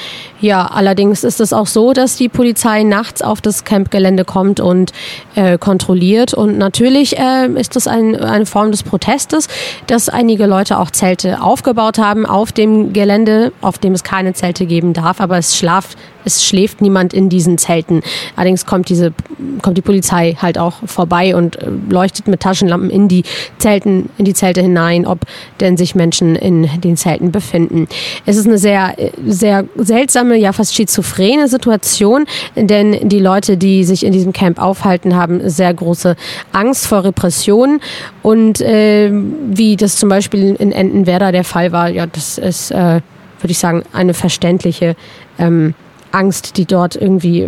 Ja, 0.42 0.66
allerdings 0.66 1.24
ist 1.24 1.40
es 1.40 1.54
auch 1.54 1.68
so, 1.68 1.94
dass 1.94 2.18
die 2.18 2.28
Polizei 2.28 2.84
nachts 2.84 3.22
auf 3.22 3.40
das 3.40 3.64
Campgelände 3.64 4.26
kommt 4.26 4.60
und 4.60 4.92
äh, 5.36 5.58
kontrolliert. 5.58 6.34
Und 6.34 6.58
natürlich 6.58 7.18
äh, 7.18 7.48
ist 7.56 7.78
das 7.78 7.88
ein, 7.88 8.18
eine 8.18 8.46
Form 8.46 8.72
des 8.72 8.84
Protestes, 8.84 9.48
dass 9.88 10.10
einige 10.10 10.46
Leute 10.46 10.78
auch 10.78 10.92
Zelte 10.92 11.42
aufgebaut 11.42 12.00
haben 12.00 12.26
auf 12.26 12.52
dem 12.52 12.92
Gelände, 12.92 13.54
auf 13.62 13.78
dem 13.78 13.94
es 13.94 14.04
keine 14.04 14.34
Zelte 14.34 14.66
geben 14.66 14.92
darf. 14.92 15.22
Aber 15.22 15.38
es 15.38 15.56
schlaft 15.56 15.98
es 16.26 16.44
schläft 16.44 16.82
niemand 16.82 17.14
in 17.14 17.30
diesen 17.30 17.58
Zelten. 17.58 18.02
Allerdings 18.36 18.66
kommt 18.66 18.90
diese 18.90 19.14
kommt 19.62 19.78
die 19.78 19.82
Polizei 19.82 20.36
halt 20.42 20.58
auch 20.58 20.74
vorbei 20.86 21.36
und 21.36 21.56
äh, 21.58 21.70
leuchtet 21.90 22.28
mit 22.28 22.42
Taschenlampen 22.42 22.90
in 22.90 23.08
die 23.08 23.24
Zelten 23.58 24.10
in 24.18 24.26
die 24.26 24.34
Zelte 24.34 24.62
hinein, 24.62 25.06
ob 25.06 25.20
denn 25.60 25.78
sich 25.78 25.96
Menschen 25.96 26.36
in 26.36 26.70
den 26.82 26.98
Zelten 26.98 27.32
befinden. 27.32 27.88
Es 28.26 28.38
ist 28.38 28.48
eine 28.48 28.58
sehr 28.58 28.96
sehr 29.26 29.66
seltsame, 29.78 30.36
ja 30.38 30.52
fast 30.52 30.76
schizophrene 30.76 31.48
Situation, 31.48 32.26
denn 32.56 33.08
die 33.08 33.20
Leute, 33.20 33.58
die 33.58 33.84
sich 33.84 34.06
in 34.06 34.12
diesem 34.12 34.34
Camp 34.34 34.60
aufhalten, 34.60 35.16
haben 35.16 35.48
sehr 35.50 35.74
große 35.74 36.16
Angst 36.52 36.88
vor 36.88 37.04
Repressionen 37.04 37.80
und 38.24 38.62
äh, 38.62 39.12
wie 39.12 39.76
das 39.76 39.98
zum 39.98 40.10
Beispiel 40.10 40.56
in 40.56 40.72
Entenwerder 40.72 41.32
der 41.32 41.44
Fall 41.44 41.72
war, 41.72 41.90
ja, 41.90 42.08
das 42.08 42.38
ist 42.38 42.72
äh, 42.72 43.02
würde 43.46 43.52
ich 43.52 43.60
sagen, 43.60 43.84
eine 43.94 44.14
verständliche 44.14 44.96
ähm, 45.38 45.76
Angst, 46.16 46.58
die 46.58 46.66
dort 46.66 46.96
irgendwie 46.96 47.48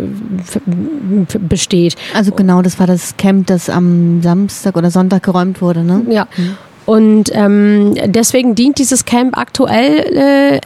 besteht. 1.40 1.96
Also 2.14 2.32
genau, 2.32 2.62
das 2.62 2.78
war 2.78 2.86
das 2.86 3.16
Camp, 3.16 3.46
das 3.46 3.70
am 3.70 4.22
Samstag 4.22 4.76
oder 4.76 4.90
Sonntag 4.90 5.22
geräumt 5.22 5.60
wurde, 5.62 5.82
ne? 5.84 6.04
Ja. 6.08 6.28
Mhm. 6.36 6.56
Und 6.88 7.30
ähm, 7.34 7.92
deswegen 8.06 8.54
dient 8.54 8.78
dieses 8.78 9.04
Camp 9.04 9.36
aktuell 9.36 9.98
äh, 9.98 10.60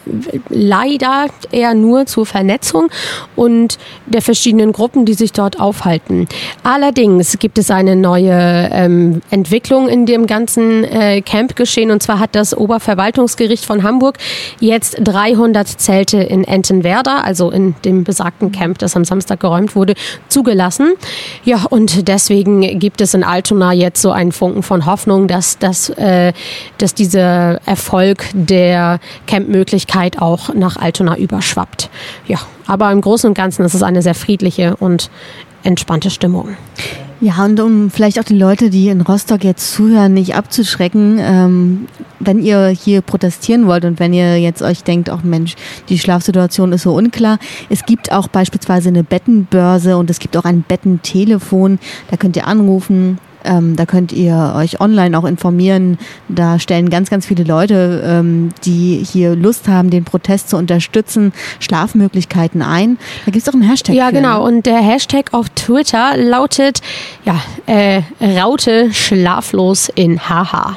leider 0.50 1.26
eher 1.50 1.74
nur 1.74 2.06
zur 2.06 2.26
Vernetzung 2.26 2.90
und 3.34 3.76
der 4.06 4.22
verschiedenen 4.22 4.70
Gruppen, 4.70 5.04
die 5.04 5.14
sich 5.14 5.32
dort 5.32 5.58
aufhalten. 5.58 6.28
Allerdings 6.62 7.40
gibt 7.40 7.58
es 7.58 7.72
eine 7.72 7.96
neue 7.96 8.70
ähm, 8.72 9.20
Entwicklung 9.32 9.88
in 9.88 10.06
dem 10.06 10.28
ganzen 10.28 10.84
äh, 10.84 11.22
Camp 11.22 11.56
geschehen. 11.56 11.90
Und 11.90 12.04
zwar 12.04 12.20
hat 12.20 12.36
das 12.36 12.56
Oberverwaltungsgericht 12.56 13.64
von 13.64 13.82
Hamburg 13.82 14.18
jetzt 14.60 14.98
300 15.02 15.66
Zelte 15.66 16.18
in 16.18 16.44
Entenwerder, 16.44 17.24
also 17.24 17.50
in 17.50 17.74
dem 17.84 18.04
besagten 18.04 18.52
Camp, 18.52 18.78
das 18.78 18.94
am 18.94 19.04
Samstag 19.04 19.40
geräumt 19.40 19.74
wurde, 19.74 19.94
zugelassen. 20.28 20.92
Ja, 21.42 21.64
und 21.68 22.06
deswegen 22.06 22.78
gibt 22.78 23.00
es 23.00 23.12
in 23.12 23.24
Altona 23.24 23.72
jetzt 23.72 24.00
so 24.00 24.12
einen 24.12 24.30
Funken 24.30 24.62
von 24.62 24.86
Hoffnung, 24.86 25.26
dass 25.26 25.58
das 25.58 25.90
äh, 25.90 26.11
äh, 26.12 26.32
dass 26.78 26.94
dieser 26.94 27.60
Erfolg 27.66 28.26
der 28.32 29.00
Campmöglichkeit 29.26 30.20
auch 30.20 30.52
nach 30.54 30.76
Altona 30.76 31.16
überschwappt. 31.16 31.90
Ja, 32.26 32.38
aber 32.66 32.90
im 32.92 33.00
Großen 33.00 33.28
und 33.28 33.34
Ganzen 33.34 33.64
ist 33.64 33.74
es 33.74 33.82
eine 33.82 34.02
sehr 34.02 34.14
friedliche 34.14 34.76
und 34.76 35.10
entspannte 35.62 36.10
Stimmung. 36.10 36.56
Ja, 37.20 37.44
und 37.44 37.60
um 37.60 37.88
vielleicht 37.88 38.18
auch 38.18 38.24
die 38.24 38.36
Leute, 38.36 38.68
die 38.68 38.88
in 38.88 39.00
Rostock 39.00 39.44
jetzt 39.44 39.72
zuhören, 39.72 40.12
nicht 40.12 40.34
abzuschrecken, 40.34 41.20
ähm, 41.20 41.86
wenn 42.18 42.42
ihr 42.42 42.66
hier 42.66 43.00
protestieren 43.00 43.68
wollt 43.68 43.84
und 43.84 44.00
wenn 44.00 44.12
ihr 44.12 44.40
jetzt 44.40 44.60
euch 44.60 44.82
denkt, 44.82 45.08
ach 45.08 45.22
Mensch, 45.22 45.54
die 45.88 46.00
Schlafsituation 46.00 46.72
ist 46.72 46.82
so 46.82 46.94
unklar. 46.94 47.38
Es 47.68 47.84
gibt 47.84 48.10
auch 48.10 48.26
beispielsweise 48.26 48.88
eine 48.88 49.04
Bettenbörse 49.04 49.96
und 49.96 50.10
es 50.10 50.18
gibt 50.18 50.36
auch 50.36 50.44
ein 50.44 50.62
Bettentelefon. 50.62 51.78
Da 52.10 52.16
könnt 52.16 52.34
ihr 52.34 52.48
anrufen, 52.48 53.18
ähm, 53.44 53.76
da 53.76 53.86
könnt 53.86 54.12
ihr 54.12 54.54
euch 54.56 54.80
online 54.80 55.18
auch 55.18 55.24
informieren. 55.24 55.98
Da 56.28 56.58
stellen 56.58 56.90
ganz, 56.90 57.10
ganz 57.10 57.26
viele 57.26 57.44
Leute, 57.44 58.02
ähm, 58.04 58.50
die 58.64 59.04
hier 59.04 59.34
Lust 59.34 59.68
haben, 59.68 59.90
den 59.90 60.04
Protest 60.04 60.50
zu 60.50 60.56
unterstützen, 60.56 61.32
Schlafmöglichkeiten 61.60 62.62
ein. 62.62 62.98
Da 63.24 63.32
gibt 63.32 63.46
es 63.46 63.48
auch 63.48 63.54
einen 63.54 63.68
Hashtag. 63.68 63.94
Ja, 63.94 64.08
für, 64.08 64.14
genau. 64.14 64.46
Und 64.46 64.66
der 64.66 64.78
Hashtag 64.78 65.32
auf 65.32 65.48
Twitter 65.50 66.16
lautet 66.16 66.80
ja, 67.24 67.40
äh, 67.66 68.02
Raute 68.20 68.92
schlaflos 68.92 69.90
in 69.94 70.18
HH. 70.28 70.76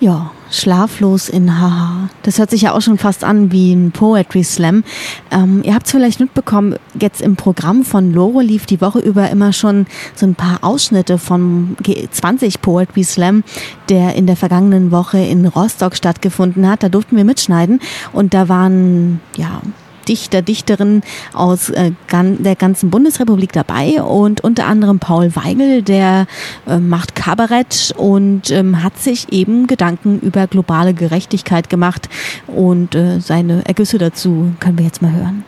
Ja, 0.00 0.30
Schlaflos 0.50 1.28
in 1.28 1.60
Haha. 1.60 2.08
Das 2.22 2.38
hört 2.38 2.50
sich 2.50 2.62
ja 2.62 2.72
auch 2.72 2.80
schon 2.80 2.98
fast 2.98 3.24
an 3.24 3.52
wie 3.52 3.72
ein 3.72 3.92
Poetry 3.92 4.42
Slam. 4.42 4.84
Ähm, 5.30 5.62
ihr 5.64 5.74
habt 5.74 5.86
es 5.86 5.92
vielleicht 5.92 6.20
mitbekommen, 6.20 6.76
jetzt 7.00 7.22
im 7.22 7.36
Programm 7.36 7.84
von 7.84 8.12
Loro 8.12 8.40
lief 8.40 8.66
die 8.66 8.80
Woche 8.80 8.98
über 8.98 9.30
immer 9.30 9.52
schon 9.52 9.86
so 10.14 10.26
ein 10.26 10.34
paar 10.34 10.58
Ausschnitte 10.62 11.18
vom 11.18 11.76
G20 11.82 12.60
Poetry 12.60 13.04
Slam, 13.04 13.44
der 13.88 14.14
in 14.16 14.26
der 14.26 14.36
vergangenen 14.36 14.90
Woche 14.90 15.18
in 15.18 15.46
Rostock 15.46 15.96
stattgefunden 15.96 16.68
hat. 16.68 16.82
Da 16.82 16.88
durften 16.88 17.16
wir 17.16 17.24
mitschneiden 17.24 17.80
und 18.12 18.34
da 18.34 18.48
waren 18.48 19.20
ja 19.36 19.62
Dichter, 20.08 20.42
Dichterinnen 20.42 21.02
aus 21.32 21.70
äh, 21.70 21.92
der 22.10 22.56
ganzen 22.56 22.90
Bundesrepublik 22.90 23.52
dabei 23.52 24.02
und 24.02 24.42
unter 24.42 24.66
anderem 24.66 24.98
Paul 24.98 25.34
Weigel, 25.36 25.82
der 25.82 26.26
äh, 26.66 26.78
macht 26.78 27.14
Kabarett 27.14 27.94
und 27.96 28.50
ähm, 28.50 28.82
hat 28.82 28.98
sich 28.98 29.32
eben 29.32 29.66
Gedanken 29.66 30.20
über 30.20 30.46
globale 30.46 30.94
Gerechtigkeit 30.94 31.70
gemacht 31.70 32.08
und 32.46 32.94
äh, 32.94 33.20
seine 33.20 33.66
Ergüsse 33.66 33.98
dazu 33.98 34.52
können 34.60 34.78
wir 34.78 34.84
jetzt 34.84 35.02
mal 35.02 35.12
hören. 35.12 35.44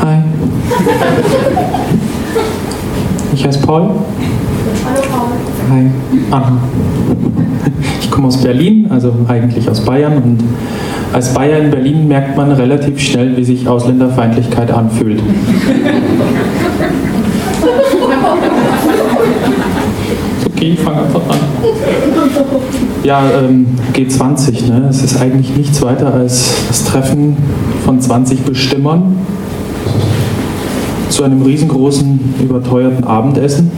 Hi. 0.00 0.22
Ich 3.34 3.46
heiße 3.46 3.60
Paul. 3.60 3.82
Hallo 4.84 5.02
Paul. 5.10 5.28
Hi. 5.70 5.90
Anna. 6.30 6.58
Ich 8.00 8.10
komme 8.10 8.28
aus 8.28 8.38
Berlin, 8.38 8.90
also 8.90 9.14
eigentlich 9.28 9.68
aus 9.68 9.84
Bayern 9.84 10.16
und 10.16 10.42
als 11.12 11.34
Bayer 11.34 11.58
in 11.58 11.70
Berlin 11.70 12.06
merkt 12.08 12.36
man 12.36 12.52
relativ 12.52 13.00
schnell, 13.00 13.36
wie 13.36 13.44
sich 13.44 13.66
Ausländerfeindlichkeit 13.66 14.70
anfühlt. 14.70 15.20
Okay, 20.46 20.72
ich 20.74 20.80
fange 20.80 21.02
einfach 21.02 21.22
an. 21.28 21.38
Ja, 23.02 23.22
ähm, 23.30 23.66
G20, 23.94 24.68
ne? 24.68 24.88
es 24.90 25.02
ist 25.02 25.20
eigentlich 25.20 25.56
nichts 25.56 25.80
weiter 25.82 26.12
als 26.12 26.66
das 26.68 26.84
Treffen 26.84 27.36
von 27.84 28.00
20 28.00 28.40
Bestimmern 28.40 29.16
zu 31.08 31.24
einem 31.24 31.42
riesengroßen, 31.42 32.20
überteuerten 32.42 33.04
Abendessen. 33.04 33.70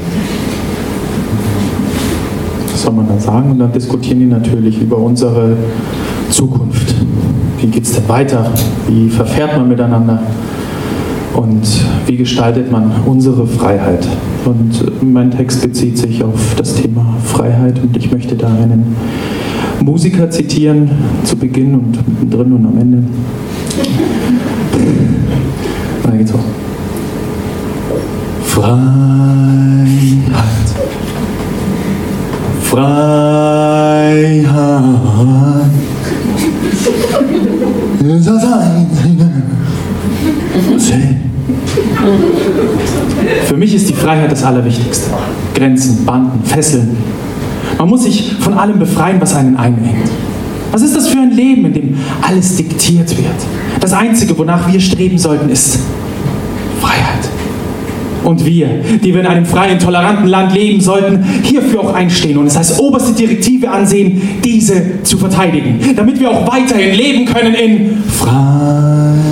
Was 2.73 2.83
soll 2.83 2.93
man 2.93 3.09
da 3.09 3.19
sagen? 3.19 3.53
Und 3.53 3.59
dann 3.61 3.73
diskutieren 3.73 4.19
die 4.19 4.27
natürlich 4.27 4.81
über 4.83 4.99
unsere 4.99 5.57
Zukunft. 6.31 6.95
Wie 7.63 7.69
geht 7.69 7.85
es 7.85 7.93
denn 7.93 8.09
weiter? 8.09 8.51
Wie 8.89 9.09
verfährt 9.09 9.57
man 9.57 9.69
miteinander? 9.69 10.21
Und 11.33 11.63
wie 12.07 12.17
gestaltet 12.17 12.73
man 12.73 12.91
unsere 13.07 13.47
Freiheit? 13.47 14.05
Und 14.45 15.01
mein 15.01 15.31
Text 15.31 15.63
bezieht 15.63 15.97
sich 15.97 16.25
auf 16.25 16.57
das 16.57 16.75
Thema 16.75 17.15
Freiheit 17.25 17.79
und 17.81 17.97
ich 17.97 18.11
möchte 18.11 18.35
da 18.35 18.49
einen 18.49 18.97
Musiker 19.81 20.29
zitieren, 20.29 20.91
zu 21.23 21.37
Beginn 21.37 21.75
und 21.75 22.09
mittendrin 22.09 22.53
und 22.53 22.67
am 22.67 22.77
Ende. 22.79 23.05
Da 26.03 26.11
geht's 26.11 26.33
auch. 26.35 26.41
Freiheit. 28.43 28.83
Freiheit. 32.65 34.03
Für 43.47 43.57
mich 43.57 43.75
ist 43.75 43.89
die 43.89 43.95
Freiheit 43.95 44.33
das 44.33 44.43
Allerwichtigste. 44.43 45.09
Grenzen, 45.55 46.05
Banden, 46.05 46.45
Fesseln. 46.45 46.97
Man 47.79 47.89
muss 47.89 48.03
sich 48.03 48.35
von 48.41 48.55
allem 48.55 48.81
befreien, 48.81 49.21
was 49.21 49.37
einen 49.37 49.57
einengt. 49.57 50.11
Was 50.73 50.83
ist 50.83 50.97
das 50.97 51.09
für 51.09 51.19
ein 51.19 51.31
Leben, 51.31 51.67
in 51.67 51.73
dem 51.75 51.97
alles 52.23 52.57
diktiert 52.57 53.17
wird? 53.17 53.29
Das 53.79 53.93
Einzige, 53.93 54.37
wonach 54.37 54.73
wir 54.73 54.81
streben 54.81 55.19
sollten, 55.19 55.49
ist. 55.49 55.79
Und 58.25 58.45
wir, 58.45 58.69
die 59.03 59.13
wir 59.13 59.21
in 59.21 59.27
einem 59.27 59.45
freien, 59.45 59.79
toleranten 59.79 60.27
Land 60.27 60.55
leben 60.55 60.81
sollten, 60.81 61.23
hierfür 61.43 61.81
auch 61.81 61.95
einstehen 61.95 62.39
und 62.39 62.47
es 62.47 62.57
als 62.57 62.79
oberste 62.79 63.13
Direktive 63.13 63.71
ansehen, 63.71 64.41
diese 64.45 65.03
zu 65.03 65.19
verteidigen, 65.19 65.81
damit 65.97 66.19
wir 66.21 66.31
auch 66.31 66.47
weiterhin 66.51 66.95
leben 66.95 67.25
können 67.27 67.55
in 67.55 68.03
Freiheit. 68.05 69.23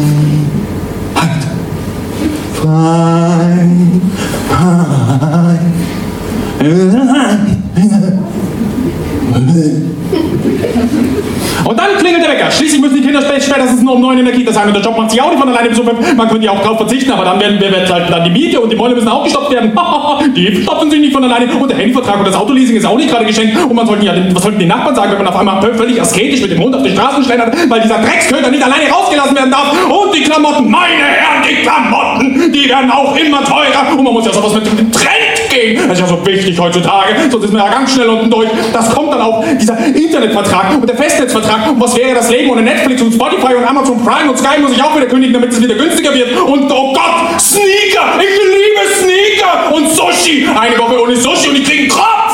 Und 11.65 11.79
dann 11.79 11.97
klingelt 11.99 12.23
der 12.25 12.31
Wecker. 12.33 12.51
Schließlich 12.51 12.81
müssen 12.81 12.97
die 12.97 13.03
Kinder 13.03 13.21
spät- 13.21 13.43
spätestens 13.43 13.83
nur 13.83 13.95
um 13.95 14.01
neun 14.01 14.19
in 14.19 14.25
der 14.25 14.35
Kita 14.35 14.53
sein. 14.53 14.69
Und 14.69 14.75
der 14.75 14.83
Job 14.83 14.97
macht 14.97 15.11
sich 15.11 15.21
auch 15.21 15.31
nicht 15.31 15.39
von 15.39 15.49
alleine 15.49 15.69
bis. 15.69 15.79
Man 16.17 16.29
könnte 16.29 16.47
ja 16.47 16.53
auch 16.53 16.63
drauf 16.63 16.79
verzichten, 16.79 17.11
aber 17.13 17.25
dann 17.25 17.39
werden 17.41 17.61
wir 17.61 17.71
wird 17.71 17.93
halt 17.93 18.11
dann 18.11 18.25
die 18.25 18.31
Miete 18.31 18.61
und 18.61 18.71
die 18.73 18.77
Mäule 18.77 18.95
müssen 18.95 19.09
auch 19.09 19.25
gestoppt 19.25 19.53
werden. 19.53 19.73
die 20.37 20.63
stopfen 20.63 20.91
sich 20.91 21.01
nicht 21.01 21.13
von 21.13 21.23
alleine. 21.23 21.53
Und 21.53 21.71
der 21.71 21.79
Handyvertrag 21.79 22.19
und 22.19 22.27
das 22.27 22.35
Autoleasing 22.35 22.77
ist 22.77 22.87
auch 22.87 22.97
nicht 22.97 23.11
gerade 23.11 23.27
geschenkt. 23.27 23.57
Und 23.63 23.75
man 23.75 23.87
sollte 23.87 24.07
ja, 24.07 24.15
was 24.33 24.43
sollten 24.43 24.59
die 24.59 24.67
Nachbarn 24.67 24.95
sagen, 24.95 25.13
wenn 25.13 25.19
man 25.19 25.29
auf 25.29 25.37
einmal 25.37 25.61
völlig 25.75 26.01
asketisch 26.01 26.41
mit 26.41 26.51
dem 26.51 26.63
Hund 26.63 26.75
auf 26.75 26.83
die 26.83 26.91
Straßen 26.91 27.23
schlendert, 27.25 27.55
weil 27.69 27.81
dieser 27.83 27.99
Drecksköter 27.99 28.51
nicht 28.51 28.63
alleine 28.63 28.89
rausgelassen 28.91 29.37
werden 29.37 29.51
darf. 29.51 29.73
Und 29.89 30.15
die 30.15 30.23
Klamotten, 30.23 30.71
meine 30.71 30.95
Herren, 31.05 31.43
die 31.49 31.63
Klamotten, 31.63 32.53
die 32.53 32.69
werden 32.69 32.91
auch 32.91 33.15
immer 33.17 33.45
teurer. 33.45 33.97
Und 33.97 34.03
man 34.03 34.13
muss 34.13 34.27
ja 34.27 34.33
sowas 34.33 34.55
mit 34.55 34.67
dem 34.67 34.91
Trend 34.91 35.30
gehen. 35.51 35.77
Das 35.89 35.99
ist 35.99 36.01
ja 36.01 36.07
so 36.07 36.27
wichtig 36.27 36.59
heutzutage. 36.59 37.15
Sonst 37.31 37.45
ist 37.45 37.53
man 37.53 37.65
ja 37.65 37.71
ganz 37.71 37.93
schnell 37.93 38.09
unten 38.09 38.31
durch. 38.31 38.49
Das 38.73 38.91
kommt 38.95 39.13
dann 39.13 39.21
auch, 39.21 39.45
dieser 39.61 39.77
Internetvertrag 39.79 40.81
und 40.81 40.89
der 40.89 40.97
Festnetzvertrag. 40.97 41.71
Und 41.71 41.81
was 41.81 41.97
wäre 41.97 42.15
das 42.15 42.31
Leben 42.31 42.51
ohne 42.51 42.63
Netflix 42.63 43.03
und 43.03 43.13
Spotify 43.13 43.55
und 43.55 43.65
Amazon 43.65 44.03
Prime 44.05 44.31
und 44.31 44.39
Sky 44.39 44.61
muss 44.61 44.73
ich 44.73 44.83
auch 44.83 44.97
wieder 44.97 45.07
kündigen, 45.07 45.35
damit 45.35 45.53
es 45.53 45.61
wieder 45.61 45.75
günstiger 45.75 46.15
wird. 46.15 46.41
Und 46.41 46.71
oh 46.71 46.93
Gott, 46.93 47.41
Sneaker! 47.41 48.19
Ich 48.21 48.39
liebe 48.39 48.95
Sneaker! 49.03 49.75
Und 49.75 49.91
Sushi! 49.91 50.47
Eine 50.59 50.79
Woche 50.79 51.03
ohne 51.03 51.17
Sushi 51.17 51.49
und 51.51 51.57
ich 51.57 51.65
kriege 51.65 51.83
einen 51.83 51.91
Kopf! 51.91 52.31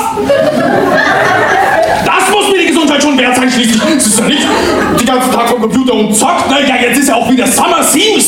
Das 2.04 2.30
muss 2.30 2.50
mir 2.50 2.58
die 2.58 2.66
Gesundheit 2.66 3.02
schon 3.02 3.18
wert 3.18 3.36
sein, 3.36 3.50
schließlich. 3.50 3.82
Es 3.96 4.06
ist 4.06 4.18
ja 4.18 4.26
nicht 4.26 4.46
die 5.00 5.04
ganzen 5.04 5.32
Tag 5.32 5.48
vom 5.48 5.60
Computer 5.60 5.94
und 5.94 6.14
zockt. 6.14 6.44
Na 6.48 6.60
ja, 6.60 6.76
jetzt 6.80 6.98
ist 6.98 7.08
ja 7.08 7.16
auch 7.16 7.30
wieder 7.30 7.46
Summer 7.46 7.82
Steam 7.82 8.20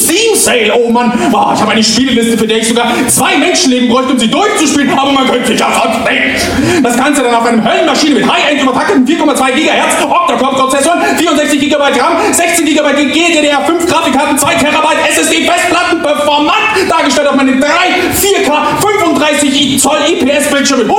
Sale. 0.48 0.72
Oh 0.74 0.88
Mann, 0.88 1.12
oh, 1.30 1.52
ich 1.52 1.60
habe 1.60 1.72
eine 1.72 1.84
Spieleliste, 1.84 2.38
für 2.38 2.46
die 2.46 2.54
ich 2.54 2.68
sogar 2.68 2.90
zwei 3.08 3.36
Menschenleben 3.36 3.90
bräuchte, 3.90 4.12
um 4.12 4.18
sie 4.18 4.30
durchzuspielen. 4.30 4.98
Aber 4.98 5.12
man 5.12 5.28
könnte 5.30 5.48
sich 5.48 5.60
ja 5.60 5.68
sonst 5.70 6.10
nicht. 6.10 6.82
Das 6.82 6.96
Ganze 6.96 7.22
dann 7.22 7.34
auf 7.34 7.44
einem 7.44 7.62
Höllenmaschine 7.62 8.14
mit 8.14 8.24
High-End 8.26 8.62
übertakteten 8.62 9.06
4,2 9.06 9.52
GHz 9.52 10.02
Octa-Core-Prozessoren, 10.02 11.00
64 11.18 11.60
GB 11.60 11.76
RAM, 11.76 12.32
16 12.32 12.64
GB 12.64 12.78
GDDR5 13.12 13.86
Grafikkarten, 13.86 14.38
2 14.38 14.54
Terabyte 14.54 14.98
SSD 15.10 15.46
Festplatten, 15.46 16.02
performant, 16.02 16.56
dargestellt 16.88 17.28
auf 17.28 17.36
meinen 17.36 17.60
3 17.60 17.68
4K 17.68 18.50
35 18.80 19.78
Zoll 19.80 19.98
IPS-Bildschirm 20.08 20.78
mit 20.78 20.88
100% 20.88 20.96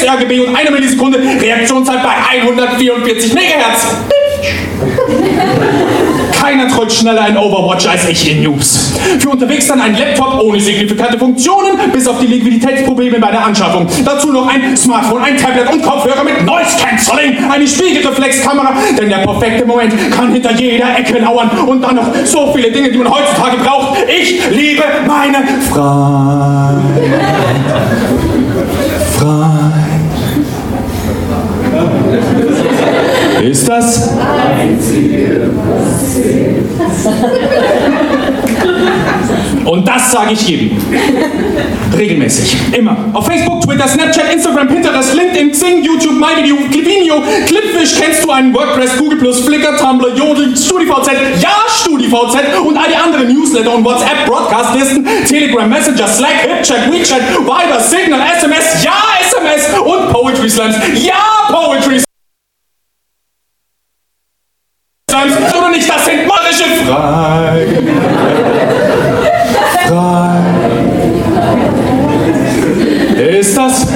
sRGB 0.00 0.40
und 0.40 0.56
1 0.56 0.70
Millisekunde 0.70 1.20
Reaktionszeit 1.40 2.02
bei 2.02 2.40
144 2.40 3.34
MHz. 3.34 3.86
Keiner 6.42 6.66
trollt 6.66 6.92
schneller 6.92 7.28
in 7.28 7.36
Overwatch 7.36 7.86
als 7.86 8.08
ich 8.08 8.28
in 8.28 8.42
Noobs. 8.42 8.94
Für 9.20 9.28
unterwegs 9.28 9.68
dann 9.68 9.80
ein 9.80 9.96
Laptop 9.96 10.42
ohne 10.42 10.58
signifikante 10.58 11.16
Funktionen, 11.16 11.78
bis 11.92 12.08
auf 12.08 12.18
die 12.18 12.26
Liquiditätsprobleme 12.26 13.20
bei 13.20 13.30
der 13.30 13.46
Anschaffung. 13.46 13.86
Dazu 14.04 14.32
noch 14.32 14.48
ein 14.48 14.76
Smartphone, 14.76 15.22
ein 15.22 15.36
Tablet 15.36 15.72
und 15.72 15.80
Kopfhörer 15.80 16.24
mit 16.24 16.44
Noise 16.44 16.76
Cancelling, 16.84 17.48
eine 17.48 17.68
Spiegelreflexkamera, 17.68 18.74
denn 18.98 19.08
der 19.08 19.18
perfekte 19.18 19.64
Moment 19.64 19.94
kann 20.10 20.32
hinter 20.32 20.52
jeder 20.54 20.98
Ecke 20.98 21.20
lauern 21.20 21.48
und 21.64 21.80
dann 21.80 21.94
noch 21.94 22.12
so 22.24 22.52
viele 22.52 22.72
Dinge, 22.72 22.90
die 22.90 22.98
man 22.98 23.08
heutzutage 23.08 23.58
braucht. 23.58 24.00
Ich 24.08 24.42
liebe 24.50 24.82
meine 25.06 25.46
Freiheit. 25.70 27.61
Ist 33.42 33.68
das? 33.68 34.10
Und 39.64 39.88
das 39.88 40.12
sage 40.12 40.32
ich 40.32 40.48
jedem. 40.48 40.76
Regelmäßig. 41.96 42.56
Immer. 42.72 42.96
Auf 43.12 43.26
Facebook, 43.26 43.62
Twitter, 43.62 43.88
Snapchat, 43.88 44.32
Instagram, 44.32 44.68
Pinterest, 44.68 45.14
LinkedIn, 45.14 45.50
Xing, 45.50 45.82
YouTube, 45.82 46.14
MyVideo, 46.14 46.56
Clipinio, 46.70 47.22
Clipfish, 47.46 48.00
kennst 48.00 48.24
du 48.24 48.30
einen 48.30 48.54
WordPress, 48.54 48.96
Google+, 48.98 49.34
Flickr, 49.34 49.76
Tumblr, 49.76 50.14
Jodel, 50.14 50.56
StudiVZ, 50.56 51.10
ja, 51.40 51.50
StudiVZ 51.68 52.60
und 52.64 52.76
all 52.76 52.88
die 52.88 52.96
anderen 52.96 53.28
Newsletter 53.28 53.74
und 53.74 53.84
WhatsApp, 53.84 54.24
Broadcast-Listen, 54.26 55.04
Telegram, 55.26 55.68
Messenger, 55.68 56.06
Slack, 56.06 56.42
HipChat, 56.42 56.92
WeChat, 56.92 57.22
Viber, 57.40 57.80
Signal, 57.80 58.20
SMS, 58.36 58.84
ja, 58.84 58.92
SMS 59.20 59.68
und 59.80 60.12
Poetry 60.12 60.48
Slams, 60.48 60.76
ja, 60.94 61.48
Poetry 61.48 61.98
Slams. 61.98 62.12
Oder 65.56 65.61
nicht, 65.72 65.88
das 65.88 66.04
sind 66.04 66.26
magische 66.26 66.64
Freiheit. 66.86 67.68
Ist 73.40 73.56
das? 73.56 73.86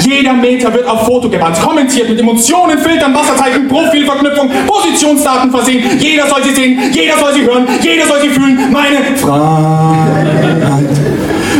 Jeder 0.00 0.32
Meter 0.34 0.72
wird 0.72 0.86
auf 0.86 1.06
Foto 1.06 1.28
gebannt, 1.28 1.60
kommentiert 1.60 2.08
mit 2.08 2.20
Emotionen, 2.20 2.78
Filtern, 2.78 3.14
Wasserzeichen, 3.14 3.68
Profilverknüpfung, 3.68 4.50
Positionsdaten 4.66 5.50
versehen. 5.50 5.98
Jeder 5.98 6.26
soll 6.26 6.42
sie 6.44 6.54
sehen, 6.54 6.78
jeder 6.92 7.18
soll 7.18 7.34
sie 7.34 7.42
hören, 7.42 7.66
jeder 7.82 8.06
soll 8.06 8.20
sie 8.20 8.28
fühlen. 8.28 8.72
Meine 8.72 8.98
Freiheit. 9.16 11.05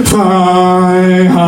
Freiheit 0.05 1.41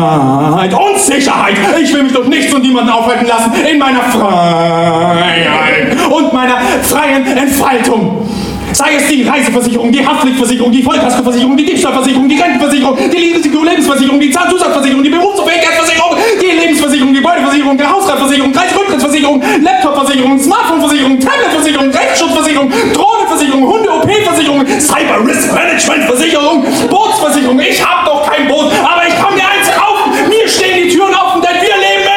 und 0.73 0.99
Sicherheit. 0.99 1.55
Ich 1.81 1.93
will 1.93 2.03
mich 2.03 2.13
durch 2.13 2.27
nichts 2.27 2.53
und 2.53 2.61
niemanden 2.63 2.89
aufhalten 2.89 3.27
lassen 3.27 3.51
in 3.69 3.77
meiner 3.77 4.01
Freiheit 4.03 5.95
und 6.09 6.33
meiner 6.33 6.57
freien 6.81 7.25
Entfaltung. 7.25 8.27
Sei 8.71 8.95
es 8.97 9.07
die 9.07 9.23
Reiseversicherung, 9.23 9.91
die 9.91 10.05
Haftpflichtversicherung, 10.05 10.71
die 10.71 10.83
Vollkaskoversicherung, 10.83 11.57
die 11.57 11.65
Diebstahlversicherung, 11.65 12.29
die 12.29 12.39
Rentenversicherung, 12.39 12.95
die 12.97 13.17
Lebensversicherung, 13.17 14.19
die 14.19 14.29
Zahnzusatzversicherung, 14.29 15.03
die 15.03 15.09
Berufsunfähigkeitsversicherung, 15.09 16.15
die 16.39 16.51
Lebensversicherung, 16.59 17.13
Gebäudeversicherung, 17.13 17.77
die 17.77 17.85
Hausratversicherung, 17.85 18.51
Kreisrücktrittsversicherung, 18.53 19.41
Laptopversicherung, 19.61 20.39
Smartphoneversicherung, 20.39 21.19
Tabletversicherung, 21.19 21.89
Rechtsschutzversicherung, 21.89 22.71
Drohnenversicherung, 23.29 23.67
Hunde-OP-Versicherung, 23.67 24.65
Cyber-Risk-Management-Versicherung, 24.79 26.63
Bootsversicherung. 26.89 27.59
Ich 27.59 27.85
hab 27.85 28.05
doch 28.05 28.29
kein 28.29 28.47
Boot, 28.47 28.71
aber 28.83 29.07
ich 29.07 29.15
kann 29.15 29.35
mir 29.35 29.43
eins 29.43 29.69
kaufen. 29.71 30.11
Mir 30.27 30.47
stehen 30.47 30.83
die 30.83 30.89
Türen 30.89 31.13
offen, 31.13 31.41
denn 31.41 31.61
wir 31.61 31.75
leben 31.77 32.09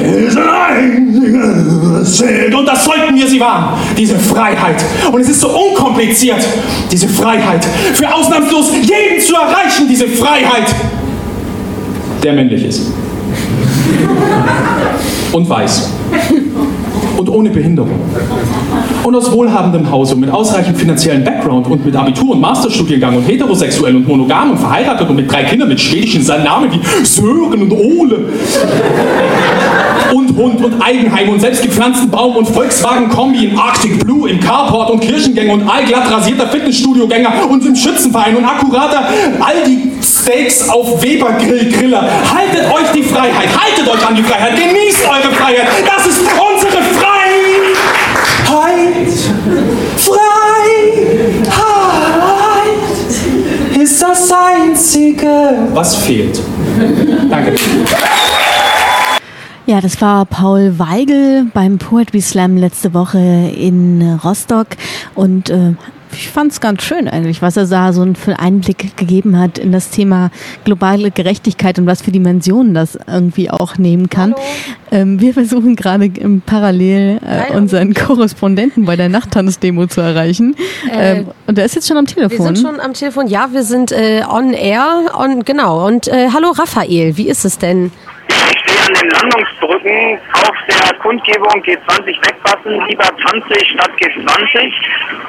in 0.00 0.26
ist 0.26 0.36
ein 0.36 0.48
einziges 0.48 2.16
Schild. 2.16 2.54
Und 2.54 2.66
das 2.66 2.84
sollten 2.84 3.14
wir 3.14 3.28
sie 3.28 3.40
wahren, 3.40 3.78
diese 3.96 4.18
Freiheit. 4.18 4.82
Und 5.12 5.20
es 5.20 5.28
ist 5.28 5.40
so 5.40 5.48
unkompliziert, 5.48 6.46
diese 6.90 7.08
Freiheit. 7.08 7.64
Für 7.94 8.12
ausnahmslos 8.12 8.72
jeden 8.72 9.20
zu 9.20 9.34
erreichen, 9.34 9.86
diese 9.88 10.08
Freiheit. 10.08 10.74
Der 12.22 12.32
männlich 12.32 12.64
ist. 12.64 12.90
Und 15.32 15.48
weiß. 15.48 15.92
Und 17.16 17.28
ohne 17.28 17.50
Behinderung. 17.50 17.98
Und 19.02 19.14
aus 19.14 19.32
wohlhabendem 19.32 19.90
Hause 19.90 20.14
und 20.14 20.20
mit 20.20 20.30
ausreichend 20.30 20.78
finanziellem 20.78 21.24
Background 21.24 21.66
und 21.66 21.84
mit 21.84 21.96
Abitur 21.96 22.32
und 22.32 22.40
Masterstudiengang 22.40 23.16
und 23.16 23.22
heterosexuell 23.22 23.96
und 23.96 24.06
monogam 24.06 24.52
und 24.52 24.58
verheiratet 24.58 25.08
und 25.08 25.16
mit 25.16 25.30
drei 25.30 25.44
Kindern 25.44 25.68
mit 25.68 25.80
schwedischen 25.80 26.24
Namen 26.26 26.70
wie 26.70 27.04
Sören 27.04 27.62
und 27.62 27.72
Ole. 27.72 28.26
Und 30.14 30.36
Hund 30.36 30.64
und 30.64 30.80
Eigenheim 30.80 31.30
und 31.30 31.40
selbstgepflanzten 31.40 32.08
Baum 32.10 32.36
und 32.36 32.48
Volkswagen-Kombi 32.48 33.46
in 33.46 33.58
Arctic 33.58 33.98
Blue, 34.04 34.28
im 34.30 34.40
Carport 34.40 34.90
und 34.90 35.00
Kirchengänger 35.00 35.54
und 35.54 35.68
allglatt 35.68 36.10
rasierter 36.10 36.46
Fitnessstudiogänger 36.46 37.50
und 37.50 37.64
im 37.66 37.74
Schützenverein 37.74 38.36
und 38.36 38.44
akkurater 38.44 39.08
Aldi 39.40 39.97
Steaks 40.08 40.68
auf 40.68 41.02
Weber 41.02 41.32
Grill 41.34 41.70
Griller. 41.70 42.02
Haltet 42.02 42.64
euch 42.72 42.90
die 42.94 43.02
Freiheit, 43.02 43.48
haltet 43.48 43.88
euch 43.88 44.06
an 44.06 44.14
die 44.16 44.22
Freiheit, 44.22 44.56
genießt 44.56 45.06
eure 45.06 45.34
Freiheit. 45.34 45.68
Das 45.86 46.06
ist 46.06 46.20
unsere 46.20 46.82
Freiheit. 46.82 47.08
Freiheit 49.96 50.28
ist 53.80 54.02
das 54.02 54.32
Einzige, 54.32 55.68
was 55.72 55.96
fehlt. 55.96 56.40
Danke. 57.30 57.54
Ja, 59.66 59.82
das 59.82 60.00
war 60.00 60.24
Paul 60.24 60.78
Weigel 60.78 61.46
beim 61.52 61.76
Poetry 61.76 62.22
Slam 62.22 62.56
letzte 62.56 62.94
Woche 62.94 63.18
in 63.18 64.18
Rostock 64.24 64.68
und 65.14 65.50
äh, 65.50 65.74
ich 66.12 66.28
fand 66.28 66.52
es 66.52 66.60
ganz 66.60 66.82
schön 66.82 67.08
eigentlich, 67.08 67.42
was 67.42 67.56
er 67.56 67.66
da 67.66 67.92
so 67.92 68.02
einen 68.02 68.16
Einblick 68.36 68.96
gegeben 68.96 69.38
hat 69.38 69.58
in 69.58 69.72
das 69.72 69.90
Thema 69.90 70.30
globale 70.64 71.10
Gerechtigkeit 71.10 71.78
und 71.78 71.86
was 71.86 72.02
für 72.02 72.10
Dimensionen 72.10 72.74
das 72.74 72.98
irgendwie 73.06 73.50
auch 73.50 73.78
nehmen 73.78 74.08
kann. 74.10 74.34
Ähm, 74.90 75.20
wir 75.20 75.34
versuchen 75.34 75.76
gerade 75.76 76.06
im 76.06 76.40
parallel 76.40 77.20
äh, 77.24 77.54
unseren 77.54 77.94
Korrespondenten 77.94 78.84
bei 78.84 78.96
der 78.96 79.08
Nachttanzdemo 79.08 79.86
zu 79.86 80.00
erreichen. 80.00 80.56
Äh, 80.90 81.18
ähm, 81.18 81.26
und 81.46 81.58
der 81.58 81.64
ist 81.64 81.74
jetzt 81.74 81.88
schon 81.88 81.96
am 81.96 82.06
Telefon. 82.06 82.38
Wir 82.38 82.56
sind 82.56 82.58
schon 82.58 82.80
am 82.80 82.94
Telefon. 82.94 83.26
Ja, 83.26 83.48
wir 83.52 83.62
sind 83.62 83.92
äh, 83.92 84.22
on 84.28 84.52
air. 84.52 85.10
On, 85.16 85.44
genau. 85.44 85.86
Und 85.86 86.08
äh, 86.08 86.28
hallo 86.32 86.50
Raphael, 86.50 87.16
wie 87.16 87.28
ist 87.28 87.44
es 87.44 87.58
denn? 87.58 87.90
An 88.88 88.94
den 88.94 89.10
Landungsbrücken 89.10 90.18
auf 90.32 90.56
der 90.66 90.96
Kundgebung 91.00 91.62
G20 91.62 92.06
wegpassen, 92.24 92.86
lieber 92.88 93.04
20 93.04 93.68
statt 93.68 93.90
G20. 94.00 94.72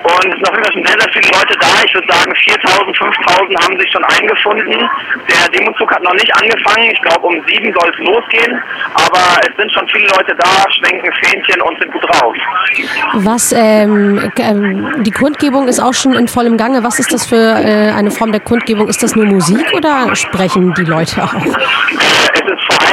Und 0.01 0.33
es 0.33 0.39
sind 0.39 0.73
schon 0.73 0.85
sehr, 0.85 0.97
sehr 0.97 1.11
viele 1.11 1.27
Leute 1.27 1.57
da. 1.59 1.67
Ich 1.85 1.93
würde 1.93 2.07
sagen, 2.07 2.31
4.000, 2.31 2.95
5.000 2.95 3.63
haben 3.63 3.77
sich 3.77 3.91
schon 3.91 4.03
eingefunden. 4.05 4.89
Der 5.27 5.49
Demozug 5.51 5.91
hat 5.91 6.01
noch 6.03 6.13
nicht 6.13 6.33
angefangen. 6.37 6.89
Ich 6.89 7.01
glaube, 7.01 7.27
um 7.27 7.35
sieben 7.49 7.73
soll 7.77 7.91
es 7.91 7.97
losgehen. 7.99 8.63
Aber 8.93 9.41
es 9.41 9.53
sind 9.57 9.69
schon 9.73 9.85
viele 9.89 10.07
Leute 10.07 10.33
da, 10.37 10.71
schwenken 10.79 11.11
Fähnchen 11.21 11.61
und 11.61 11.77
sind 11.79 11.91
gut 11.91 12.03
drauf. 12.03 12.35
Was, 13.15 13.51
ähm, 13.51 14.31
ähm, 14.37 15.03
die 15.03 15.11
Kundgebung 15.11 15.67
ist 15.67 15.81
auch 15.81 15.93
schon 15.93 16.13
in 16.13 16.29
vollem 16.29 16.55
Gange. 16.55 16.81
Was 16.85 16.99
ist 16.99 17.11
das 17.11 17.25
für 17.25 17.35
äh, 17.35 17.91
eine 17.91 18.11
Form 18.11 18.31
der 18.31 18.39
Kundgebung? 18.39 18.87
Ist 18.87 19.03
das 19.03 19.17
nur 19.17 19.25
Musik 19.25 19.73
oder 19.73 20.15
sprechen 20.15 20.73
die 20.75 20.85
Leute 20.85 21.21
auch? 21.23 21.33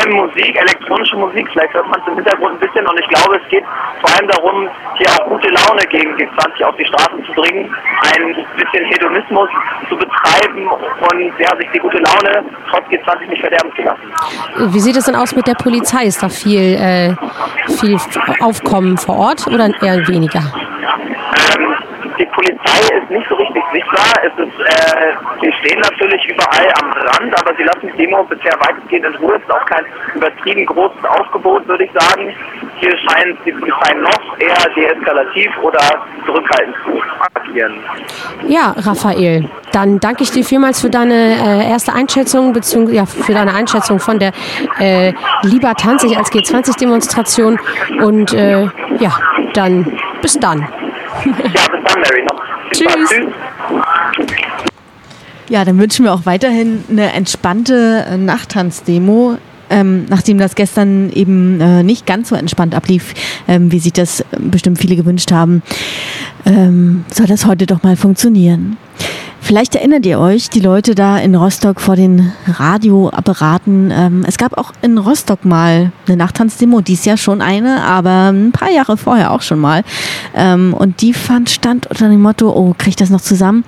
Allem 0.07 0.17
Musik, 0.17 0.57
elektronische 0.57 1.17
Musik. 1.17 1.49
Vielleicht 1.53 1.75
hört 1.75 1.89
man 1.89 2.01
es 2.01 2.07
im 2.07 2.15
Hintergrund 2.15 2.55
ein 2.55 2.61
bisschen. 2.61 2.87
Und 2.87 3.01
ich 3.01 3.09
glaube, 3.09 3.41
es 3.43 3.49
geht 3.49 3.65
vor 4.01 4.11
allem 4.15 4.29
darum, 4.29 4.69
hier 4.99 5.07
auch 5.11 5.29
gute 5.29 5.49
Laune 5.49 5.83
gegen 5.91 6.15
G20 6.15 6.65
auf 6.65 6.77
die 6.77 6.85
Straßen 6.87 7.25
zu 7.25 7.33
bringen, 7.33 7.75
ein 8.15 8.35
bisschen 8.57 8.85
Hedonismus 8.85 9.49
zu 9.89 9.97
betreiben 9.97 10.69
und 10.69 11.33
ja, 11.39 11.57
sich 11.57 11.69
die 11.73 11.79
gute 11.79 11.99
Laune 11.99 12.45
trotz 12.71 12.85
G20 12.87 13.29
nicht 13.29 13.41
verderben 13.41 13.73
zu 13.75 13.83
lassen. 13.83 14.73
Wie 14.73 14.81
sieht 14.81 14.97
es 14.97 15.07
denn 15.07 15.17
aus 15.17 15.35
mit 15.35 15.47
der 15.47 15.55
Polizei? 15.55 16.05
Ist 16.05 16.23
da 16.23 16.29
viel, 16.29 16.75
äh, 16.75 17.15
viel 17.73 17.99
Aufkommen 18.41 18.97
vor 18.97 19.17
Ort 19.19 19.47
oder 19.47 19.71
eher 19.83 20.07
weniger? 20.09 20.41
Ähm, 21.59 21.75
die 22.19 22.27
Polizei 22.27 22.97
ist 22.97 23.11
nicht 23.11 23.29
so 23.29 23.35
richtig 23.35 23.62
sichtbar. 23.73 24.12
Es 24.23 24.33
ist, 24.39 24.59
äh, 24.61 25.12
sie 25.41 25.53
stehen 25.61 25.81
natürlich 25.81 26.25
überall 26.27 26.73
am 26.81 26.93
Rand, 26.93 27.39
aber 27.39 27.55
sie 27.57 27.64
lassen 27.64 27.91
die 27.93 28.05
Demo 28.05 28.25
bisher 28.25 28.55
weitestgehend 28.61 29.07
in 29.07 29.14
Ruhe. 29.17 29.35
Es 29.37 29.43
ist 29.43 29.51
auch 29.51 29.67
kein 29.67 29.85
übertrieben 30.14 30.67
großes 30.67 31.05
Aufgebot, 31.05 31.67
würde 31.69 31.85
ich 31.85 31.91
sagen. 31.93 32.33
Hier 32.81 32.97
scheint 32.99 33.39
die 33.45 33.53
Polizei 33.53 33.95
noch 33.95 34.39
eher 34.39 34.71
deeskalativ 34.75 35.51
oder 35.62 35.81
zurückhaltend 36.25 36.77
zu 36.85 37.03
agieren. 37.35 37.75
Ja, 38.47 38.75
Raphael, 38.77 39.49
dann 39.73 40.01
danke 40.01 40.23
ich 40.23 40.31
dir 40.31 40.45
vielmals 40.45 40.81
für 40.81 40.91
deine 40.91 41.14
äh, 41.14 41.71
erste 41.71 41.93
Einschätzung, 41.93 42.53
beziehungsweise 42.53 42.97
ja, 42.97 43.07
für 43.07 43.33
deine 43.33 43.55
Einschätzung 43.55 43.99
von 43.99 44.19
der 44.19 44.33
äh, 44.79 45.12
Lieber 45.43 45.75
Tanzig 45.75 46.17
als 46.17 46.31
G20-Demonstration. 46.33 47.59
Und 48.01 48.33
äh, 48.33 48.62
ja, 48.99 49.12
dann 49.55 49.99
bis 50.21 50.39
dann. 50.39 50.61
ja, 50.61 50.67
bis 51.25 51.85
dann, 51.85 52.01
Mary. 52.01 52.25
Noch. 52.25 52.56
Tschüss. 52.73 53.11
Ja, 55.49 55.64
dann 55.64 55.79
wünschen 55.79 56.05
wir 56.05 56.12
auch 56.12 56.27
weiterhin 56.27 56.85
eine 56.91 57.12
entspannte 57.12 58.05
äh, 58.09 58.17
Nachttanzdemo. 58.17 59.39
Ähm, 59.69 60.07
nachdem 60.09 60.39
das 60.39 60.55
gestern 60.55 61.11
eben 61.11 61.61
äh, 61.61 61.83
nicht 61.83 62.07
ganz 62.07 62.29
so 62.29 62.37
entspannt 62.37 62.75
ablief, 62.75 63.14
ähm, 63.49 63.73
wie 63.73 63.79
sich 63.79 63.93
das 63.93 64.25
bestimmt 64.39 64.79
viele 64.79 64.97
gewünscht 64.97 65.33
haben, 65.33 65.62
ähm, 66.45 67.05
soll 67.12 67.27
das 67.27 67.47
heute 67.47 67.67
doch 67.67 67.83
mal 67.83 67.97
funktionieren. 67.97 68.77
Vielleicht 69.47 69.77
erinnert 69.77 70.05
ihr 70.07 70.19
euch, 70.19 70.51
die 70.51 70.59
Leute 70.59 70.97
da 70.97 71.19
in 71.19 71.37
Rostock 71.37 71.81
vor 71.81 71.95
den 71.95 72.33
Radioapparaten. 72.49 73.93
Ähm, 73.93 74.25
es 74.27 74.39
gab 74.39 74.59
auch 74.59 74.73
in 74.83 74.99
Rostock 74.99 75.45
mal 75.45 75.93
eine 76.09 76.17
Nachttanzdemo, 76.17 76.81
dies 76.81 77.05
Jahr 77.05 77.17
schon 77.17 77.41
eine, 77.41 77.85
aber 77.85 78.33
ein 78.33 78.51
paar 78.51 78.73
Jahre 78.73 78.97
vorher 78.97 79.31
auch 79.31 79.43
schon 79.43 79.61
mal. 79.61 79.85
Ähm, 80.35 80.75
und 80.75 81.01
die 81.01 81.12
fand 81.12 81.49
stand 81.49 81.87
unter 81.87 82.09
dem 82.09 82.23
Motto, 82.23 82.51
oh, 82.51 82.75
krieg 82.77 82.89
ich 82.89 82.97
das 82.97 83.11
noch 83.11 83.21
zusammen? 83.21 83.64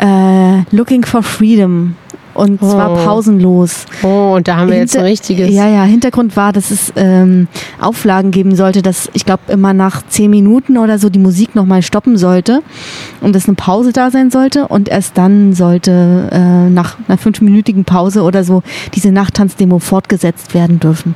Äh, 0.00 0.62
Looking 0.74 1.04
for 1.04 1.22
Freedom. 1.22 1.94
Und 2.34 2.60
zwar 2.60 2.92
Oh. 2.92 3.04
pausenlos. 3.04 3.84
Oh, 4.02 4.34
und 4.36 4.48
da 4.48 4.56
haben 4.56 4.70
wir 4.70 4.78
jetzt 4.78 4.96
ein 4.96 5.04
Hinter- 5.04 5.10
richtiges. 5.12 5.50
Ja, 5.54 5.68
ja, 5.68 5.82
Hintergrund 5.84 6.36
war, 6.36 6.52
dass 6.52 6.70
es 6.70 6.92
ähm, 6.96 7.48
Auflagen 7.80 8.30
geben 8.30 8.54
sollte, 8.56 8.80
dass 8.82 9.10
ich 9.12 9.24
glaube 9.24 9.42
immer 9.52 9.72
nach 9.74 10.02
zehn 10.08 10.30
Minuten 10.30 10.78
oder 10.78 10.98
so 10.98 11.10
die 11.10 11.18
Musik 11.18 11.54
nochmal 11.54 11.82
stoppen 11.82 12.16
sollte 12.16 12.62
und 13.20 13.34
dass 13.34 13.46
eine 13.46 13.54
Pause 13.56 13.92
da 13.92 14.10
sein 14.10 14.30
sollte 14.30 14.68
und 14.68 14.88
erst 14.88 15.18
dann 15.18 15.52
sollte 15.52 16.28
äh, 16.32 16.70
nach 16.70 16.96
einer 17.08 17.18
fünfminütigen 17.18 17.84
Pause 17.84 18.22
oder 18.22 18.44
so 18.44 18.62
diese 18.94 19.12
Nachttanzdemo 19.12 19.78
fortgesetzt 19.78 20.54
werden 20.54 20.80
dürfen. 20.80 21.14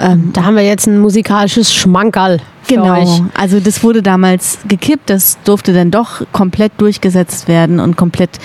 Ähm, 0.00 0.30
Da 0.32 0.44
haben 0.44 0.56
wir 0.56 0.64
jetzt 0.64 0.86
ein 0.86 0.98
musikalisches 0.98 1.72
Schmankerl. 1.72 2.38
Genau, 2.68 3.02
euch. 3.02 3.22
also 3.34 3.60
das 3.60 3.82
wurde 3.82 4.02
damals 4.02 4.58
gekippt, 4.68 5.10
das 5.10 5.38
durfte 5.44 5.72
dann 5.72 5.90
doch 5.90 6.22
komplett 6.32 6.72
durchgesetzt 6.78 7.48
werden 7.48 7.80
und 7.80 7.96
komplett 7.96 8.38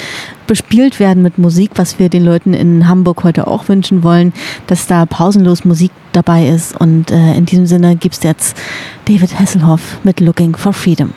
bespielt 0.47 0.99
werden 0.99 1.23
mit 1.23 1.37
Musik, 1.37 1.71
was 1.75 1.99
wir 1.99 2.09
den 2.09 2.23
Leuten 2.23 2.53
in 2.53 2.87
Hamburg 2.87 3.23
heute 3.23 3.47
auch 3.47 3.67
wünschen 3.67 4.03
wollen, 4.03 4.33
dass 4.67 4.87
da 4.87 5.05
pausenlos 5.05 5.65
Musik 5.65 5.91
dabei 6.13 6.47
ist. 6.47 6.79
Und 6.79 7.11
äh, 7.11 7.35
in 7.35 7.45
diesem 7.45 7.65
Sinne 7.65 7.95
gibt 7.95 8.15
es 8.15 8.23
jetzt 8.23 8.57
David 9.05 9.39
Hasselhoff 9.39 9.99
mit 10.03 10.19
Looking 10.19 10.55
for 10.55 10.73
Freedom. 10.73 11.13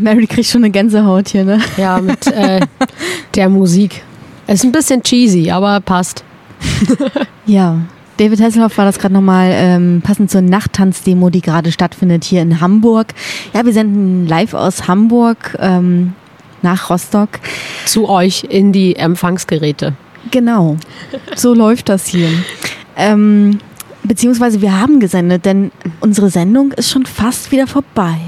Mary 0.00 0.26
kriegt 0.26 0.48
schon 0.48 0.62
eine 0.62 0.70
Gänsehaut 0.70 1.28
hier, 1.28 1.44
ne? 1.44 1.60
Ja, 1.76 2.00
mit 2.00 2.26
äh, 2.26 2.60
der 3.34 3.48
Musik. 3.48 4.02
Ist 4.46 4.64
ein 4.64 4.72
bisschen 4.72 5.02
cheesy, 5.02 5.50
aber 5.50 5.80
passt. 5.80 6.24
Ja, 7.44 7.78
David 8.22 8.40
Hasselhoff 8.40 8.78
war 8.78 8.84
das 8.84 9.00
gerade 9.00 9.14
nochmal 9.14 9.50
ähm, 9.52 10.00
passend 10.00 10.30
zur 10.30 10.42
Nachttanzdemo, 10.42 11.28
die 11.28 11.40
gerade 11.40 11.72
stattfindet 11.72 12.22
hier 12.22 12.40
in 12.40 12.60
Hamburg. 12.60 13.14
Ja, 13.52 13.66
wir 13.66 13.72
senden 13.72 14.28
live 14.28 14.54
aus 14.54 14.86
Hamburg 14.86 15.58
ähm, 15.58 16.12
nach 16.62 16.88
Rostock. 16.88 17.30
Zu 17.84 18.08
euch 18.08 18.44
in 18.44 18.70
die 18.70 18.94
Empfangsgeräte. 18.94 19.94
Genau, 20.30 20.76
so 21.34 21.52
läuft 21.52 21.88
das 21.88 22.06
hier. 22.06 22.28
Ähm, 22.96 23.58
beziehungsweise 24.04 24.62
wir 24.62 24.80
haben 24.80 25.00
gesendet, 25.00 25.44
denn 25.44 25.72
unsere 25.98 26.30
Sendung 26.30 26.70
ist 26.70 26.92
schon 26.92 27.06
fast 27.06 27.50
wieder 27.50 27.66
vorbei. 27.66 28.18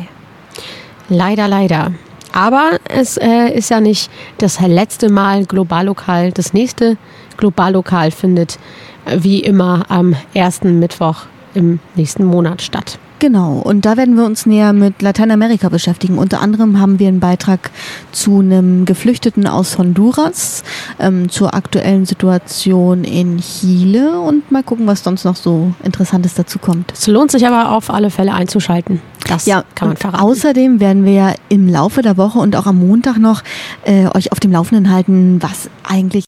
Leider, 1.08 1.46
leider. 1.46 1.92
Aber 2.32 2.80
es 2.88 3.16
äh, 3.16 3.48
ist 3.54 3.70
ja 3.70 3.80
nicht 3.80 4.10
das 4.38 4.60
letzte 4.60 5.08
Mal 5.08 5.44
Globallokal. 5.44 6.32
Das 6.32 6.52
nächste 6.52 6.96
Globallokal 7.36 8.10
findet 8.10 8.58
äh, 9.04 9.18
wie 9.20 9.40
immer 9.40 9.84
am 9.88 10.14
ersten 10.34 10.78
Mittwoch 10.78 11.26
im 11.54 11.80
nächsten 11.94 12.24
Monat 12.24 12.62
statt. 12.62 12.98
Genau, 13.24 13.54
und 13.54 13.86
da 13.86 13.96
werden 13.96 14.16
wir 14.16 14.24
uns 14.26 14.44
näher 14.44 14.74
mit 14.74 15.00
Lateinamerika 15.00 15.70
beschäftigen. 15.70 16.18
Unter 16.18 16.42
anderem 16.42 16.78
haben 16.78 16.98
wir 16.98 17.08
einen 17.08 17.20
Beitrag 17.20 17.70
zu 18.12 18.40
einem 18.40 18.84
Geflüchteten 18.84 19.46
aus 19.46 19.78
Honduras, 19.78 20.62
ähm, 20.98 21.30
zur 21.30 21.54
aktuellen 21.54 22.04
Situation 22.04 23.02
in 23.04 23.38
Chile 23.38 24.20
und 24.20 24.50
mal 24.52 24.62
gucken, 24.62 24.86
was 24.86 25.04
sonst 25.04 25.24
noch 25.24 25.36
so 25.36 25.72
Interessantes 25.82 26.34
dazu 26.34 26.58
kommt. 26.58 26.92
Es 26.92 27.06
lohnt 27.06 27.30
sich 27.30 27.46
aber 27.46 27.70
auf 27.72 27.88
alle 27.88 28.10
Fälle 28.10 28.34
einzuschalten. 28.34 29.00
Das 29.26 29.46
ja, 29.46 29.64
kann 29.74 29.88
man 29.88 29.96
verraten. 29.96 30.22
Außerdem 30.22 30.80
werden 30.80 31.06
wir 31.06 31.12
ja 31.12 31.34
im 31.48 31.66
Laufe 31.66 32.02
der 32.02 32.18
Woche 32.18 32.38
und 32.40 32.54
auch 32.56 32.66
am 32.66 32.86
Montag 32.86 33.16
noch 33.16 33.42
äh, 33.84 34.06
euch 34.14 34.32
auf 34.32 34.40
dem 34.40 34.52
Laufenden 34.52 34.92
halten, 34.92 35.38
was 35.40 35.70
eigentlich 35.82 36.26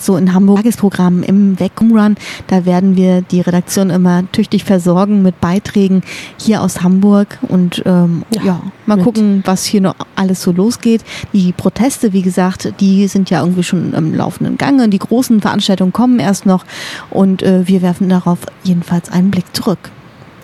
so 0.00 0.16
in 0.16 0.34
Hamburg 0.34 0.58
Tagesprogramm 0.58 1.22
im 1.22 1.58
Vacuum 1.58 1.96
Run. 1.96 2.16
Da 2.46 2.64
werden 2.64 2.96
wir 2.96 3.22
die 3.22 3.40
Redaktion 3.40 3.90
immer 3.90 4.24
tüchtig 4.32 4.64
versorgen 4.64 5.22
mit 5.22 5.40
Beiträgen 5.40 6.02
hier 6.38 6.62
aus 6.62 6.82
Hamburg 6.82 7.38
und 7.42 7.82
ähm, 7.86 8.24
ja, 8.42 8.60
mal 8.86 8.96
mit- 8.96 9.04
gucken, 9.04 9.42
was 9.44 9.64
hier 9.64 9.80
noch 9.80 9.94
alles 10.16 10.42
so 10.42 10.52
losgeht. 10.52 11.02
Die 11.32 11.52
Proteste, 11.52 12.12
wie 12.12 12.22
gesagt, 12.22 12.72
die 12.80 13.06
sind 13.08 13.30
ja 13.30 13.40
irgendwie 13.40 13.62
schon 13.62 13.94
im 13.94 14.14
laufenden 14.14 14.58
Gange. 14.58 14.88
Die 14.88 14.98
großen 14.98 15.40
Veranstaltungen 15.40 15.92
kommen 15.92 16.18
erst 16.18 16.46
noch 16.46 16.64
und 17.10 17.42
äh, 17.42 17.66
wir 17.66 17.82
werfen 17.82 18.08
darauf 18.08 18.38
jedenfalls 18.64 19.10
einen 19.10 19.30
Blick 19.30 19.46
zurück. 19.54 19.90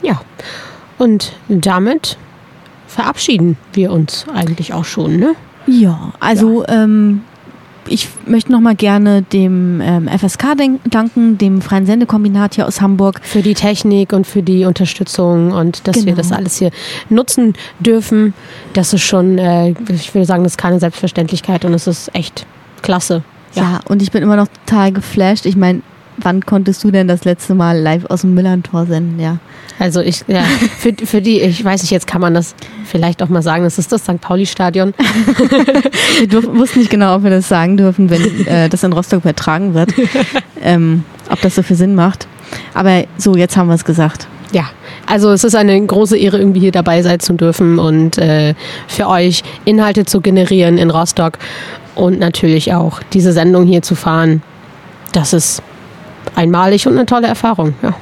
Ja, 0.03 0.21
und 0.99 1.33
damit 1.49 2.17
verabschieden 2.87 3.57
wir 3.73 3.91
uns 3.93 4.27
eigentlich 4.33 4.73
auch 4.73 4.85
schon, 4.85 5.17
ne? 5.17 5.35
Ja, 5.67 6.13
also 6.21 6.65
Ähm, 6.69 7.23
ich 7.89 8.09
möchte 8.27 8.53
noch 8.53 8.61
mal 8.61 8.75
gerne 8.75 9.23
dem 9.23 9.81
ähm, 9.81 10.09
FSK 10.09 10.57
danken, 10.89 11.39
dem 11.39 11.61
Freien 11.63 11.87
Sendekombinat 11.87 12.55
hier 12.55 12.67
aus 12.67 12.81
Hamburg. 12.81 13.21
Für 13.23 13.43
die 13.43 13.55
Technik 13.55 14.13
und 14.13 14.27
für 14.27 14.43
die 14.43 14.65
Unterstützung 14.65 15.53
und 15.53 15.87
dass 15.87 15.97
wir 15.97 16.05
Genau. 16.05 16.17
das 16.17 16.33
alles 16.33 16.59
hier 16.59 16.71
nutzen 17.11 17.55
dürfen. 17.81 18.35
Das 18.73 18.93
ist 18.93 19.03
schon, 19.03 19.39
äh, 19.39 19.71
ich 19.89 20.15
würde 20.15 20.27
sagen, 20.27 20.43
das 20.45 20.53
ist 20.53 20.59
keine 20.59 20.81
Selbstverständlichkeit 20.81 21.65
und 21.65 21.75
es 21.75 21.87
ist 21.87 22.15
echt 22.15 22.47
klasse. 22.83 23.23
Ja. 23.55 23.81
und 23.87 24.03
ich 24.03 24.11
bin 24.11 24.21
immer 24.23 24.35
noch 24.35 24.49
total 24.67 24.91
geflasht. 24.91 25.47
Ich 25.47 25.55
meine, 25.55 25.83
wann 26.19 26.45
konntest 26.45 26.85
du 26.85 26.91
denn 26.91 27.09
das 27.09 27.25
letzte 27.25 27.55
Mal 27.55 27.79
live 27.79 28.05
aus 28.07 28.23
dem 28.23 28.35
Millantor 28.35 28.87
senden? 28.87 29.21
Ja. 29.21 29.39
Also 29.79 30.01
ich, 30.01 30.25
ja, 30.29 30.43
für, 30.79 30.93
für 30.93 31.21
die, 31.21 31.41
ich 31.41 31.65
weiß 31.65 31.83
nicht, 31.83 31.91
jetzt 31.91 32.07
kann 32.07 32.21
man 32.21 32.35
das 32.35 32.55
vielleicht 32.85 33.23
auch 33.23 33.29
mal 33.29 33.43
sagen, 33.43 33.65
das 33.65 33.79
ist 33.79 33.93
das 33.93 34.03
St. 34.03 34.21
Pauli-Stadion. 34.21 34.95
wir 36.19 36.29
durf, 36.29 36.47
wussten 36.47 36.81
nicht 36.81 36.91
genau, 36.91 37.17
ob 37.17 37.25
wir 37.25 37.31
das 37.31 37.49
sagen 37.49 37.77
dürfen, 37.77 38.11
wenn 38.11 38.47
äh, 38.47 38.69
das 38.69 38.83
in 38.83 38.93
Rostock 38.93 39.21
übertragen 39.21 39.75
wird. 39.75 39.93
Ähm, 40.67 41.05
ob 41.29 41.43
das 41.43 41.57
so 41.57 41.63
viel 41.63 41.77
Sinn 41.77 41.95
macht. 41.95 42.27
Aber 42.73 43.05
so, 43.19 43.37
jetzt 43.37 43.55
haben 43.55 43.69
wir 43.69 43.75
es 43.75 43.85
gesagt. 43.85 44.27
Ja, 44.51 44.65
also 45.07 45.31
es 45.31 45.45
ist 45.45 45.55
eine 45.55 45.79
große 45.85 46.17
Ehre, 46.17 46.39
irgendwie 46.39 46.61
hier 46.61 46.73
dabei 46.73 47.03
sein 47.03 47.21
zu 47.21 47.35
dürfen 47.35 47.79
und 47.79 48.17
äh, 48.17 48.55
für 48.89 49.09
euch 49.09 49.43
Inhalte 49.67 50.07
zu 50.07 50.23
generieren 50.23 50.79
in 50.79 50.91
Rostock 50.91 51.39
und 51.95 52.19
natürlich 52.19 52.73
auch 52.73 53.01
diese 53.13 53.33
Sendung 53.33 53.67
hier 53.67 53.83
zu 53.83 53.95
fahren. 53.95 54.43
Das 55.13 55.33
ist 55.33 55.63
einmalig 56.35 56.87
und 56.87 56.95
eine 56.95 57.07
tolle 57.07 57.27
Erfahrung. 57.27 57.75
Ja. 57.83 57.95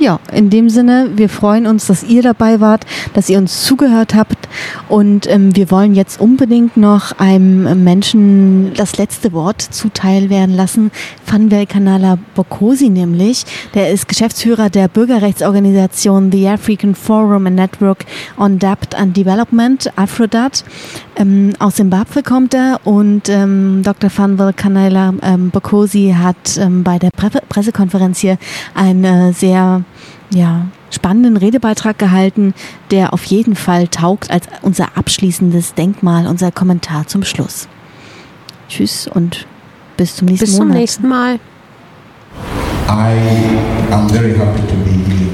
Ja, 0.00 0.20
in 0.32 0.48
dem 0.48 0.70
Sinne, 0.70 1.10
wir 1.16 1.28
freuen 1.28 1.66
uns, 1.66 1.88
dass 1.88 2.04
ihr 2.04 2.22
dabei 2.22 2.60
wart, 2.60 2.86
dass 3.14 3.28
ihr 3.28 3.36
uns 3.36 3.64
zugehört 3.64 4.14
habt 4.14 4.48
und 4.88 5.28
ähm, 5.28 5.56
wir 5.56 5.72
wollen 5.72 5.92
jetzt 5.96 6.20
unbedingt 6.20 6.76
noch 6.76 7.18
einem 7.18 7.82
Menschen 7.82 8.72
das 8.74 8.96
letzte 8.96 9.32
Wort 9.32 9.60
zuteil 9.60 10.30
werden 10.30 10.54
lassen. 10.54 10.92
Fanwel 11.24 11.66
Kanala 11.66 12.16
Bokosi 12.36 12.90
nämlich, 12.90 13.44
der 13.74 13.90
ist 13.90 14.06
Geschäftsführer 14.06 14.70
der 14.70 14.86
Bürgerrechtsorganisation 14.86 16.30
The 16.30 16.48
African 16.48 16.94
Forum 16.94 17.48
and 17.48 17.56
Network 17.56 18.04
on 18.38 18.60
Debt 18.60 18.94
and 18.94 19.16
Development, 19.16 19.90
Afrodat. 19.96 20.64
Ähm, 21.16 21.54
aus 21.58 21.74
Zimbabwe 21.74 22.22
kommt 22.22 22.54
er 22.54 22.80
und 22.84 23.28
ähm, 23.28 23.82
Dr. 23.82 24.10
Fanwel 24.10 24.52
Kanala 24.52 25.12
ähm, 25.22 25.50
Bokosi 25.50 26.14
hat 26.16 26.56
ähm, 26.56 26.84
bei 26.84 27.00
der 27.00 27.10
Pre 27.10 27.30
Pressekonferenz 27.48 28.20
hier 28.20 28.38
eine 28.74 29.32
sehr 29.32 29.82
ja, 30.30 30.66
spannenden 30.90 31.36
Redebeitrag 31.36 31.98
gehalten, 31.98 32.54
der 32.90 33.12
auf 33.12 33.24
jeden 33.24 33.54
Fall 33.54 33.88
taugt 33.88 34.30
als 34.30 34.46
unser 34.62 34.96
abschließendes 34.96 35.74
Denkmal, 35.74 36.26
unser 36.26 36.50
Kommentar 36.50 37.06
zum 37.06 37.24
Schluss. 37.24 37.68
Tschüss 38.68 39.08
und 39.08 39.46
bis 39.96 40.16
zum 40.16 40.26
nächsten 40.26 40.46
bis 40.46 40.56
zum 40.56 40.66
Monat. 40.66 40.80
nächsten 40.80 41.08
Mal. 41.08 41.34
I 42.88 43.92
am 43.92 44.08
very 44.08 44.34
happy 44.34 44.60
to 44.62 44.74
be 44.84 44.90
here. 44.90 45.30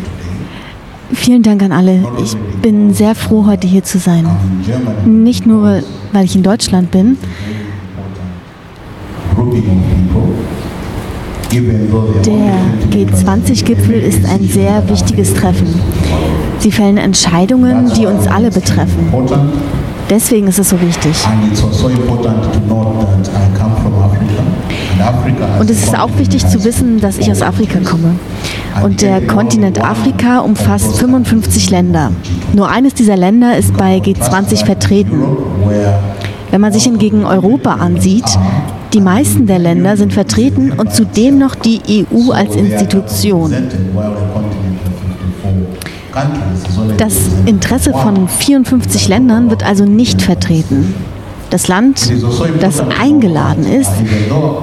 Vielen 1.13 1.43
Dank 1.43 1.63
an 1.63 1.73
alle. 1.73 2.07
Ich 2.23 2.37
bin 2.63 2.93
sehr 2.93 3.15
froh, 3.15 3.47
heute 3.47 3.67
hier 3.67 3.85
zu 3.85 3.99
sein. 3.99 4.27
Nicht 5.05 5.47
nur, 5.47 5.83
weil 6.13 6.25
ich 6.25 6.35
in 6.35 6.43
Deutschland 6.43 6.91
bin, 6.91 7.17
der 11.55 12.57
G20-Gipfel 12.91 14.01
ist 14.01 14.25
ein 14.27 14.43
sehr 14.49 14.89
wichtiges 14.89 15.35
Treffen. 15.35 15.69
Sie 16.59 16.73
fällen 16.73 16.97
Entscheidungen, 16.97 17.93
die 17.97 18.07
uns 18.07 18.27
alle 18.27 18.51
betreffen. 18.51 19.13
Deswegen 20.11 20.49
ist 20.49 20.59
es 20.59 20.71
so 20.71 20.81
wichtig. 20.81 21.13
Und 25.61 25.71
es 25.71 25.85
ist 25.85 25.99
auch 25.99 26.11
wichtig 26.19 26.47
zu 26.47 26.65
wissen, 26.65 27.01
dass 27.01 27.19
ich 27.19 27.31
aus 27.31 27.43
Afrika 27.43 27.79
komme. 27.79 28.17
Und 28.83 29.01
der 29.03 29.25
Kontinent 29.25 29.81
Afrika 29.81 30.41
umfasst 30.41 30.99
55 30.99 31.71
Länder. 31.71 32.11
Nur 32.53 32.69
eines 32.69 32.95
dieser 32.95 33.17
Länder 33.17 33.57
ist 33.57 33.77
bei 33.77 33.99
G20 33.99 34.65
vertreten. 34.65 35.23
Wenn 36.51 36.61
man 36.61 36.73
sich 36.73 36.85
hingegen 36.85 37.25
Europa 37.25 37.75
ansieht, 37.75 38.27
die 38.95 39.01
meisten 39.01 39.47
der 39.47 39.59
Länder 39.59 39.97
sind 39.97 40.13
vertreten 40.13 40.73
und 40.73 40.95
zudem 40.95 41.37
noch 41.37 41.57
die 41.57 42.07
EU 42.13 42.31
als 42.31 42.55
Institution. 42.55 43.53
Das 46.97 47.15
Interesse 47.45 47.93
von 47.93 48.29
54 48.29 49.09
Ländern 49.09 49.51
wird 49.51 49.67
also 49.67 49.85
nicht 49.85 50.23
vertreten. 50.23 50.95
Das 51.51 51.67
Land, 51.67 52.11
das 52.61 52.81
eingeladen 53.01 53.65
ist, 53.65 53.91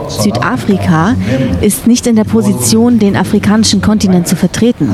Südafrika, 0.07 1.15
ist 1.59 1.87
nicht 1.87 2.07
in 2.07 2.15
der 2.15 2.23
Position, 2.23 2.99
den 2.99 3.17
afrikanischen 3.17 3.81
Kontinent 3.81 4.27
zu 4.27 4.35
vertreten. 4.35 4.89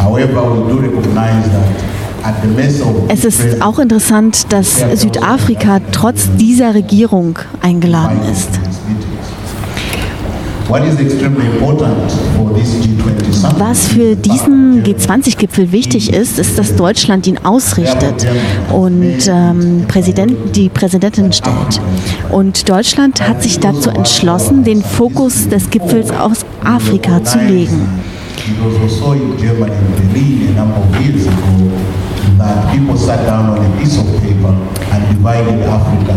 However, 0.00 0.42
we 0.42 0.72
do 0.72 0.78
recognize 0.78 1.50
that 1.50 1.87
Es 3.08 3.24
ist 3.24 3.62
auch 3.62 3.78
interessant, 3.78 4.52
dass 4.52 4.84
Südafrika 4.94 5.80
trotz 5.92 6.28
dieser 6.38 6.74
Regierung 6.74 7.38
eingeladen 7.62 8.20
ist. 8.30 8.58
what 10.68 10.82
is 10.84 11.00
extremely 11.00 11.46
important 11.46 12.12
for 12.36 12.52
this 12.54 12.74
G20 12.74 13.32
summit 13.32 13.58
Was 13.58 13.88
für 13.88 14.14
diesen 14.16 14.84
G20-Gipfel 14.84 15.72
wichtig 15.72 16.12
ist, 16.12 16.38
ist, 16.38 16.58
dass 16.58 16.76
Deutschland 16.76 17.26
ihn 17.26 17.38
ausrichtet 17.38 18.26
und 18.70 19.26
ähm, 19.26 19.84
Präsident, 19.88 20.54
die 20.54 20.68
Präsidentin 20.68 21.32
stellt. 21.32 21.80
Und 22.30 22.68
Deutschland 22.68 23.26
hat 23.26 23.42
sich 23.42 23.58
dazu 23.58 23.90
entschlossen, 23.90 24.62
den 24.62 24.82
Fokus 24.82 25.48
des 25.48 25.70
Gipfels 25.70 26.10
auf 26.10 26.44
Afrika 26.62 27.24
zu 27.24 27.38
legen. 27.38 27.88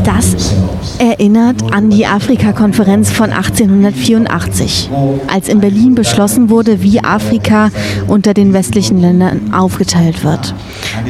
Das 0.04 0.54
erinnert 1.00 1.74
an 1.74 1.90
die 1.90 2.06
Afrika-Konferenz 2.06 3.10
von 3.10 3.32
1884, 3.32 4.90
als 5.34 5.50
in 5.50 5.60
Berlin 5.60 5.96
beschlossen 5.96 6.50
wurde, 6.50 6.84
wie 6.84 7.04
Afrika 7.04 7.70
unter 8.08 8.34
den 8.34 8.54
westlichen 8.54 9.00
Ländern 9.00 9.54
aufgeteilt 9.54 10.24
wird. 10.24 10.54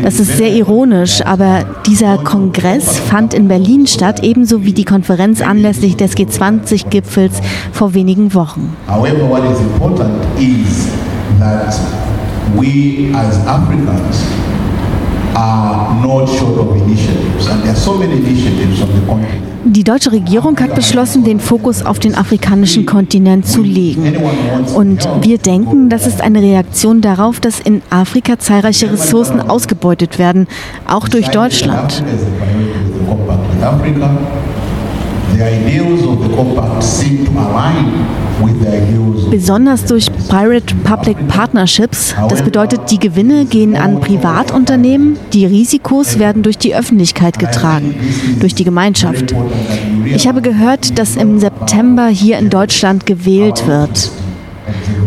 Das 0.01 0.19
ist 0.19 0.37
sehr 0.37 0.53
ironisch, 0.53 1.21
aber 1.25 1.65
dieser 1.85 2.17
Kongress 2.17 2.97
fand 2.99 3.33
in 3.33 3.47
Berlin 3.47 3.87
statt, 3.87 4.23
ebenso 4.23 4.63
wie 4.63 4.73
die 4.73 4.85
Konferenz 4.85 5.41
anlässlich 5.41 5.97
des 5.97 6.15
G20-Gipfels 6.15 7.41
vor 7.73 7.93
wenigen 7.93 8.33
Wochen. 8.33 8.75
However, 8.87 9.29
what 9.29 9.43
is 9.51 9.59
important 9.59 10.13
is 10.39 10.87
that 11.39 11.77
we 12.55 13.13
as 13.15 13.37
Africans 13.47 14.25
Die 19.63 19.83
deutsche 19.83 20.11
Regierung 20.11 20.59
hat 20.59 20.75
beschlossen, 20.75 21.23
den 21.23 21.39
Fokus 21.39 21.85
auf 21.85 21.99
den 21.99 22.15
afrikanischen 22.15 22.85
Kontinent 22.85 23.45
zu 23.45 23.61
legen. 23.61 24.15
Und 24.75 25.07
wir 25.21 25.37
denken, 25.37 25.89
das 25.89 26.07
ist 26.07 26.21
eine 26.21 26.41
Reaktion 26.41 27.01
darauf, 27.01 27.39
dass 27.39 27.59
in 27.59 27.81
Afrika 27.89 28.39
zahlreiche 28.39 28.91
Ressourcen 28.91 29.39
ausgebeutet 29.39 30.19
werden, 30.19 30.47
auch 30.87 31.07
durch 31.07 31.29
Deutschland. 31.29 32.03
Besonders 39.29 39.85
durch 39.85 40.07
Pirate-Public 40.29 41.27
Partnerships. 41.27 42.15
Das 42.29 42.41
bedeutet, 42.41 42.91
die 42.91 42.99
Gewinne 42.99 43.45
gehen 43.45 43.75
an 43.75 43.99
Privatunternehmen, 43.99 45.17
die 45.33 45.45
Risikos 45.45 46.19
werden 46.19 46.43
durch 46.43 46.57
die 46.57 46.75
Öffentlichkeit 46.75 47.39
getragen, 47.39 47.95
durch 48.39 48.55
die 48.55 48.63
Gemeinschaft. 48.63 49.33
Ich 50.05 50.27
habe 50.27 50.41
gehört, 50.41 50.99
dass 50.99 51.15
im 51.15 51.39
September 51.39 52.07
hier 52.07 52.37
in 52.37 52.49
Deutschland 52.49 53.05
gewählt 53.05 53.67
wird. 53.67 54.11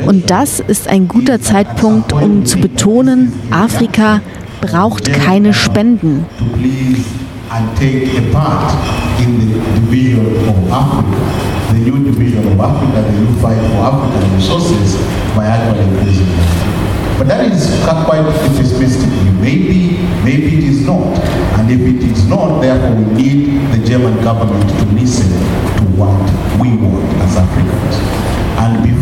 Und 0.07 0.31
das 0.31 0.61
ist 0.61 0.89
ein 0.89 1.09
guter 1.09 1.41
Zeitpunkt, 1.41 2.13
um 2.13 2.45
zu 2.45 2.59
betonen, 2.59 3.33
Afrika 3.51 4.21
braucht 4.61 5.13
keine 5.13 5.53
Spenden. 5.55 6.25
to 6.39 6.45
please 6.57 7.07
and 7.51 7.77
take 7.77 8.17
a 8.17 8.33
part 8.33 8.73
in 9.21 9.53
the 9.53 9.54
division 9.75 10.27
of 10.49 10.57
Africa, 10.71 11.73
the 11.73 11.79
new 11.81 12.05
division 12.05 12.47
of 12.53 12.61
Africa, 12.61 13.03
the 13.03 13.13
new 13.13 13.41
fight 13.41 13.59
for 13.59 13.83
African 13.91 14.35
resources 14.35 14.97
by 15.37 15.47
actually 15.47 15.85
increasing. 15.85 16.85
But 17.19 17.29
that 17.29 17.47
is 17.53 17.67
quite 17.85 18.25
pessimistic. 18.57 19.09
Maybe, 19.41 19.99
maybe 20.25 20.59
it 20.59 20.65
is 20.65 20.87
not. 20.87 21.17
And 21.59 21.71
if 21.71 21.81
it 21.81 22.03
is 22.11 22.27
not, 22.27 22.61
therefore 22.61 22.97
we 22.97 23.05
need 23.15 23.71
the 23.73 23.87
German 23.87 24.15
government 24.25 24.69
to 24.69 24.85
listen 24.95 25.31
to 25.31 25.85
what 25.95 26.19
we 26.61 26.77
want 26.77 27.05
as 27.23 27.37
Africans. 27.37 28.34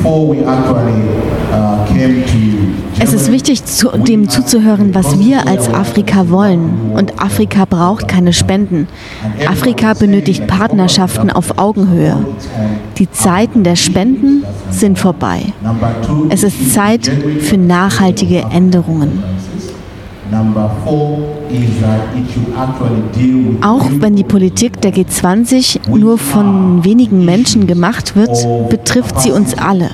Uh, 0.04 0.34
Es 2.98 3.12
ist 3.12 3.30
wichtig, 3.30 3.64
zu, 3.64 3.90
dem 3.90 4.28
zuzuhören, 4.28 4.94
was 4.94 5.18
wir 5.18 5.46
als 5.46 5.72
Afrika 5.72 6.28
wollen. 6.30 6.92
Und 6.94 7.20
Afrika 7.22 7.64
braucht 7.64 8.08
keine 8.08 8.32
Spenden. 8.32 8.88
Afrika 9.46 9.94
benötigt 9.94 10.46
Partnerschaften 10.46 11.30
auf 11.30 11.58
Augenhöhe. 11.58 12.16
Die 12.98 13.10
Zeiten 13.10 13.62
der 13.62 13.76
Spenden 13.76 14.44
sind 14.70 14.98
vorbei. 14.98 15.42
Es 16.30 16.42
ist 16.42 16.72
Zeit 16.72 17.10
für 17.40 17.58
nachhaltige 17.58 18.44
Änderungen. 18.50 19.22
Auch 23.60 23.84
wenn 24.00 24.16
die 24.16 24.24
Politik 24.24 24.80
der 24.80 24.92
G20 24.92 25.96
nur 25.98 26.18
von 26.18 26.84
wenigen 26.84 27.24
Menschen 27.24 27.66
gemacht 27.66 28.16
wird, 28.16 28.30
betrifft 28.68 29.20
sie 29.20 29.32
uns 29.32 29.56
alle. 29.56 29.90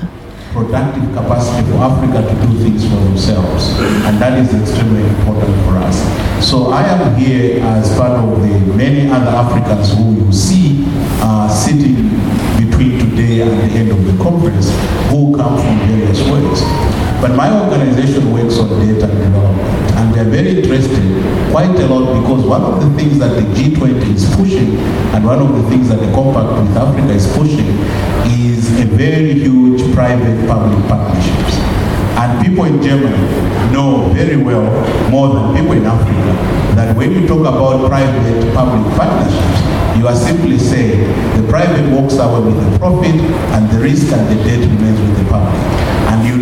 So 6.41 6.71
I 6.71 6.83
am 6.89 7.15
here 7.17 7.61
as 7.61 7.89
part 7.97 8.11
of 8.11 8.41
the 8.41 8.73
many 8.73 9.11
other 9.11 9.27
Africans 9.27 9.91
who 9.93 10.13
you 10.13 10.31
see 10.31 10.85
uh, 11.21 11.49
sitting 11.49 12.09
between 12.57 12.97
today 12.97 13.41
and 13.41 13.51
the 13.59 13.77
end 13.77 13.91
of 13.91 13.99
the 14.07 14.23
conference 14.23 14.71
who 15.09 15.35
come 15.35 15.57
from 15.57 15.79
various 15.79 16.21
ways. 16.31 16.63
But 17.19 17.35
my 17.35 17.51
organization 17.51 18.31
works 18.31 18.57
on 18.57 18.69
data 18.79 19.07
development 19.07 19.78
we 20.19 20.25
are 20.25 20.29
very 20.31 20.59
interested 20.59 20.99
quite 21.49 21.79
a 21.79 21.87
lot 21.87 22.19
because 22.19 22.45
one 22.45 22.61
of 22.61 22.81
the 22.81 23.01
things 23.01 23.19
that 23.19 23.29
the 23.35 23.41
G20 23.55 24.15
is 24.15 24.35
pushing 24.35 24.75
and 25.15 25.23
one 25.23 25.39
of 25.39 25.55
the 25.55 25.69
things 25.69 25.87
that 25.87 25.95
the 25.95 26.11
Compact 26.11 26.59
with 26.59 26.75
Africa 26.75 27.13
is 27.13 27.25
pushing 27.37 27.67
is 28.27 28.67
a 28.81 28.85
very 28.85 29.33
huge 29.33 29.79
private-public 29.95 30.89
partnerships. 30.89 31.55
And 32.19 32.45
people 32.45 32.65
in 32.65 32.83
Germany 32.83 33.71
know 33.71 34.09
very 34.11 34.35
well, 34.35 34.67
more 35.09 35.29
than 35.29 35.55
people 35.55 35.71
in 35.71 35.85
Africa, 35.85 36.75
that 36.75 36.97
when 36.97 37.13
you 37.13 37.25
talk 37.25 37.41
about 37.41 37.87
private-public 37.87 38.97
partnerships, 38.97 39.97
you 39.97 40.05
are 40.05 40.15
simply 40.15 40.57
saying 40.57 40.99
the 41.41 41.47
private 41.47 41.89
walks 41.95 42.15
away 42.15 42.41
with 42.41 42.59
the 42.59 42.77
profit 42.77 43.15
and 43.55 43.69
the 43.69 43.79
risk 43.79 44.11
and 44.11 44.27
the 44.27 44.43
debt 44.43 44.59
remains 44.59 44.99
with 44.99 45.17
the 45.17 45.29
public. 45.31 45.88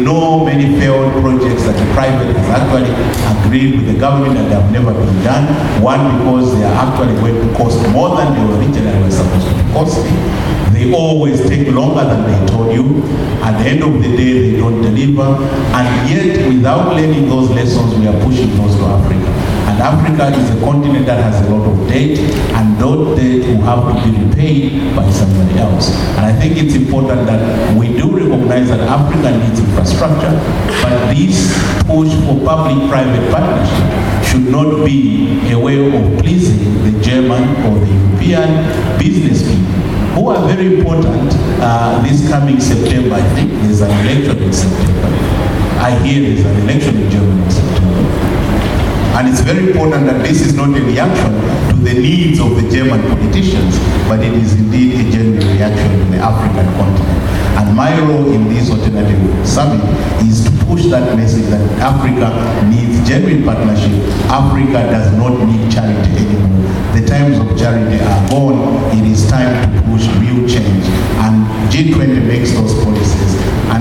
Know 0.07 0.45
many 0.45 0.79
failed 0.79 1.11
projects 1.21 1.65
that 1.65 1.75
the 1.75 1.93
private 1.93 2.33
has 2.33 2.47
actually 2.47 2.87
agreed 3.27 3.75
with 3.75 3.93
the 3.93 3.99
government 3.99 4.37
and 4.37 4.47
have 4.53 4.71
never 4.71 4.93
been 4.93 5.21
done. 5.21 5.43
One, 5.83 5.99
because 6.15 6.55
they 6.55 6.63
are 6.63 6.75
actually 6.87 7.13
going 7.19 7.35
to 7.35 7.57
cost 7.57 7.77
more 7.91 8.15
than 8.15 8.31
they 8.31 8.55
originally 8.55 9.03
were 9.03 9.11
supposed 9.11 9.47
to 9.51 9.63
costing. 9.73 10.15
They 10.71 10.93
always 10.93 11.45
take 11.49 11.67
longer 11.67 12.05
than 12.05 12.23
they 12.23 12.39
told 12.47 12.71
you. 12.71 13.03
At 13.43 13.61
the 13.61 13.69
end 13.69 13.83
of 13.83 14.01
the 14.01 14.15
day, 14.15 14.51
they 14.51 14.57
don't 14.57 14.81
deliver. 14.81 15.43
And 15.75 16.09
yet, 16.09 16.47
without 16.47 16.95
learning 16.95 17.27
those 17.27 17.49
lessons, 17.49 17.93
we 17.99 18.07
are 18.07 18.17
pushing 18.23 18.55
those 18.55 18.77
to 18.77 18.85
Africa. 18.85 19.36
And 19.77 19.85
Africa 19.85 20.35
is 20.35 20.49
a 20.57 20.59
continent 20.65 21.05
that 21.05 21.21
has 21.21 21.45
a 21.45 21.53
lot 21.53 21.69
of 21.69 21.87
debt, 21.87 22.17
and 22.57 22.81
those 22.81 23.15
debt 23.15 23.45
will 23.45 23.61
have 23.61 23.85
to 23.85 24.09
be 24.09 24.25
repaid 24.25 24.95
by 24.95 25.07
somebody 25.11 25.59
else. 25.59 25.91
And 26.17 26.25
I 26.25 26.33
think 26.33 26.57
it's 26.57 26.73
important 26.73 27.27
that 27.27 27.77
we 27.77 27.93
do 27.93 28.09
recognize 28.09 28.69
that 28.69 28.79
Africa 28.79 29.37
needs 29.37 29.59
infrastructure, 29.59 30.33
but 30.81 31.13
this 31.13 31.53
push 31.85 32.09
for 32.25 32.41
public-private 32.41 33.29
partnership 33.29 34.25
should 34.25 34.49
not 34.49 34.83
be 34.83 35.45
a 35.51 35.59
way 35.59 35.77
of 35.77 36.19
pleasing 36.25 36.57
the 36.81 36.99
German 36.99 37.45
or 37.69 37.77
the 37.77 37.85
European 37.85 38.97
business 38.97 39.45
people 39.45 39.77
who 40.17 40.29
are 40.29 40.41
very 40.47 40.79
important 40.79 41.29
uh, 41.61 42.01
this 42.01 42.27
coming 42.27 42.59
September. 42.59 43.13
I 43.13 43.21
think 43.35 43.51
there's 43.61 43.81
an 43.81 43.91
election 43.91 44.41
in 44.41 44.51
September. 44.51 45.07
I 45.77 45.93
hear 46.01 46.33
there's 46.33 46.43
an 46.47 46.61
election 46.67 46.97
in 46.97 47.11
Germany 47.11 47.43
in 47.45 47.51
September. 47.51 47.96
And 49.15 49.27
it's 49.29 49.41
very 49.41 49.71
important 49.71 50.05
that 50.07 50.23
this 50.25 50.41
is 50.41 50.53
not 50.53 50.69
a 50.69 50.81
reaction 50.81 51.31
to 51.69 51.75
the 51.83 51.93
needs 51.93 52.39
of 52.39 52.55
the 52.55 52.69
German 52.69 53.01
politicians, 53.01 53.77
but 54.07 54.19
it 54.19 54.33
is 54.33 54.53
indeed 54.59 54.99
a 54.99 55.11
genuine 55.11 55.47
reaction 55.55 55.89
to 55.99 56.05
the 56.11 56.17
African 56.17 56.67
continent. 56.75 57.37
And 57.57 57.75
my 57.75 57.89
role 57.99 58.31
in 58.31 58.47
this 58.49 58.69
alternative 58.69 59.47
summit 59.47 59.81
is 60.21 60.45
to 60.45 60.51
push 60.65 60.85
that 60.93 61.15
message 61.17 61.45
that 61.49 61.61
Africa 61.81 62.29
needs 62.69 63.01
genuine 63.07 63.43
partnership. 63.43 63.91
Africa 64.29 64.85
does 64.93 65.11
not 65.17 65.33
need 65.47 65.71
charity 65.71 66.11
anymore. 66.21 66.69
The 66.93 67.05
times 67.07 67.39
of 67.39 67.57
charity 67.57 67.97
are 68.03 68.29
gone. 68.29 68.61
It 68.97 69.05
is 69.09 69.27
time 69.29 69.49
to 69.73 69.81
push 69.89 70.05
real 70.21 70.45
change. 70.47 70.85
And 71.25 71.47
G20 71.73 72.27
makes 72.27 72.51
those 72.53 72.73
policies. 72.83 73.26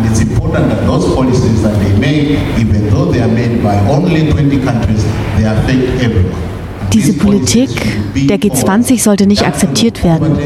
It's 0.06 0.20
important 0.20 0.70
that 0.70 0.86
those 0.86 1.14
policies 1.14 1.62
that 1.62 1.74
they 1.82 1.92
make, 1.98 2.38
even 2.58 2.88
though 2.90 3.10
they 3.10 3.20
are 3.20 3.28
made 3.28 3.62
by 3.62 3.76
only 3.88 4.30
20 4.30 4.62
countries, 4.62 5.04
they 5.36 5.44
affect 5.44 6.02
everyone. 6.02 6.46
Diese 6.92 7.12
Politik 7.14 7.68
der 8.14 8.38
G20 8.38 9.02
sollte 9.02 9.26
nicht 9.26 9.44
akzeptiert 9.44 10.04
werden. 10.04 10.36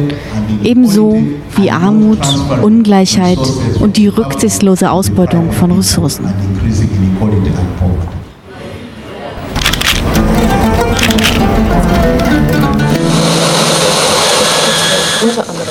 Ebenso 0.65 1.23
wie 1.57 1.71
Armut, 1.71 2.19
Ungleichheit 2.63 3.39
und 3.81 3.97
die 3.97 4.09
rücksichtslose 4.09 4.91
Ausbeutung 4.91 5.53
von 5.53 5.73
Ressourcen. 5.73 6.25
Unter 15.23 15.49
anderem 15.49 15.69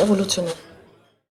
revolutionär. 0.00 0.73